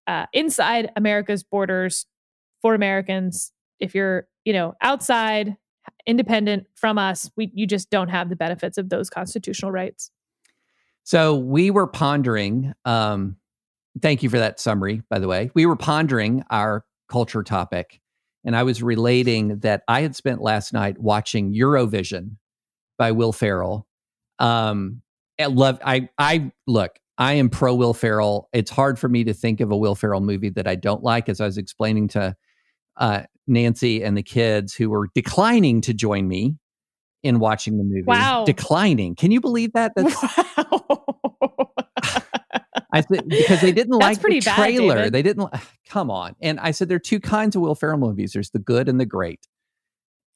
uh, 0.05 0.25
inside 0.33 0.91
America's 0.95 1.43
borders 1.43 2.05
for 2.61 2.75
Americans 2.75 3.51
if 3.79 3.95
you're, 3.95 4.27
you 4.43 4.53
know, 4.53 4.73
outside, 4.81 5.55
independent 6.05 6.67
from 6.75 6.97
us, 6.97 7.31
we 7.35 7.51
you 7.53 7.65
just 7.65 7.89
don't 7.89 8.09
have 8.09 8.29
the 8.29 8.35
benefits 8.35 8.77
of 8.77 8.89
those 8.89 9.09
constitutional 9.09 9.71
rights. 9.71 10.11
So 11.03 11.35
we 11.35 11.71
were 11.71 11.87
pondering. 11.87 12.73
Um, 12.85 13.37
thank 14.01 14.23
you 14.23 14.29
for 14.29 14.39
that 14.39 14.59
summary, 14.59 15.01
by 15.09 15.19
the 15.19 15.27
way. 15.27 15.51
We 15.53 15.65
were 15.65 15.75
pondering 15.75 16.43
our 16.49 16.85
culture 17.09 17.43
topic, 17.43 17.99
and 18.43 18.55
I 18.55 18.63
was 18.63 18.83
relating 18.83 19.59
that 19.59 19.83
I 19.87 20.01
had 20.01 20.15
spent 20.15 20.41
last 20.41 20.73
night 20.73 20.99
watching 20.99 21.53
Eurovision 21.53 22.37
by 22.97 23.11
Will 23.11 23.33
Ferrell. 23.33 23.87
Um, 24.37 25.01
I 25.39 25.45
love. 25.47 25.79
I 25.83 26.09
I 26.17 26.51
look. 26.67 26.99
I 27.17 27.33
am 27.33 27.49
pro 27.49 27.73
Will 27.75 27.93
Ferrell. 27.93 28.47
It's 28.53 28.71
hard 28.71 28.97
for 28.97 29.09
me 29.09 29.23
to 29.25 29.33
think 29.33 29.59
of 29.59 29.71
a 29.71 29.77
Will 29.77 29.95
Ferrell 29.95 30.21
movie 30.21 30.49
that 30.51 30.67
I 30.67 30.75
don't 30.75 31.03
like. 31.03 31.27
As 31.27 31.41
I 31.41 31.45
was 31.45 31.57
explaining 31.57 32.07
to 32.09 32.35
uh, 32.97 33.23
Nancy 33.47 34.03
and 34.03 34.15
the 34.15 34.23
kids 34.23 34.73
who 34.73 34.89
were 34.89 35.07
declining 35.15 35.81
to 35.81 35.93
join 35.93 36.27
me 36.27 36.55
in 37.23 37.39
watching 37.39 37.77
the 37.77 37.83
movie. 37.83 38.03
Wow. 38.03 38.45
Declining. 38.45 39.15
Can 39.15 39.31
you 39.31 39.41
believe 39.41 39.73
that? 39.73 39.91
That's 39.95 40.15
Wow. 40.57 41.71
I 42.91 43.01
said 43.01 43.27
because 43.29 43.61
they 43.61 43.71
didn't 43.71 43.97
like 43.99 44.19
the 44.21 44.39
trailer. 44.39 44.95
David. 44.95 45.13
they 45.13 45.21
didn't 45.21 45.49
come 45.89 46.09
on. 46.09 46.35
And 46.41 46.59
I 46.59 46.71
said 46.71 46.89
there 46.89 46.95
are 46.95 46.99
two 46.99 47.19
kinds 47.19 47.55
of 47.55 47.61
Will 47.61 47.75
Ferrell 47.75 47.99
movies. 47.99 48.33
There's 48.33 48.49
the 48.49 48.59
good 48.59 48.89
and 48.89 48.99
the 48.99 49.05
great. 49.05 49.47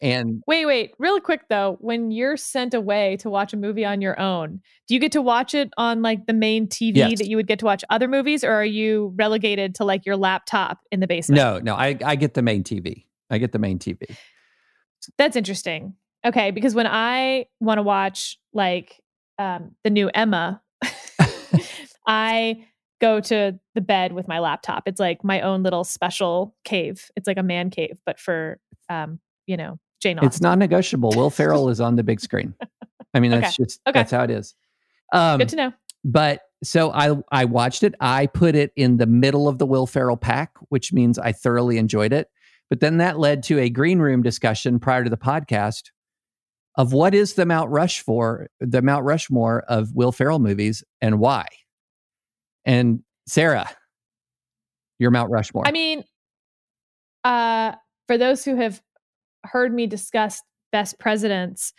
And 0.01 0.43
wait, 0.47 0.65
wait, 0.65 0.91
real 0.99 1.19
quick 1.21 1.47
though, 1.49 1.77
when 1.79 2.11
you're 2.11 2.35
sent 2.35 2.73
away 2.73 3.15
to 3.17 3.29
watch 3.29 3.53
a 3.53 3.57
movie 3.57 3.85
on 3.85 4.01
your 4.01 4.19
own, 4.19 4.59
do 4.87 4.93
you 4.93 4.99
get 4.99 5.13
to 5.13 5.21
watch 5.21 5.53
it 5.53 5.69
on 5.77 6.01
like 6.01 6.25
the 6.25 6.33
main 6.33 6.67
TV 6.67 6.97
Yes. 6.97 7.19
that 7.19 7.27
you 7.29 7.37
would 7.37 7.47
get 7.47 7.59
to 7.59 7.65
watch 7.65 7.85
other 7.89 8.09
movies, 8.09 8.43
or 8.43 8.51
are 8.51 8.65
you 8.65 9.13
relegated 9.15 9.75
to 9.75 9.85
like 9.85 10.05
your 10.05 10.17
laptop 10.17 10.79
in 10.91 10.99
the 10.99 11.07
basement? 11.07 11.37
no, 11.37 11.59
no, 11.59 11.73
I, 11.75 11.97
I 12.03 12.17
get 12.17 12.33
the 12.33 12.41
main 12.41 12.63
TV. 12.63 13.05
I 13.29 13.37
get 13.37 13.53
the 13.53 13.59
main 13.59 13.79
TV. 13.79 13.97
That's 15.17 15.37
interesting. 15.37 15.93
Okay, 16.25 16.51
because 16.51 16.73
when 16.73 16.87
I 16.87 17.47
want 17.59 17.77
to 17.79 17.83
watch 17.83 18.37
like 18.53 19.01
um, 19.37 19.71
the 19.83 19.89
new 19.89 20.09
Emma, 20.13 20.61
I 22.07 22.65
go 23.01 23.19
to 23.19 23.59
the 23.75 23.81
bed 23.81 24.13
with 24.13 24.27
my 24.27 24.39
laptop. 24.39 24.83
It's 24.85 24.99
like 24.99 25.23
my 25.23 25.41
own 25.41 25.63
little 25.63 25.83
special 25.83 26.55
cave. 26.63 27.09
It's 27.15 27.27
like 27.27 27.37
a 27.37 27.43
man 27.43 27.69
cave, 27.69 27.97
but 28.05 28.19
for 28.19 28.59
um, 28.89 29.19
you 29.47 29.57
know 29.57 29.79
Jane 30.01 30.17
Austen. 30.19 30.27
It's 30.27 30.41
non 30.41 30.59
negotiable. 30.59 31.11
Will 31.15 31.29
Ferrell 31.29 31.69
is 31.69 31.81
on 31.81 31.95
the 31.95 32.03
big 32.03 32.19
screen. 32.21 32.53
I 33.13 33.19
mean, 33.19 33.31
that's 33.31 33.55
just 33.57 33.81
Okay. 33.87 33.99
that's 33.99 34.11
how 34.11 34.23
it 34.23 34.31
is. 34.31 34.55
Um, 35.11 35.39
Good 35.39 35.49
to 35.49 35.55
know. 35.55 35.73
but 36.03 36.41
so 36.63 36.91
I 36.93 37.17
I 37.31 37.45
watched 37.45 37.83
it. 37.83 37.95
I 37.99 38.27
put 38.27 38.55
it 38.55 38.71
in 38.75 38.97
the 38.97 39.05
middle 39.05 39.47
of 39.49 39.57
the 39.57 39.65
Will 39.65 39.85
Ferrell 39.87 40.17
pack, 40.17 40.51
which 40.69 40.93
means 40.93 41.19
I 41.19 41.33
thoroughly 41.33 41.77
enjoyed 41.77 42.13
it. 42.13 42.29
But 42.69 42.79
then 42.79 42.97
that 42.97 43.19
led 43.19 43.43
to 43.43 43.59
a 43.59 43.69
green 43.69 43.99
room 43.99 44.23
discussion 44.23 44.79
prior 44.79 45.03
to 45.03 45.09
the 45.09 45.17
podcast 45.17 45.91
of 46.75 46.93
what 46.93 47.13
is 47.13 47.33
the 47.33 47.45
Mount 47.45 47.69
Rushmore, 47.69 48.49
the 48.59 48.81
Mount 48.81 49.05
Rushmore 49.05 49.63
of 49.67 49.93
Will 49.93 50.11
Ferrell 50.11 50.39
movies 50.39 50.83
and 51.01 51.19
why. 51.19 51.45
And 52.65 53.01
Sarah, 53.27 53.69
your 54.99 55.11
Mount 55.11 55.29
Rushmore. 55.31 55.67
I 55.67 55.71
mean, 55.71 56.03
uh, 57.23 57.73
for 58.07 58.17
those 58.17 58.43
who 58.43 58.55
have 58.55 58.81
heard 59.43 59.73
me 59.73 59.87
discuss 59.87 60.41
best 60.71 60.99
presidents, 60.99 61.73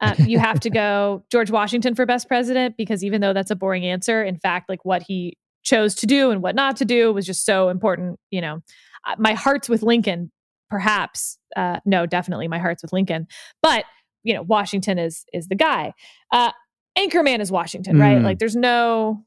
uh, 0.00 0.14
you 0.18 0.38
have 0.38 0.58
to 0.60 0.70
go 0.70 1.24
George 1.30 1.50
Washington 1.50 1.94
for 1.94 2.06
best 2.06 2.26
president 2.26 2.76
because 2.76 3.04
even 3.04 3.20
though 3.20 3.32
that's 3.32 3.50
a 3.50 3.56
boring 3.56 3.84
answer, 3.84 4.22
in 4.22 4.38
fact, 4.38 4.68
like 4.68 4.84
what 4.84 5.02
he 5.02 5.36
chose 5.62 5.94
to 5.94 6.06
do 6.06 6.30
and 6.30 6.42
what 6.42 6.54
not 6.54 6.76
to 6.76 6.84
do 6.84 7.12
was 7.12 7.26
just 7.26 7.44
so 7.44 7.68
important. 7.68 8.18
You 8.30 8.40
know, 8.40 8.62
Uh, 9.06 9.14
my 9.18 9.34
heart's 9.34 9.68
with 9.68 9.82
Lincoln, 9.82 10.32
perhaps. 10.70 11.38
Uh, 11.54 11.80
no, 11.84 12.06
definitely, 12.06 12.48
my 12.48 12.58
heart's 12.58 12.82
with 12.82 12.92
Lincoln. 12.92 13.26
But 13.62 13.84
you 14.22 14.34
know, 14.34 14.42
Washington 14.42 14.98
is 14.98 15.24
is 15.32 15.48
the 15.48 15.54
guy. 15.54 15.92
Uh, 16.32 16.52
Anchorman 16.98 17.40
is 17.40 17.50
Washington, 17.50 17.98
right? 17.98 18.18
Mm. 18.18 18.24
Like, 18.24 18.38
there's 18.38 18.56
no, 18.56 19.24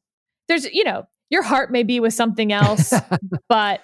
there's 0.47 0.65
you 0.71 0.83
know, 0.83 1.03
your 1.29 1.43
heart 1.43 1.71
may 1.71 1.83
be 1.83 1.99
with 1.99 2.13
something 2.13 2.51
else, 2.51 2.93
but 3.49 3.81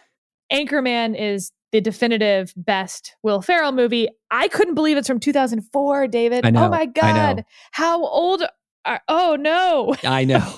Anchorman 0.52 1.20
is 1.20 1.52
the 1.72 1.82
definitive 1.82 2.54
best 2.56 3.16
Will 3.24 3.42
Ferrell 3.42 3.72
movie. 3.72 4.10
I 4.32 4.48
couldn't 4.48 4.76
believe 4.76 4.98
it's 4.98 5.08
from 5.08 5.20
2004, 5.20 6.08
David. 6.08 6.46
I 6.46 6.50
know, 6.50 6.66
oh 6.66 6.70
my 6.70 6.86
god, 6.86 7.46
how 7.72 8.04
old? 8.04 8.44
Are, 8.86 9.02
oh 9.08 9.36
no! 9.40 9.96
I 10.04 10.24
know. 10.26 10.56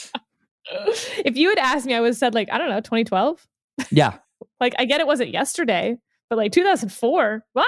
if 1.24 1.36
you 1.36 1.48
had 1.48 1.58
asked 1.58 1.86
me, 1.86 1.94
I 1.94 2.00
would 2.00 2.08
have 2.08 2.16
said 2.16 2.34
like 2.34 2.48
I 2.52 2.58
don't 2.58 2.68
know, 2.68 2.80
2012. 2.80 3.46
yeah. 3.90 4.18
Like 4.60 4.74
I 4.78 4.84
get 4.84 5.00
it 5.00 5.06
wasn't 5.06 5.30
yesterday, 5.30 5.96
but 6.30 6.36
like 6.36 6.52
2004. 6.52 7.44
Wow, 7.54 7.64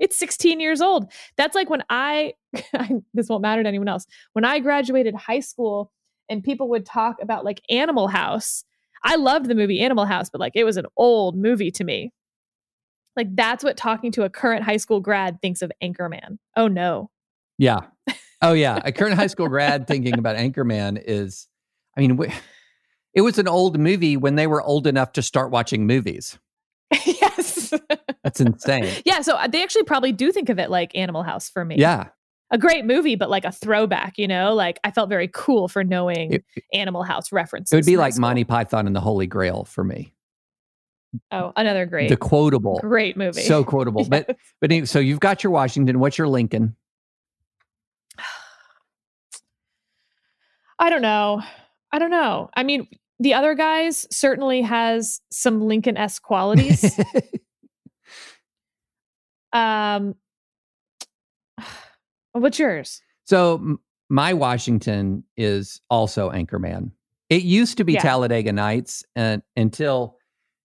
it's 0.00 0.16
16 0.16 0.58
years 0.58 0.80
old. 0.80 1.12
That's 1.36 1.54
like 1.54 1.70
when 1.70 1.84
I. 1.90 2.34
this 3.14 3.28
won't 3.28 3.42
matter 3.42 3.62
to 3.62 3.68
anyone 3.68 3.88
else. 3.88 4.06
When 4.32 4.44
I 4.44 4.58
graduated 4.58 5.14
high 5.14 5.40
school, 5.40 5.92
and 6.30 6.42
people 6.42 6.68
would 6.70 6.86
talk 6.86 7.16
about 7.20 7.44
like 7.44 7.60
Animal 7.68 8.08
House. 8.08 8.64
I 9.02 9.16
loved 9.16 9.46
the 9.46 9.54
movie 9.54 9.80
Animal 9.80 10.06
House, 10.06 10.30
but 10.30 10.40
like 10.40 10.52
it 10.54 10.64
was 10.64 10.76
an 10.76 10.86
old 10.96 11.36
movie 11.36 11.70
to 11.72 11.84
me. 11.84 12.12
Like 13.16 13.34
that's 13.34 13.64
what 13.64 13.76
talking 13.76 14.12
to 14.12 14.22
a 14.22 14.30
current 14.30 14.62
high 14.62 14.76
school 14.76 15.00
grad 15.00 15.42
thinks 15.42 15.60
of 15.60 15.72
Anchorman. 15.82 16.38
Oh 16.56 16.68
no. 16.68 17.10
Yeah. 17.58 17.80
Oh 18.40 18.52
yeah. 18.52 18.80
A 18.84 18.92
current 18.92 19.16
high 19.16 19.26
school 19.26 19.48
grad 19.48 19.86
thinking 19.86 20.18
about 20.18 20.36
Anchorman 20.38 21.02
is, 21.04 21.48
I 21.96 22.00
mean, 22.00 22.16
wh- 22.16 22.32
it 23.12 23.22
was 23.22 23.38
an 23.38 23.48
old 23.48 23.78
movie 23.78 24.16
when 24.16 24.36
they 24.36 24.46
were 24.46 24.62
old 24.62 24.86
enough 24.86 25.12
to 25.12 25.22
start 25.22 25.50
watching 25.50 25.86
movies. 25.86 26.38
yes. 27.72 27.80
That's 28.24 28.40
insane. 28.40 28.88
yeah, 29.04 29.20
so 29.22 29.34
uh, 29.36 29.46
they 29.48 29.62
actually 29.62 29.84
probably 29.84 30.12
do 30.12 30.32
think 30.32 30.48
of 30.48 30.58
it 30.58 30.70
like 30.70 30.94
Animal 30.96 31.22
House 31.22 31.48
for 31.48 31.64
me. 31.64 31.76
Yeah. 31.78 32.08
A 32.52 32.58
great 32.58 32.84
movie, 32.84 33.14
but 33.14 33.30
like 33.30 33.44
a 33.44 33.52
throwback, 33.52 34.18
you 34.18 34.26
know? 34.26 34.54
Like 34.54 34.80
I 34.82 34.90
felt 34.90 35.08
very 35.08 35.28
cool 35.32 35.68
for 35.68 35.84
knowing 35.84 36.32
It, 36.34 36.44
Animal 36.72 37.04
House 37.04 37.30
references. 37.32 37.72
it 37.72 37.76
would 37.76 37.86
be 37.86 37.96
like 37.96 38.14
school. 38.14 38.22
Monty 38.22 38.42
Python 38.44 38.86
and 38.88 38.96
the 38.96 39.00
Holy 39.00 39.26
Grail 39.28 39.64
for 39.64 39.84
me. 39.84 40.12
Oh, 41.30 41.52
another 41.56 41.86
great, 41.86 42.08
The 42.08 42.16
quotable. 42.16 42.78
great 42.80 43.16
movie. 43.16 43.42
So 43.42 43.62
quotable. 43.64 44.04
But 44.04 44.26
but 44.60 44.70
anyway, 44.70 44.86
so 44.86 44.98
you've 44.98 45.20
got 45.20 45.44
your 45.44 45.52
Washington. 45.52 46.00
What's 46.00 46.18
your 46.18 46.26
Lincoln? 46.28 46.74
I 50.78 50.90
don't 50.90 51.02
know. 51.02 51.42
I 51.92 51.98
don't 51.98 52.10
know. 52.10 52.50
I 52.56 52.62
mean, 52.62 52.88
the 53.18 53.34
other 53.34 53.54
guys 53.54 54.06
certainly 54.10 54.62
has 54.62 55.20
some 55.30 55.60
Lincoln 55.62 55.96
esque 55.96 56.22
qualities. 56.22 56.98
um, 59.52 60.14
what's 62.32 62.58
yours? 62.58 63.02
so 63.24 63.78
my 64.08 64.32
Washington 64.34 65.22
is 65.36 65.80
also 65.88 66.30
Anchorman. 66.30 66.90
It 67.28 67.42
used 67.42 67.76
to 67.78 67.84
be 67.84 67.92
Yeah. 67.92 68.02
Talladega 68.02 68.52
Nights 68.52 69.04
and 69.14 69.42
until 69.56 70.16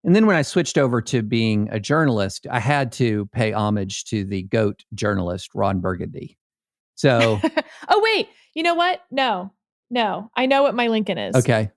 and 0.05 0.14
then 0.14 0.24
when 0.27 0.37
I 0.37 0.43
switched 0.43 0.79
over 0.79 1.03
to 1.03 1.20
being 1.20 1.68
a 1.72 1.81
journalist, 1.81 2.47
I 2.49 2.61
had 2.61 2.93
to 2.93 3.27
pay 3.33 3.53
homage 3.53 4.05
to 4.05 4.24
the 4.24 4.45
GOAT 4.45 4.85
journalist, 4.95 5.51
Ron 5.55 5.81
Burgundy. 5.81 6.39
So, 6.95 7.41
oh 7.89 8.01
wait, 8.03 8.29
you 8.55 8.62
know 8.62 8.74
what? 8.74 9.03
No, 9.11 9.53
no, 9.91 10.31
I 10.37 10.47
know 10.47 10.62
what 10.62 10.74
my 10.77 10.87
Lincoln 10.89 11.18
is. 11.18 11.35
okay. 11.35 11.70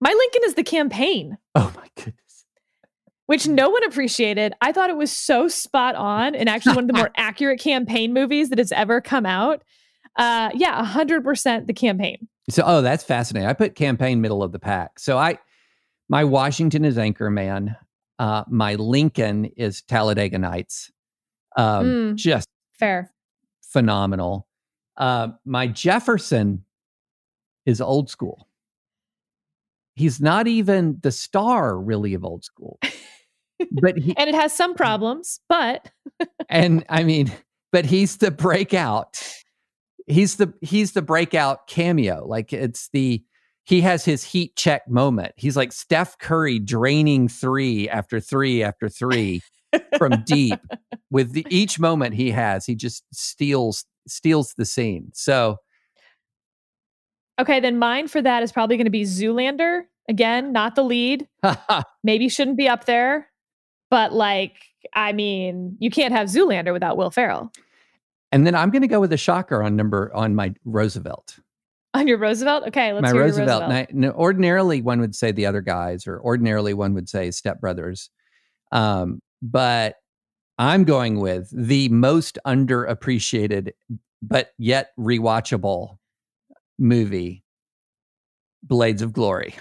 my 0.00 0.10
Lincoln 0.12 0.42
is 0.44 0.54
the 0.54 0.62
campaign, 0.62 1.36
Oh 1.54 1.72
my 1.76 1.88
goodness. 1.96 2.14
Which 3.32 3.48
no 3.48 3.70
one 3.70 3.82
appreciated. 3.84 4.52
I 4.60 4.72
thought 4.72 4.90
it 4.90 4.96
was 4.98 5.10
so 5.10 5.48
spot 5.48 5.94
on 5.94 6.34
and 6.34 6.50
actually 6.50 6.74
one 6.74 6.84
of 6.84 6.88
the 6.88 6.98
more 6.98 7.10
accurate 7.16 7.60
campaign 7.60 8.12
movies 8.12 8.50
that 8.50 8.58
has 8.58 8.72
ever 8.72 9.00
come 9.00 9.24
out. 9.24 9.62
Uh, 10.18 10.50
yeah, 10.52 10.84
hundred 10.84 11.24
percent 11.24 11.66
the 11.66 11.72
campaign. 11.72 12.28
So, 12.50 12.62
oh, 12.66 12.82
that's 12.82 13.02
fascinating. 13.02 13.48
I 13.48 13.54
put 13.54 13.74
campaign 13.74 14.20
middle 14.20 14.42
of 14.42 14.52
the 14.52 14.58
pack. 14.58 14.98
So 14.98 15.16
I, 15.16 15.38
my 16.10 16.24
Washington 16.24 16.84
is 16.84 16.98
Anchorman. 16.98 17.74
Uh, 18.18 18.44
my 18.50 18.74
Lincoln 18.74 19.46
is 19.56 19.80
Talladega 19.80 20.38
Nights. 20.38 20.92
Um, 21.56 21.86
Mm. 21.86 22.14
Just 22.16 22.46
Fair. 22.78 23.14
phenomenal. 23.62 24.46
Uh, 24.98 25.28
my 25.46 25.68
Jefferson 25.68 26.66
is 27.64 27.80
old 27.80 28.10
school. 28.10 28.46
He's 29.94 30.20
not 30.20 30.46
even 30.48 30.98
the 31.02 31.12
star 31.12 31.78
really 31.78 32.12
of 32.12 32.24
old 32.24 32.44
school, 32.44 32.78
but 33.70 33.98
he 33.98 34.16
And 34.16 34.28
it 34.28 34.34
has 34.34 34.52
some 34.52 34.74
problems, 34.74 35.40
but 35.48 35.90
and 36.48 36.84
I 36.88 37.04
mean, 37.04 37.32
but 37.70 37.86
he's 37.86 38.18
the 38.18 38.30
breakout. 38.30 39.22
He's 40.06 40.36
the 40.36 40.52
he's 40.60 40.92
the 40.92 41.02
breakout 41.02 41.66
cameo. 41.66 42.26
Like 42.26 42.52
it's 42.52 42.88
the 42.92 43.22
he 43.64 43.80
has 43.82 44.04
his 44.04 44.24
heat 44.24 44.56
check 44.56 44.88
moment. 44.88 45.32
He's 45.36 45.56
like 45.56 45.72
Steph 45.72 46.18
Curry 46.18 46.58
draining 46.58 47.28
three 47.28 47.88
after 47.88 48.20
three 48.20 48.62
after 48.62 48.88
three 48.88 49.40
from 49.96 50.22
deep. 50.26 50.58
With 51.10 51.32
the, 51.32 51.46
each 51.50 51.78
moment 51.78 52.14
he 52.14 52.30
has, 52.30 52.66
he 52.66 52.74
just 52.74 53.04
steals 53.12 53.84
steals 54.06 54.54
the 54.56 54.64
scene. 54.64 55.10
So 55.14 55.58
okay, 57.40 57.60
then 57.60 57.78
mine 57.78 58.08
for 58.08 58.20
that 58.22 58.42
is 58.42 58.52
probably 58.52 58.76
going 58.76 58.86
to 58.86 58.90
be 58.90 59.04
Zoolander. 59.04 59.82
Again, 60.08 60.52
not 60.52 60.74
the 60.74 60.82
lead. 60.82 61.28
Maybe 62.02 62.28
shouldn't 62.28 62.56
be 62.56 62.68
up 62.68 62.86
there, 62.86 63.28
but 63.92 64.14
like, 64.14 64.54
I 64.94 65.12
mean, 65.12 65.76
you 65.78 65.90
can't 65.90 66.14
have 66.14 66.28
Zoolander 66.28 66.72
without 66.72 66.96
Will 66.96 67.10
Ferrell. 67.10 67.52
And 68.32 68.46
then 68.46 68.54
I'm 68.54 68.70
going 68.70 68.80
to 68.80 68.88
go 68.88 69.00
with 69.00 69.12
a 69.12 69.18
shocker 69.18 69.62
on 69.62 69.76
number 69.76 70.10
on 70.14 70.34
my 70.34 70.54
Roosevelt. 70.64 71.38
On 71.92 72.08
your 72.08 72.16
Roosevelt? 72.16 72.68
Okay, 72.68 72.94
let's 72.94 73.02
my 73.02 73.10
Roosevelt. 73.10 73.64
Roosevelt. 73.64 73.88
I- 73.90 73.92
no, 73.92 74.12
ordinarily, 74.12 74.80
one 74.80 74.98
would 75.00 75.14
say 75.14 75.30
the 75.30 75.44
other 75.44 75.60
guys, 75.60 76.06
or 76.06 76.22
ordinarily, 76.22 76.72
one 76.72 76.94
would 76.94 77.06
say 77.06 77.30
Step 77.30 77.60
Brothers. 77.60 78.08
Um, 78.72 79.20
but 79.42 79.96
I'm 80.56 80.84
going 80.84 81.20
with 81.20 81.50
the 81.52 81.90
most 81.90 82.38
underappreciated, 82.46 83.72
but 84.22 84.52
yet 84.56 84.92
rewatchable 84.98 85.98
movie, 86.78 87.44
Blades 88.62 89.02
of 89.02 89.12
Glory. 89.12 89.54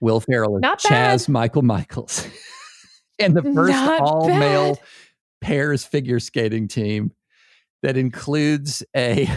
Will 0.00 0.20
Ferrell 0.20 0.58
Not 0.60 0.80
Chazz 0.80 1.26
bad. 1.26 1.28
Michael 1.28 1.62
Michaels, 1.62 2.26
and 3.18 3.36
the 3.36 3.42
first 3.42 3.72
Not 3.72 4.00
all 4.00 4.28
male 4.28 4.78
pairs 5.40 5.84
figure 5.84 6.20
skating 6.20 6.68
team 6.68 7.12
that 7.82 7.96
includes 7.96 8.82
a 8.96 9.28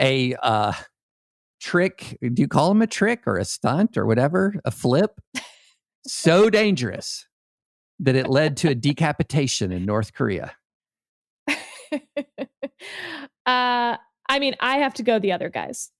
a 0.00 0.34
uh 0.42 0.72
trick 1.60 2.18
do 2.20 2.42
you 2.42 2.48
call 2.48 2.68
them 2.68 2.82
a 2.82 2.86
trick 2.86 3.22
or 3.26 3.36
a 3.36 3.44
stunt 3.44 3.96
or 3.96 4.06
whatever? 4.06 4.54
A 4.64 4.70
flip? 4.70 5.20
So 6.06 6.50
dangerous 6.50 7.26
that 7.98 8.14
it 8.14 8.28
led 8.28 8.56
to 8.58 8.68
a 8.68 8.74
decapitation 8.74 9.72
in 9.72 9.84
north 9.84 10.12
korea. 10.12 10.52
Uh, 13.46 13.96
I 14.28 14.40
mean, 14.40 14.56
I 14.58 14.78
have 14.78 14.94
to 14.94 15.02
go 15.04 15.18
the 15.18 15.32
other 15.32 15.48
guys. 15.48 15.90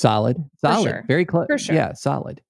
Solid 0.00 0.36
solid 0.60 0.90
sure. 0.90 1.04
very 1.06 1.24
close 1.24 1.46
For 1.48 1.58
sure. 1.58 1.74
yeah 1.74 1.92
solid 1.92 2.40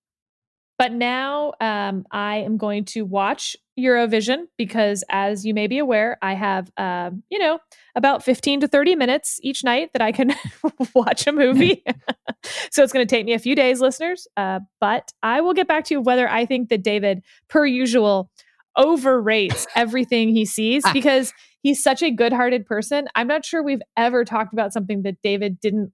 But 0.79 0.93
now 0.93 1.53
um, 1.61 2.07
I 2.11 2.37
am 2.37 2.57
going 2.57 2.87
to 2.87 3.03
watch 3.03 3.55
Eurovision 3.79 4.45
because, 4.57 5.05
as 5.11 5.45
you 5.45 5.53
may 5.53 5.67
be 5.67 5.79
aware, 5.79 6.17
I 6.23 6.35
have, 6.35 6.71
um, 6.77 7.23
you 7.31 7.39
know, 7.39 7.59
about 7.95 8.25
15 8.25 8.61
to 8.61 8.69
30 8.69 8.97
minutes 8.97 9.39
each 9.43 9.63
night 9.65 9.91
that 9.93 10.03
I 10.03 10.13
can 10.13 10.35
watch 10.95 11.27
a 11.27 11.33
movie. 11.43 11.83
so 12.71 12.83
it's 12.83 12.93
going 12.93 13.07
to 13.07 13.15
take 13.15 13.27
me 13.27 13.35
a 13.35 13.39
few 13.39 13.55
days, 13.55 13.81
listeners. 13.81 14.27
Uh, 14.37 14.61
but 14.81 15.13
I 15.23 15.41
will 15.41 15.55
get 15.55 15.69
back 15.69 15.85
to 15.87 15.95
you 15.95 16.01
whether 16.01 16.29
I 16.29 16.47
think 16.47 16.69
that 16.71 16.83
David, 16.83 17.23
per 17.49 17.67
usual, 17.67 18.31
overrates 18.79 19.67
everything 19.75 20.29
he 20.31 20.45
sees 20.47 20.83
because 20.93 21.33
he's 21.63 21.83
such 21.83 22.03
a 22.03 22.11
good 22.11 22.33
hearted 22.33 22.65
person. 22.65 23.09
I'm 23.15 23.27
not 23.27 23.45
sure 23.45 23.63
we've 23.63 23.83
ever 23.97 24.25
talked 24.25 24.53
about 24.53 24.73
something 24.73 25.03
that 25.03 25.17
David 25.23 25.61
didn't 25.61 25.93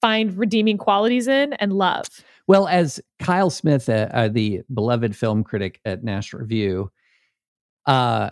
find 0.00 0.36
redeeming 0.36 0.78
qualities 0.78 1.28
in 1.28 1.52
and 1.54 1.72
love. 1.72 2.06
Well, 2.46 2.66
as 2.68 3.00
Kyle 3.18 3.50
Smith, 3.50 3.88
uh, 3.88 4.08
uh, 4.12 4.28
the 4.28 4.62
beloved 4.72 5.14
film 5.14 5.44
critic 5.44 5.80
at 5.84 6.02
National 6.02 6.40
Review, 6.42 6.90
uh, 7.86 8.30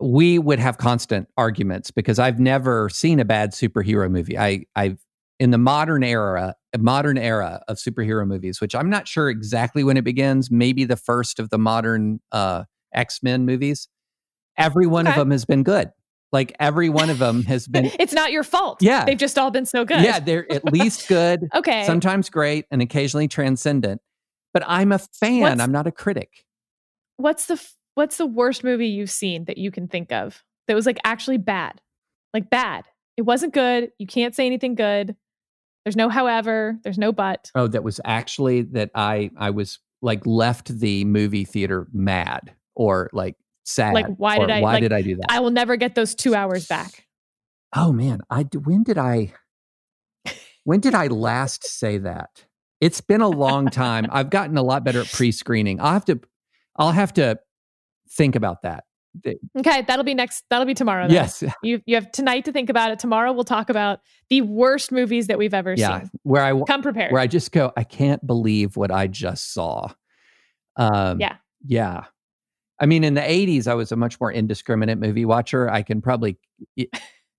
we 0.00 0.38
would 0.38 0.58
have 0.58 0.78
constant 0.78 1.28
arguments 1.36 1.90
because 1.90 2.18
I've 2.18 2.38
never 2.38 2.88
seen 2.88 3.20
a 3.20 3.24
bad 3.24 3.52
superhero 3.52 4.10
movie. 4.10 4.38
I, 4.38 4.64
I've 4.76 4.98
in 5.40 5.50
the 5.50 5.58
modern 5.58 6.02
era, 6.02 6.54
modern 6.76 7.16
era 7.16 7.62
of 7.68 7.76
superhero 7.76 8.26
movies, 8.26 8.60
which 8.60 8.74
I'm 8.74 8.90
not 8.90 9.06
sure 9.06 9.28
exactly 9.28 9.84
when 9.84 9.96
it 9.96 10.04
begins. 10.04 10.50
Maybe 10.50 10.84
the 10.84 10.96
first 10.96 11.38
of 11.38 11.50
the 11.50 11.58
modern 11.58 12.20
uh, 12.32 12.64
X 12.92 13.22
Men 13.22 13.44
movies. 13.44 13.88
Every 14.56 14.86
one 14.86 15.06
of 15.06 15.14
them 15.14 15.30
has 15.30 15.44
been 15.44 15.62
good. 15.62 15.90
Like 16.32 16.54
every 16.60 16.88
one 16.90 17.08
of 17.10 17.18
them 17.18 17.42
has 17.44 17.66
been. 17.66 17.86
it's 17.98 18.12
not 18.12 18.32
your 18.32 18.44
fault. 18.44 18.82
Yeah. 18.82 19.04
They've 19.04 19.16
just 19.18 19.38
all 19.38 19.50
been 19.50 19.64
so 19.66 19.84
good. 19.84 20.02
Yeah, 20.02 20.20
they're 20.20 20.50
at 20.52 20.64
least 20.64 21.08
good 21.08 21.48
Okay. 21.54 21.84
sometimes 21.84 22.28
great 22.28 22.66
and 22.70 22.82
occasionally 22.82 23.28
transcendent. 23.28 24.00
But 24.52 24.62
I'm 24.66 24.92
a 24.92 24.98
fan. 24.98 25.40
What's- 25.40 25.60
I'm 25.60 25.72
not 25.72 25.86
a 25.86 25.92
critic. 25.92 26.44
what's 27.16 27.46
the 27.46 27.62
what's 27.94 28.16
the 28.18 28.26
worst 28.26 28.62
movie 28.62 28.88
you've 28.88 29.10
seen 29.10 29.44
that 29.46 29.58
you 29.58 29.70
can 29.70 29.88
think 29.88 30.12
of 30.12 30.44
that 30.66 30.74
was 30.74 30.86
like 30.86 30.98
actually 31.04 31.38
bad? 31.38 31.80
Like 32.34 32.50
bad. 32.50 32.84
It 33.16 33.22
wasn't 33.22 33.54
good. 33.54 33.90
You 33.98 34.06
can't 34.06 34.34
say 34.34 34.46
anything 34.46 34.74
good. 34.74 35.16
There's 35.84 35.96
no 35.96 36.08
however, 36.10 36.78
there's 36.84 36.98
no 36.98 37.10
but. 37.12 37.50
Oh, 37.54 37.66
that 37.68 37.82
was 37.82 38.00
actually 38.04 38.62
that 38.62 38.90
I 38.94 39.30
I 39.38 39.50
was 39.50 39.78
like 40.02 40.26
left 40.26 40.78
the 40.78 41.04
movie 41.06 41.44
theater 41.44 41.86
mad 41.92 42.54
or 42.76 43.08
like 43.12 43.36
sad. 43.68 43.94
Like, 43.94 44.06
why 44.16 44.38
did 44.38 44.50
I- 44.50 44.60
why 44.60 44.72
like, 44.74 44.82
did 44.82 44.92
I 44.92 45.02
do 45.02 45.16
that? 45.16 45.26
I 45.30 45.40
will 45.40 45.50
never 45.50 45.76
get 45.76 45.94
those 45.94 46.14
2 46.14 46.34
hours 46.34 46.66
back. 46.66 47.06
oh 47.76 47.92
man, 47.92 48.20
I 48.30 48.44
when 48.64 48.82
did 48.82 48.98
I 48.98 49.32
when 50.64 50.80
did 50.80 50.94
I 50.94 51.06
last 51.08 51.64
say 51.66 51.98
that? 51.98 52.44
It's 52.80 53.00
been 53.00 53.20
a 53.22 53.28
long 53.28 53.66
time. 53.68 54.06
I've 54.12 54.30
gotten 54.30 54.56
a 54.56 54.62
lot 54.62 54.84
better 54.84 55.00
at 55.00 55.10
pre-screening. 55.12 55.80
I'll 55.80 55.92
have 55.92 56.04
to 56.06 56.20
I'll 56.76 56.92
have 56.92 57.12
to 57.14 57.38
think 58.10 58.36
about 58.36 58.62
that. 58.62 58.84
Okay, 59.58 59.82
that'll 59.82 60.04
be 60.04 60.14
next 60.14 60.44
that'll 60.48 60.66
be 60.66 60.74
tomorrow. 60.74 61.08
then. 61.08 61.14
Yes. 61.14 61.42
You 61.62 61.80
you 61.86 61.96
have 61.96 62.12
tonight 62.12 62.44
to 62.44 62.52
think 62.52 62.70
about 62.70 62.92
it. 62.92 62.98
Tomorrow 63.00 63.32
we'll 63.32 63.42
talk 63.44 63.68
about 63.68 64.00
the 64.30 64.42
worst 64.42 64.92
movies 64.92 65.26
that 65.26 65.38
we've 65.38 65.54
ever 65.54 65.74
Yeah. 65.76 66.00
seen. 66.00 66.10
Where 66.22 66.42
I 66.44 66.58
Come 66.66 66.82
prepared. 66.82 67.10
where 67.12 67.20
I 67.20 67.26
just 67.26 67.50
go, 67.50 67.72
I 67.76 67.82
can't 67.84 68.24
believe 68.24 68.76
what 68.76 68.90
I 68.92 69.08
just 69.08 69.52
saw. 69.52 69.88
Um, 70.76 71.18
Yeah. 71.20 71.36
Yeah. 71.66 72.04
I 72.80 72.86
mean, 72.86 73.04
in 73.04 73.14
the 73.14 73.20
80s, 73.20 73.66
I 73.66 73.74
was 73.74 73.92
a 73.92 73.96
much 73.96 74.20
more 74.20 74.32
indiscriminate 74.32 74.98
movie 74.98 75.24
watcher. 75.24 75.68
I 75.68 75.82
can 75.82 76.00
probably, 76.00 76.38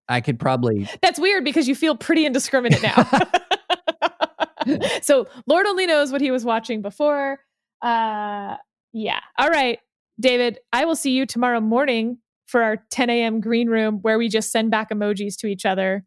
I 0.10 0.22
could 0.22 0.40
probably, 0.40 0.90
That's 1.02 1.20
weird 1.20 1.44
because 1.44 1.68
you 1.68 1.76
feel 1.76 1.96
pretty 1.96 2.26
indiscriminate 2.26 2.84
now. 2.84 3.10
so 5.02 5.28
Lord 5.48 5.66
only 5.66 5.86
knows 5.86 6.12
what 6.12 6.22
he 6.22 6.32
was 6.32 6.46
watching 6.46 6.82
before. 6.82 7.40
Uh 7.82 8.58
yeah. 8.92 9.20
All 9.38 9.50
right, 9.50 9.80
David, 10.20 10.60
I 10.74 10.86
will 10.86 10.96
see 10.96 11.12
you 11.12 11.26
tomorrow 11.26 11.62
morning 11.62 12.18
for 12.48 12.64
our 12.64 12.78
10 12.90 13.10
a.m. 13.10 13.40
green 13.40 13.70
room 13.70 14.00
where 14.02 14.18
we 14.18 14.28
just 14.28 14.52
send 14.52 14.72
back 14.72 14.90
emojis 14.90 15.38
to 15.38 15.48
each 15.48 15.66
other. 15.66 16.04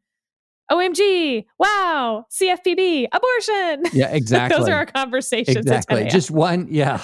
OMG, 0.71 1.45
wow, 1.59 2.25
CFPB, 2.33 3.07
abortion. 3.13 3.85
yeah, 3.93 4.09
exactly. 4.09 4.59
Those 4.59 4.69
are 4.69 4.75
our 4.75 4.87
conversations. 4.87 5.57
at 5.57 5.65
10 5.65 5.77
exactly. 5.77 6.05
Just 6.09 6.31
one. 6.31 6.67
Yeah, 6.71 7.03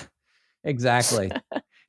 exactly. 0.64 1.30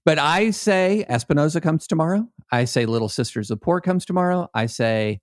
But 0.06 0.18
I 0.20 0.52
say 0.52 1.06
Espinoza 1.10 1.62
comes 1.62 1.88
tomorrow. 1.88 2.28
I 2.52 2.66
say 2.66 2.86
Little 2.86 3.10
Sisters 3.10 3.52
of 3.52 3.62
Poor 3.62 3.82
comes 3.82 4.06
tomorrow. 4.06 4.47
I 4.54 4.66
say 4.66 5.20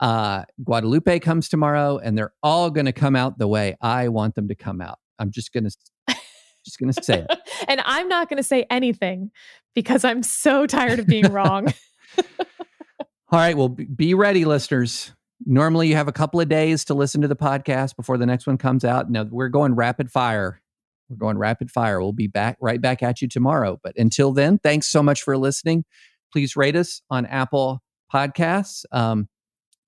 uh, 0.00 0.44
Guadalupe 0.62 1.20
comes 1.20 1.48
tomorrow, 1.48 1.98
and 1.98 2.16
they're 2.16 2.34
all 2.42 2.70
going 2.70 2.86
to 2.86 2.92
come 2.92 3.16
out 3.16 3.38
the 3.38 3.48
way 3.48 3.76
I 3.80 4.08
want 4.08 4.34
them 4.34 4.48
to 4.48 4.54
come 4.54 4.80
out. 4.80 4.98
I'm 5.18 5.30
just 5.30 5.52
going 5.52 5.64
to, 5.64 6.16
just 6.64 6.78
going 6.78 6.92
to 6.92 7.02
say 7.02 7.26
it. 7.28 7.38
and 7.68 7.80
I'm 7.84 8.08
not 8.08 8.28
going 8.28 8.36
to 8.36 8.42
say 8.42 8.66
anything 8.70 9.30
because 9.74 10.04
I'm 10.04 10.22
so 10.22 10.66
tired 10.66 10.98
of 10.98 11.06
being 11.06 11.32
wrong. 11.32 11.72
All 12.18 13.40
right. 13.40 13.56
Well, 13.56 13.68
be 13.68 14.14
ready, 14.14 14.44
listeners. 14.44 15.12
Normally, 15.44 15.88
you 15.88 15.96
have 15.96 16.08
a 16.08 16.12
couple 16.12 16.40
of 16.40 16.48
days 16.48 16.84
to 16.86 16.94
listen 16.94 17.20
to 17.22 17.28
the 17.28 17.36
podcast 17.36 17.96
before 17.96 18.18
the 18.18 18.26
next 18.26 18.46
one 18.46 18.58
comes 18.58 18.84
out. 18.84 19.10
Now, 19.10 19.24
we're 19.24 19.48
going 19.48 19.74
rapid 19.74 20.10
fire. 20.10 20.60
We're 21.08 21.16
going 21.16 21.38
rapid 21.38 21.70
fire. 21.70 22.00
We'll 22.00 22.12
be 22.12 22.26
back 22.26 22.56
right 22.60 22.80
back 22.80 23.02
at 23.02 23.22
you 23.22 23.28
tomorrow. 23.28 23.78
But 23.82 23.96
until 23.96 24.32
then, 24.32 24.58
thanks 24.58 24.88
so 24.88 25.02
much 25.02 25.22
for 25.22 25.36
listening. 25.36 25.84
Please 26.32 26.56
rate 26.56 26.76
us 26.76 27.00
on 27.10 27.26
Apple 27.26 27.80
Podcasts. 28.12 28.84
Um, 28.92 29.28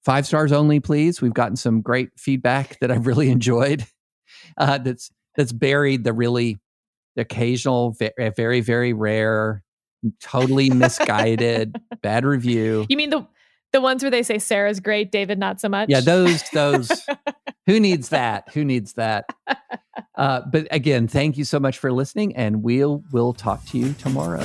five 0.05 0.27
stars 0.27 0.53
only, 0.53 0.81
please. 0.81 1.21
We've 1.21 1.35
gotten 1.35 1.57
some 1.57 1.81
great 1.81 2.11
feedback 2.17 2.79
that 2.81 2.91
I've 2.91 3.07
really 3.07 3.31
enjoyed. 3.31 3.85
Uh, 4.57 4.79
that's 4.79 5.11
that's 5.37 5.53
buried 5.53 6.05
the 6.05 6.13
really 6.13 6.59
occasional, 7.17 7.97
very 8.37 8.61
very 8.61 8.93
rare, 8.93 9.63
totally 10.21 10.71
misguided 10.71 11.77
bad 12.03 12.25
review. 12.25 12.87
You 12.89 12.97
mean 12.97 13.11
the 13.11 13.27
the 13.73 13.81
ones 13.81 14.03
where 14.03 14.11
they 14.11 14.23
say 14.23 14.39
Sarah's 14.39 14.81
great, 14.81 15.13
David 15.13 15.39
not 15.39 15.61
so 15.61 15.69
much? 15.69 15.89
Yeah, 15.89 16.01
those 16.01 16.43
those 16.51 16.91
who 17.67 17.81
needs 17.81 18.11
that? 18.11 18.49
Who 18.55 18.65
needs 18.65 18.95
that? 18.95 19.27
Uh, 20.17 20.43
but 20.51 20.67
again, 20.71 21.09
thank 21.09 21.37
you 21.37 21.45
so 21.45 21.61
much 21.61 21.79
for 21.79 21.93
listening, 21.93 22.35
and 22.37 22.63
we'll 22.63 23.03
we'll 23.13 23.35
talk 23.35 23.65
to 23.67 23.79
you 23.79 23.93
tomorrow. 23.95 24.45